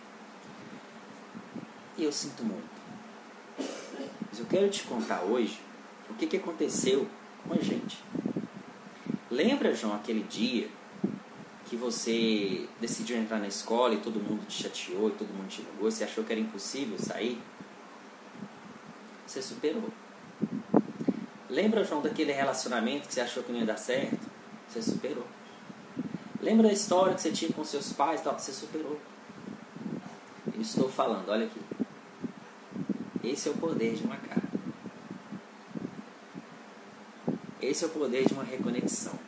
E 1.97 2.05
eu 2.05 2.13
sinto 2.13 2.45
muito. 2.45 2.79
Mas 4.31 4.39
eu 4.39 4.47
quero 4.47 4.69
te 4.71 4.85
contar 4.85 5.23
hoje 5.23 5.61
o 6.09 6.15
que, 6.15 6.27
que 6.27 6.37
aconteceu 6.37 7.07
com 7.47 7.55
a 7.55 7.59
gente. 7.59 7.99
Lembra, 9.31 9.75
João, 9.75 9.95
aquele 9.95 10.23
dia 10.23 10.69
que 11.67 11.77
você 11.77 12.67
decidiu 12.81 13.19
entrar 13.19 13.39
na 13.39 13.49
escola 13.49 13.95
e 13.95 13.99
todo 13.99 14.19
mundo 14.19 14.47
te 14.47 14.63
chateou 14.63 15.09
e 15.09 15.13
todo 15.13 15.29
mundo 15.29 15.49
te 15.49 15.61
negou, 15.61 15.91
você 15.91 16.05
achou 16.05 16.25
que 16.25 16.33
era 16.33 16.41
impossível 16.41 16.99
sair? 16.99 17.39
Você 19.27 19.43
superou. 19.43 19.93
Lembra, 21.51 21.83
João, 21.83 22.03
daquele 22.03 22.33
relacionamento 22.33 23.09
que 23.09 23.15
você 23.15 23.23
achou 23.23 23.43
que 23.43 23.51
não 23.51 23.61
ia 23.61 23.67
dar 23.67 23.79
certo? 23.79 24.19
Você 24.69 24.83
superou. 24.83 25.27
Lembra 26.43 26.69
da 26.69 26.73
história 26.73 27.15
que 27.15 27.23
você 27.23 27.33
tinha 27.33 27.53
com 27.53 27.65
seus 27.65 27.93
pais? 27.93 28.21
Tal, 28.21 28.39
você 28.39 28.53
superou. 28.53 29.01
Eu 30.55 30.61
estou 30.61 30.91
falando, 30.91 31.29
olha 31.31 31.47
aqui. 31.47 31.61
Esse 33.25 33.49
é 33.49 33.53
o 33.53 33.55
poder 33.55 33.95
de 33.95 34.05
uma 34.05 34.17
carta. 34.17 34.49
Esse 37.61 37.85
é 37.85 37.87
o 37.87 37.91
poder 37.91 38.27
de 38.27 38.35
uma 38.35 38.45
reconexão. 38.45 39.19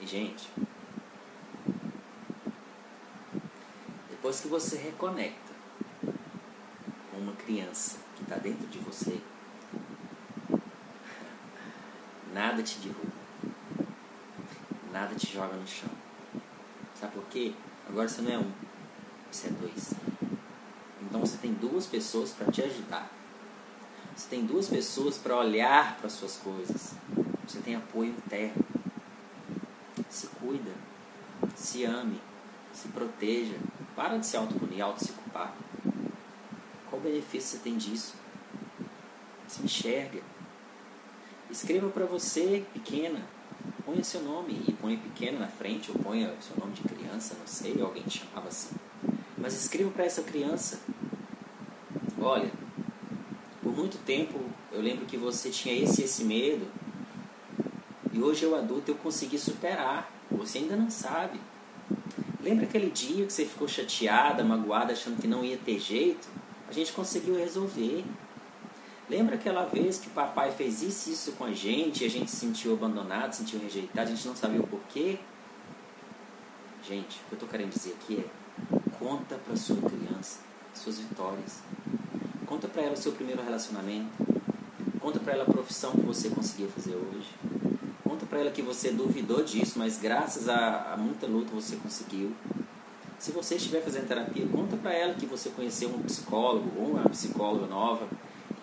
E, 0.00 0.06
gente, 0.06 0.48
depois 4.10 4.40
que 4.40 4.48
você 4.48 4.76
reconecta 4.76 5.52
com 7.10 7.18
uma 7.18 7.34
criança 7.34 7.98
que 8.16 8.22
está 8.22 8.36
dentro 8.36 8.66
de 8.68 8.78
você, 8.78 9.20
nada 12.56 12.62
te 12.62 12.78
derruba, 12.78 13.12
nada 14.90 15.14
te 15.14 15.30
joga 15.30 15.54
no 15.56 15.66
chão. 15.66 15.90
Sabe 16.98 17.12
por 17.12 17.24
quê? 17.24 17.52
Agora 17.86 18.08
você 18.08 18.22
não 18.22 18.32
é 18.32 18.38
um, 18.38 18.50
você 19.30 19.48
é 19.48 19.50
dois. 19.50 19.92
Então 21.02 21.20
você 21.20 21.36
tem 21.36 21.52
duas 21.52 21.84
pessoas 21.86 22.32
para 22.32 22.50
te 22.50 22.62
ajudar. 22.62 23.10
Você 24.16 24.28
tem 24.30 24.46
duas 24.46 24.68
pessoas 24.68 25.18
para 25.18 25.36
olhar 25.36 25.98
para 25.98 26.08
suas 26.08 26.38
coisas. 26.38 26.94
Você 27.46 27.60
tem 27.60 27.76
apoio 27.76 28.08
interno. 28.12 28.64
Se 30.08 30.28
cuida, 30.28 30.72
se 31.54 31.84
ame, 31.84 32.18
se 32.72 32.88
proteja. 32.88 33.56
Para 33.94 34.16
de 34.16 34.26
se 34.26 34.34
autopunir, 34.34 34.80
auto 34.80 35.04
se 35.04 35.12
culpar. 35.12 35.54
Qual 36.88 37.02
benefício 37.02 37.50
você 37.50 37.58
tem 37.58 37.76
disso? 37.76 38.14
Se 39.46 39.62
enxerga. 39.62 40.22
Escreva 41.56 41.88
para 41.88 42.04
você, 42.04 42.66
pequena. 42.74 43.18
Ponha 43.86 44.04
seu 44.04 44.20
nome 44.20 44.62
e 44.68 44.72
ponha 44.72 44.98
pequeno 44.98 45.38
na 45.38 45.48
frente, 45.48 45.90
ou 45.90 45.98
ponha 45.98 46.34
seu 46.38 46.54
nome 46.58 46.74
de 46.74 46.82
criança, 46.82 47.34
não 47.40 47.46
sei, 47.46 47.80
alguém 47.80 48.02
te 48.02 48.18
chamava 48.18 48.48
assim. 48.48 48.76
Mas 49.38 49.54
escreva 49.54 49.90
para 49.90 50.04
essa 50.04 50.20
criança. 50.20 50.78
Olha, 52.20 52.52
por 53.62 53.74
muito 53.74 53.96
tempo 54.04 54.38
eu 54.70 54.82
lembro 54.82 55.06
que 55.06 55.16
você 55.16 55.48
tinha 55.48 55.74
esse 55.74 56.02
esse 56.02 56.24
medo. 56.24 56.66
E 58.12 58.20
hoje 58.20 58.44
eu 58.44 58.54
adulto 58.54 58.90
eu 58.90 58.94
consegui 58.96 59.38
superar. 59.38 60.12
Você 60.30 60.58
ainda 60.58 60.76
não 60.76 60.90
sabe. 60.90 61.40
Lembra 62.38 62.66
aquele 62.66 62.90
dia 62.90 63.24
que 63.24 63.32
você 63.32 63.46
ficou 63.46 63.66
chateada, 63.66 64.44
magoada, 64.44 64.92
achando 64.92 65.18
que 65.18 65.26
não 65.26 65.42
ia 65.42 65.56
ter 65.56 65.78
jeito? 65.78 66.28
A 66.68 66.72
gente 66.72 66.92
conseguiu 66.92 67.34
resolver. 67.34 68.04
Lembra 69.08 69.36
aquela 69.36 69.64
vez 69.64 69.98
que 69.98 70.08
o 70.08 70.10
papai 70.10 70.50
fez 70.50 70.82
isso 70.82 71.08
e 71.08 71.12
isso 71.12 71.32
com 71.32 71.44
a 71.44 71.52
gente, 71.52 72.04
a 72.04 72.10
gente 72.10 72.30
se 72.30 72.38
sentiu 72.38 72.72
abandonado, 72.72 73.32
se 73.32 73.38
sentiu 73.38 73.60
rejeitado, 73.60 74.10
a 74.10 74.14
gente 74.14 74.26
não 74.26 74.34
sabia 74.34 74.60
o 74.60 74.66
porquê? 74.66 75.18
Gente, 76.82 77.16
o 77.16 77.28
que 77.28 77.32
eu 77.32 77.36
estou 77.36 77.48
querendo 77.48 77.70
dizer 77.70 77.96
aqui 78.00 78.24
é: 78.24 78.88
conta 78.98 79.36
para 79.36 79.56
sua 79.56 79.76
criança 79.76 80.40
suas 80.76 80.98
vitórias. 80.98 81.60
Conta 82.46 82.68
para 82.68 82.82
ela 82.82 82.92
o 82.92 82.96
seu 82.96 83.12
primeiro 83.12 83.42
relacionamento. 83.42 84.10
Conta 85.00 85.18
para 85.18 85.32
ela 85.34 85.44
a 85.44 85.46
profissão 85.46 85.92
que 85.92 86.02
você 86.02 86.28
conseguiu 86.28 86.68
fazer 86.68 86.94
hoje. 86.94 87.28
Conta 88.04 88.26
para 88.26 88.40
ela 88.40 88.50
que 88.50 88.62
você 88.62 88.90
duvidou 88.90 89.42
disso, 89.42 89.78
mas 89.78 89.98
graças 89.98 90.48
a, 90.48 90.92
a 90.92 90.96
muita 90.96 91.26
luta 91.26 91.54
você 91.54 91.76
conseguiu. 91.76 92.32
Se 93.18 93.32
você 93.32 93.56
estiver 93.56 93.82
fazendo 93.82 94.06
terapia, 94.06 94.46
conta 94.46 94.76
para 94.76 94.92
ela 94.92 95.14
que 95.14 95.26
você 95.26 95.48
conheceu 95.50 95.88
um 95.88 96.02
psicólogo 96.02 96.70
ou 96.78 96.90
uma 96.92 97.08
psicóloga 97.08 97.66
nova 97.66 98.06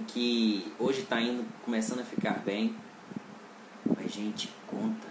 que 0.03 0.73
hoje 0.79 1.01
está 1.01 1.19
indo 1.21 1.45
começando 1.63 1.99
a 1.99 2.03
ficar 2.03 2.39
bem, 2.39 2.75
mas 3.85 4.11
gente 4.11 4.53
conta. 4.67 5.07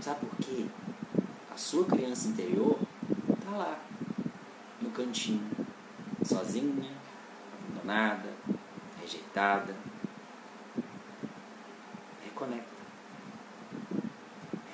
Sabe 0.00 0.26
por 0.26 0.36
quê? 0.38 0.66
A 1.52 1.56
sua 1.56 1.84
criança 1.84 2.28
interior 2.28 2.78
tá 3.44 3.56
lá, 3.56 3.78
no 4.80 4.90
cantinho, 4.90 5.48
sozinha, 6.24 6.90
abandonada, 7.68 8.28
rejeitada. 9.00 9.74
Reconecta. 12.24 12.72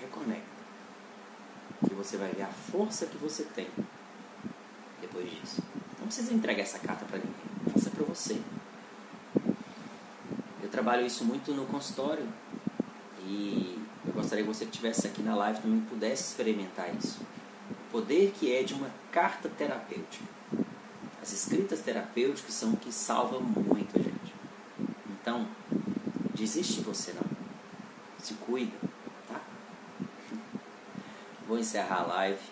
Reconecta. 0.01 0.47
Que 1.87 1.95
você 1.95 2.17
vai 2.17 2.31
ver 2.31 2.43
a 2.43 2.49
força 2.49 3.07
que 3.07 3.17
você 3.19 3.45
tem 3.45 3.69
depois 5.01 5.31
disso. 5.31 5.63
Não 5.99 6.07
precisa 6.07 6.33
entregar 6.33 6.63
essa 6.63 6.79
carta 6.79 7.05
para 7.05 7.19
ninguém. 7.19 7.35
Faça 7.73 7.91
para 7.91 8.05
você. 8.05 8.41
Trabalho 10.79 11.05
isso 11.05 11.25
muito 11.25 11.51
no 11.51 11.67
consultório 11.67 12.25
e 13.27 13.85
eu 14.07 14.13
gostaria 14.13 14.45
que 14.45 14.49
você 14.49 14.63
estivesse 14.63 15.09
aqui 15.09 15.21
na 15.23 15.35
live 15.35 15.61
também 15.61 15.81
pudesse 15.81 16.29
experimentar 16.29 16.95
isso. 16.95 17.19
O 17.69 17.91
poder 17.91 18.33
que 18.39 18.55
é 18.55 18.63
de 18.63 18.75
uma 18.75 18.89
carta 19.11 19.49
terapêutica. 19.49 20.25
As 21.21 21.33
escritas 21.33 21.81
terapêuticas 21.81 22.55
são 22.55 22.75
o 22.75 22.77
que 22.77 22.93
salvam 22.93 23.41
muito 23.41 23.99
a 23.99 24.01
gente. 24.01 24.33
Então, 25.11 25.49
desiste 26.37 26.75
de 26.75 26.83
você 26.83 27.13
não. 27.13 27.29
Se 28.17 28.35
cuida, 28.35 28.77
tá? 29.27 29.41
Vou 31.49 31.59
encerrar 31.59 32.03
a 32.03 32.07
live. 32.07 32.43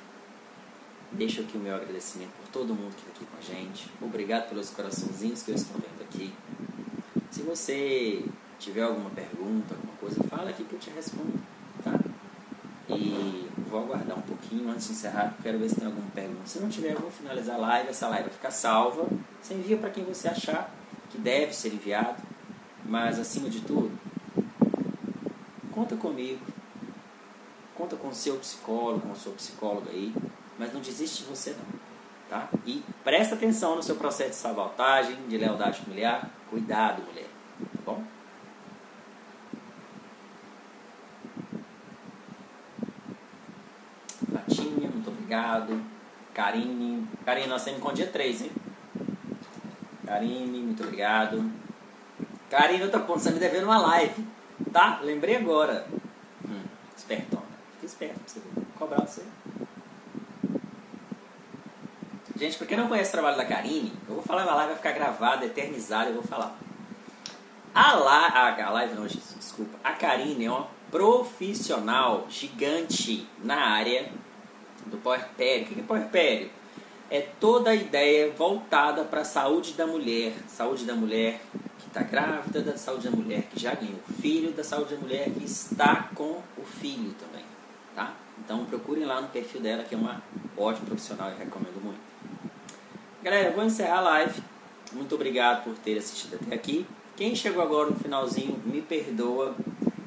Deixo 1.13 1.43
aqui 1.43 1.57
o 1.57 1.61
meu 1.61 1.77
agradecimento 1.77 2.33
por 2.43 2.49
todo 2.49 2.75
mundo 2.75 2.93
que 2.97 3.09
está 3.09 3.13
aqui 3.13 3.25
com 3.25 3.39
a 3.39 3.41
gente. 3.41 3.89
Obrigado 4.03 4.49
pelos 4.49 4.71
coraçãozinhos 4.71 5.45
que 5.45 5.53
eu 5.53 5.55
estou 5.55 5.81
vendo 5.81 6.03
aqui. 6.03 6.35
Se 7.37 7.43
você 7.43 8.25
tiver 8.59 8.81
alguma 8.81 9.11
pergunta, 9.11 9.75
alguma 9.75 9.93
coisa, 10.01 10.25
fala 10.25 10.49
aqui 10.49 10.65
que 10.65 10.73
eu 10.73 10.79
te 10.79 10.89
respondo, 10.89 11.39
tá? 11.85 11.93
E 12.89 13.47
vou 13.69 13.81
aguardar 13.81 14.19
um 14.19 14.23
pouquinho 14.23 14.71
antes 14.71 14.87
de 14.87 14.93
encerrar, 14.95 15.29
porque 15.29 15.43
quero 15.43 15.59
ver 15.59 15.69
se 15.69 15.75
tem 15.75 15.85
alguma 15.85 16.09
pergunta. 16.13 16.47
Se 16.47 16.59
não 16.61 16.71
tiver, 16.71 16.95
eu 16.95 16.99
vou 16.99 17.11
finalizar 17.11 17.57
a 17.57 17.59
live. 17.59 17.91
Essa 17.91 18.09
live 18.09 18.25
vai 18.25 18.33
ficar 18.33 18.51
salva. 18.51 19.07
Você 19.43 19.53
envia 19.53 19.77
para 19.77 19.91
quem 19.91 20.03
você 20.03 20.29
achar 20.29 20.75
que 21.11 21.19
deve 21.19 21.53
ser 21.53 21.75
enviado. 21.75 22.23
Mas, 22.87 23.19
acima 23.19 23.51
de 23.51 23.61
tudo, 23.61 23.91
conta 25.73 25.95
comigo. 25.95 26.41
Conta 27.75 27.97
com 27.97 28.09
o 28.09 28.15
seu 28.15 28.37
psicólogo, 28.39 29.01
com 29.01 29.13
a 29.13 29.15
sua 29.15 29.35
psicóloga 29.35 29.91
aí. 29.91 30.15
Mas 30.59 30.73
não 30.73 30.81
desiste 30.81 31.25
de 31.25 31.29
você, 31.29 31.51
não. 31.51 31.77
Tá? 32.31 32.49
E 32.65 32.83
presta 33.05 33.35
atenção 33.35 33.77
no 33.77 33.83
seu 33.83 33.97
processo 33.97 34.31
de 34.31 34.37
sabotagem, 34.37 35.17
de 35.29 35.37
lealdade 35.37 35.83
familiar. 35.83 36.31
Cuidado, 36.51 37.03
mulher. 37.03 37.27
Tá 37.59 37.81
bom? 37.85 38.05
Fatinha, 44.33 44.89
muito 44.91 45.11
obrigado. 45.11 45.81
Karine. 46.57 47.09
Karine, 47.25 47.47
nós 47.49 47.65
temos 47.65 47.83
com 47.83 47.93
dia 47.93 48.07
3, 48.07 48.43
hein? 48.43 48.51
Karine, 50.07 50.61
muito 50.61 50.83
obrigado. 50.83 51.51
Karine, 52.49 52.85
outra 52.85 53.01
ponto, 53.01 53.21
você 53.21 53.31
me 53.31 53.39
devendo 53.39 53.65
uma 53.65 53.79
live. 53.79 54.27
Tá? 54.73 55.01
Lembrei 55.03 55.37
agora. 55.37 55.87
Hum, 56.49 56.63
espertona. 56.97 57.43
Fica 57.75 57.87
esperto 57.87 58.21
pra 58.21 58.29
você 58.29 58.41
ver. 58.41 58.67
Cobrar 58.79 59.01
você. 59.01 59.23
Gente, 62.37 62.59
pra 62.59 62.67
quem 62.67 62.77
não 62.77 62.89
conhece 62.89 63.11
o 63.11 63.13
trabalho 63.13 63.37
da 63.37 63.45
Karine, 63.45 63.93
eu 64.09 64.15
vou 64.15 64.23
falar 64.23 64.45
na 64.45 64.55
live, 64.55 64.69
vai 64.69 64.77
ficar 64.77 64.93
gravada, 64.93 65.47
eternizada, 65.47 66.11
eu 66.11 66.15
vou 66.15 66.23
falar. 66.23 66.57
A, 67.75 67.93
la, 67.95 68.27
a, 68.29 68.67
a 68.67 68.71
live 68.71 68.95
não, 68.95 69.07
desculpa. 69.07 69.79
A 69.83 69.93
Karine 69.93 70.45
é 70.45 70.51
uma 70.51 70.69
profissional 70.91 72.27
gigante 72.29 73.27
na 73.43 73.57
área 73.57 74.11
do 74.87 74.97
puerpério. 74.99 75.65
O 75.65 75.67
que 75.67 75.81
é 75.81 75.83
puerpério? 75.83 76.51
É 77.11 77.21
toda 77.21 77.71
a 77.71 77.75
ideia 77.75 78.33
voltada 78.33 79.05
para 79.05 79.21
a 79.21 79.25
saúde 79.25 79.75
da 79.75 79.87
mulher. 79.87 80.33
Saúde 80.49 80.85
da 80.85 80.95
mulher 80.95 81.41
que 81.79 81.87
está 81.87 82.03
grávida, 82.03 82.61
da 82.61 82.77
saúde 82.77 83.09
da 83.09 83.17
mulher 83.17 83.43
que 83.43 83.61
já 83.61 83.75
ganhou 83.75 83.99
filho, 84.21 84.53
da 84.53 84.65
saúde 84.65 84.95
da 84.95 85.01
mulher 85.01 85.31
que 85.31 85.45
está 85.45 86.11
com 86.15 86.41
o 86.57 86.65
filho 86.65 87.15
também. 87.15 87.45
Tá? 87.95 88.15
Então 88.45 88.65
procurem 88.65 89.05
lá 89.05 89.21
no 89.21 89.29
perfil 89.29 89.61
dela, 89.61 89.83
que 89.85 89.95
é 89.95 89.99
uma 89.99 90.23
ótima 90.57 90.87
profissional 90.87 91.31
e 91.31 91.39
recomendo 91.39 91.83
muito. 91.83 92.01
Galera, 93.23 93.51
vou 93.51 93.65
encerrar 93.65 93.99
a 93.99 94.03
live. 94.03 94.43
Muito 94.93 95.15
obrigado 95.15 95.65
por 95.65 95.77
ter 95.79 95.99
assistido 95.99 96.39
até 96.41 96.55
aqui. 96.55 96.87
Quem 97.17 97.35
chegou 97.35 97.63
agora 97.63 97.91
no 97.91 97.97
finalzinho, 97.97 98.61
me 98.65 98.83
perdoa, 98.83 99.57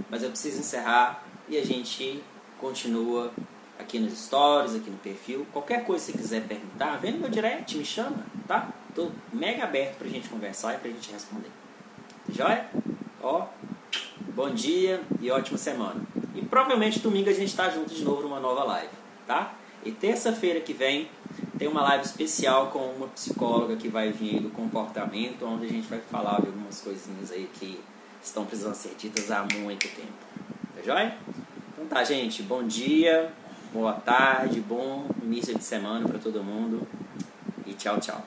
mas 0.10 0.24
eu 0.24 0.30
preciso 0.30 0.60
encerrar 0.60 1.24
e 1.48 1.58
a 1.58 1.66
gente 1.66 2.24
continua 2.60 3.32
aqui 3.80 3.98
nos 3.98 4.26
stories, 4.26 4.76
aqui 4.76 4.90
no 4.90 4.98
perfil. 4.98 5.48
Qualquer 5.54 5.86
coisa 5.86 6.06
que 6.06 6.12
você 6.12 6.18
quiser 6.18 6.44
perguntar, 6.48 6.98
vem 6.98 7.14
no 7.14 7.20
meu 7.20 7.30
direct, 7.30 7.76
me 7.78 7.86
chama, 7.86 8.26
tá? 8.48 8.70
Tô 8.94 9.10
mega 9.32 9.64
aberto 9.64 9.98
pra 9.98 10.08
gente 10.08 10.28
conversar 10.28 10.76
e 10.76 10.78
pra 10.78 10.92
gente 10.92 11.12
responder. 11.12 11.50
Joia? 12.32 12.68
Ó, 13.24 13.48
bom 14.36 14.50
dia 14.50 15.02
e 15.22 15.32
ótima 15.32 15.58
semana. 15.58 16.02
E 16.36 16.42
provavelmente 16.42 17.00
domingo 17.00 17.30
a 17.30 17.34
gente 17.34 17.56
tá 17.56 17.70
junto 17.70 17.94
de 17.94 18.04
novo 18.04 18.22
numa 18.24 18.40
nova 18.40 18.64
live, 18.66 18.92
tá? 19.26 19.54
E 19.84 19.92
terça-feira 19.92 20.60
que 20.60 20.74
vem 20.74 21.10
tem 21.58 21.68
uma 21.68 21.82
live 21.82 22.04
especial 22.04 22.68
com 22.68 22.80
uma 22.80 23.08
psicóloga 23.08 23.76
que 23.78 23.88
vai 23.88 24.12
vir 24.12 24.42
do 24.42 24.50
comportamento, 24.50 25.46
onde 25.46 25.66
a 25.66 25.70
gente 25.70 25.88
vai 25.88 26.00
falar 26.00 26.42
de 26.42 26.48
algumas 26.48 26.82
coisinhas 26.82 27.32
aí 27.32 27.50
que 27.54 27.80
estão 28.22 28.46
precisando 28.46 28.76
ser 28.76 28.96
ditas 28.98 29.32
há 29.32 29.46
muito 29.56 29.88
tempo. 29.88 30.14
Tá 30.76 30.82
joia? 30.86 31.18
Então 31.74 31.86
tá, 31.88 32.04
gente. 32.04 32.44
Bom 32.44 32.64
dia, 32.64 33.32
boa 33.72 33.94
tarde, 33.94 34.60
bom 34.62 35.06
início 35.24 35.56
de 35.56 35.64
semana 35.64 36.08
para 36.08 36.18
todo 36.20 36.44
mundo. 36.44 36.88
E 37.66 37.74
tchau, 37.74 38.00
tchau. 38.00 38.24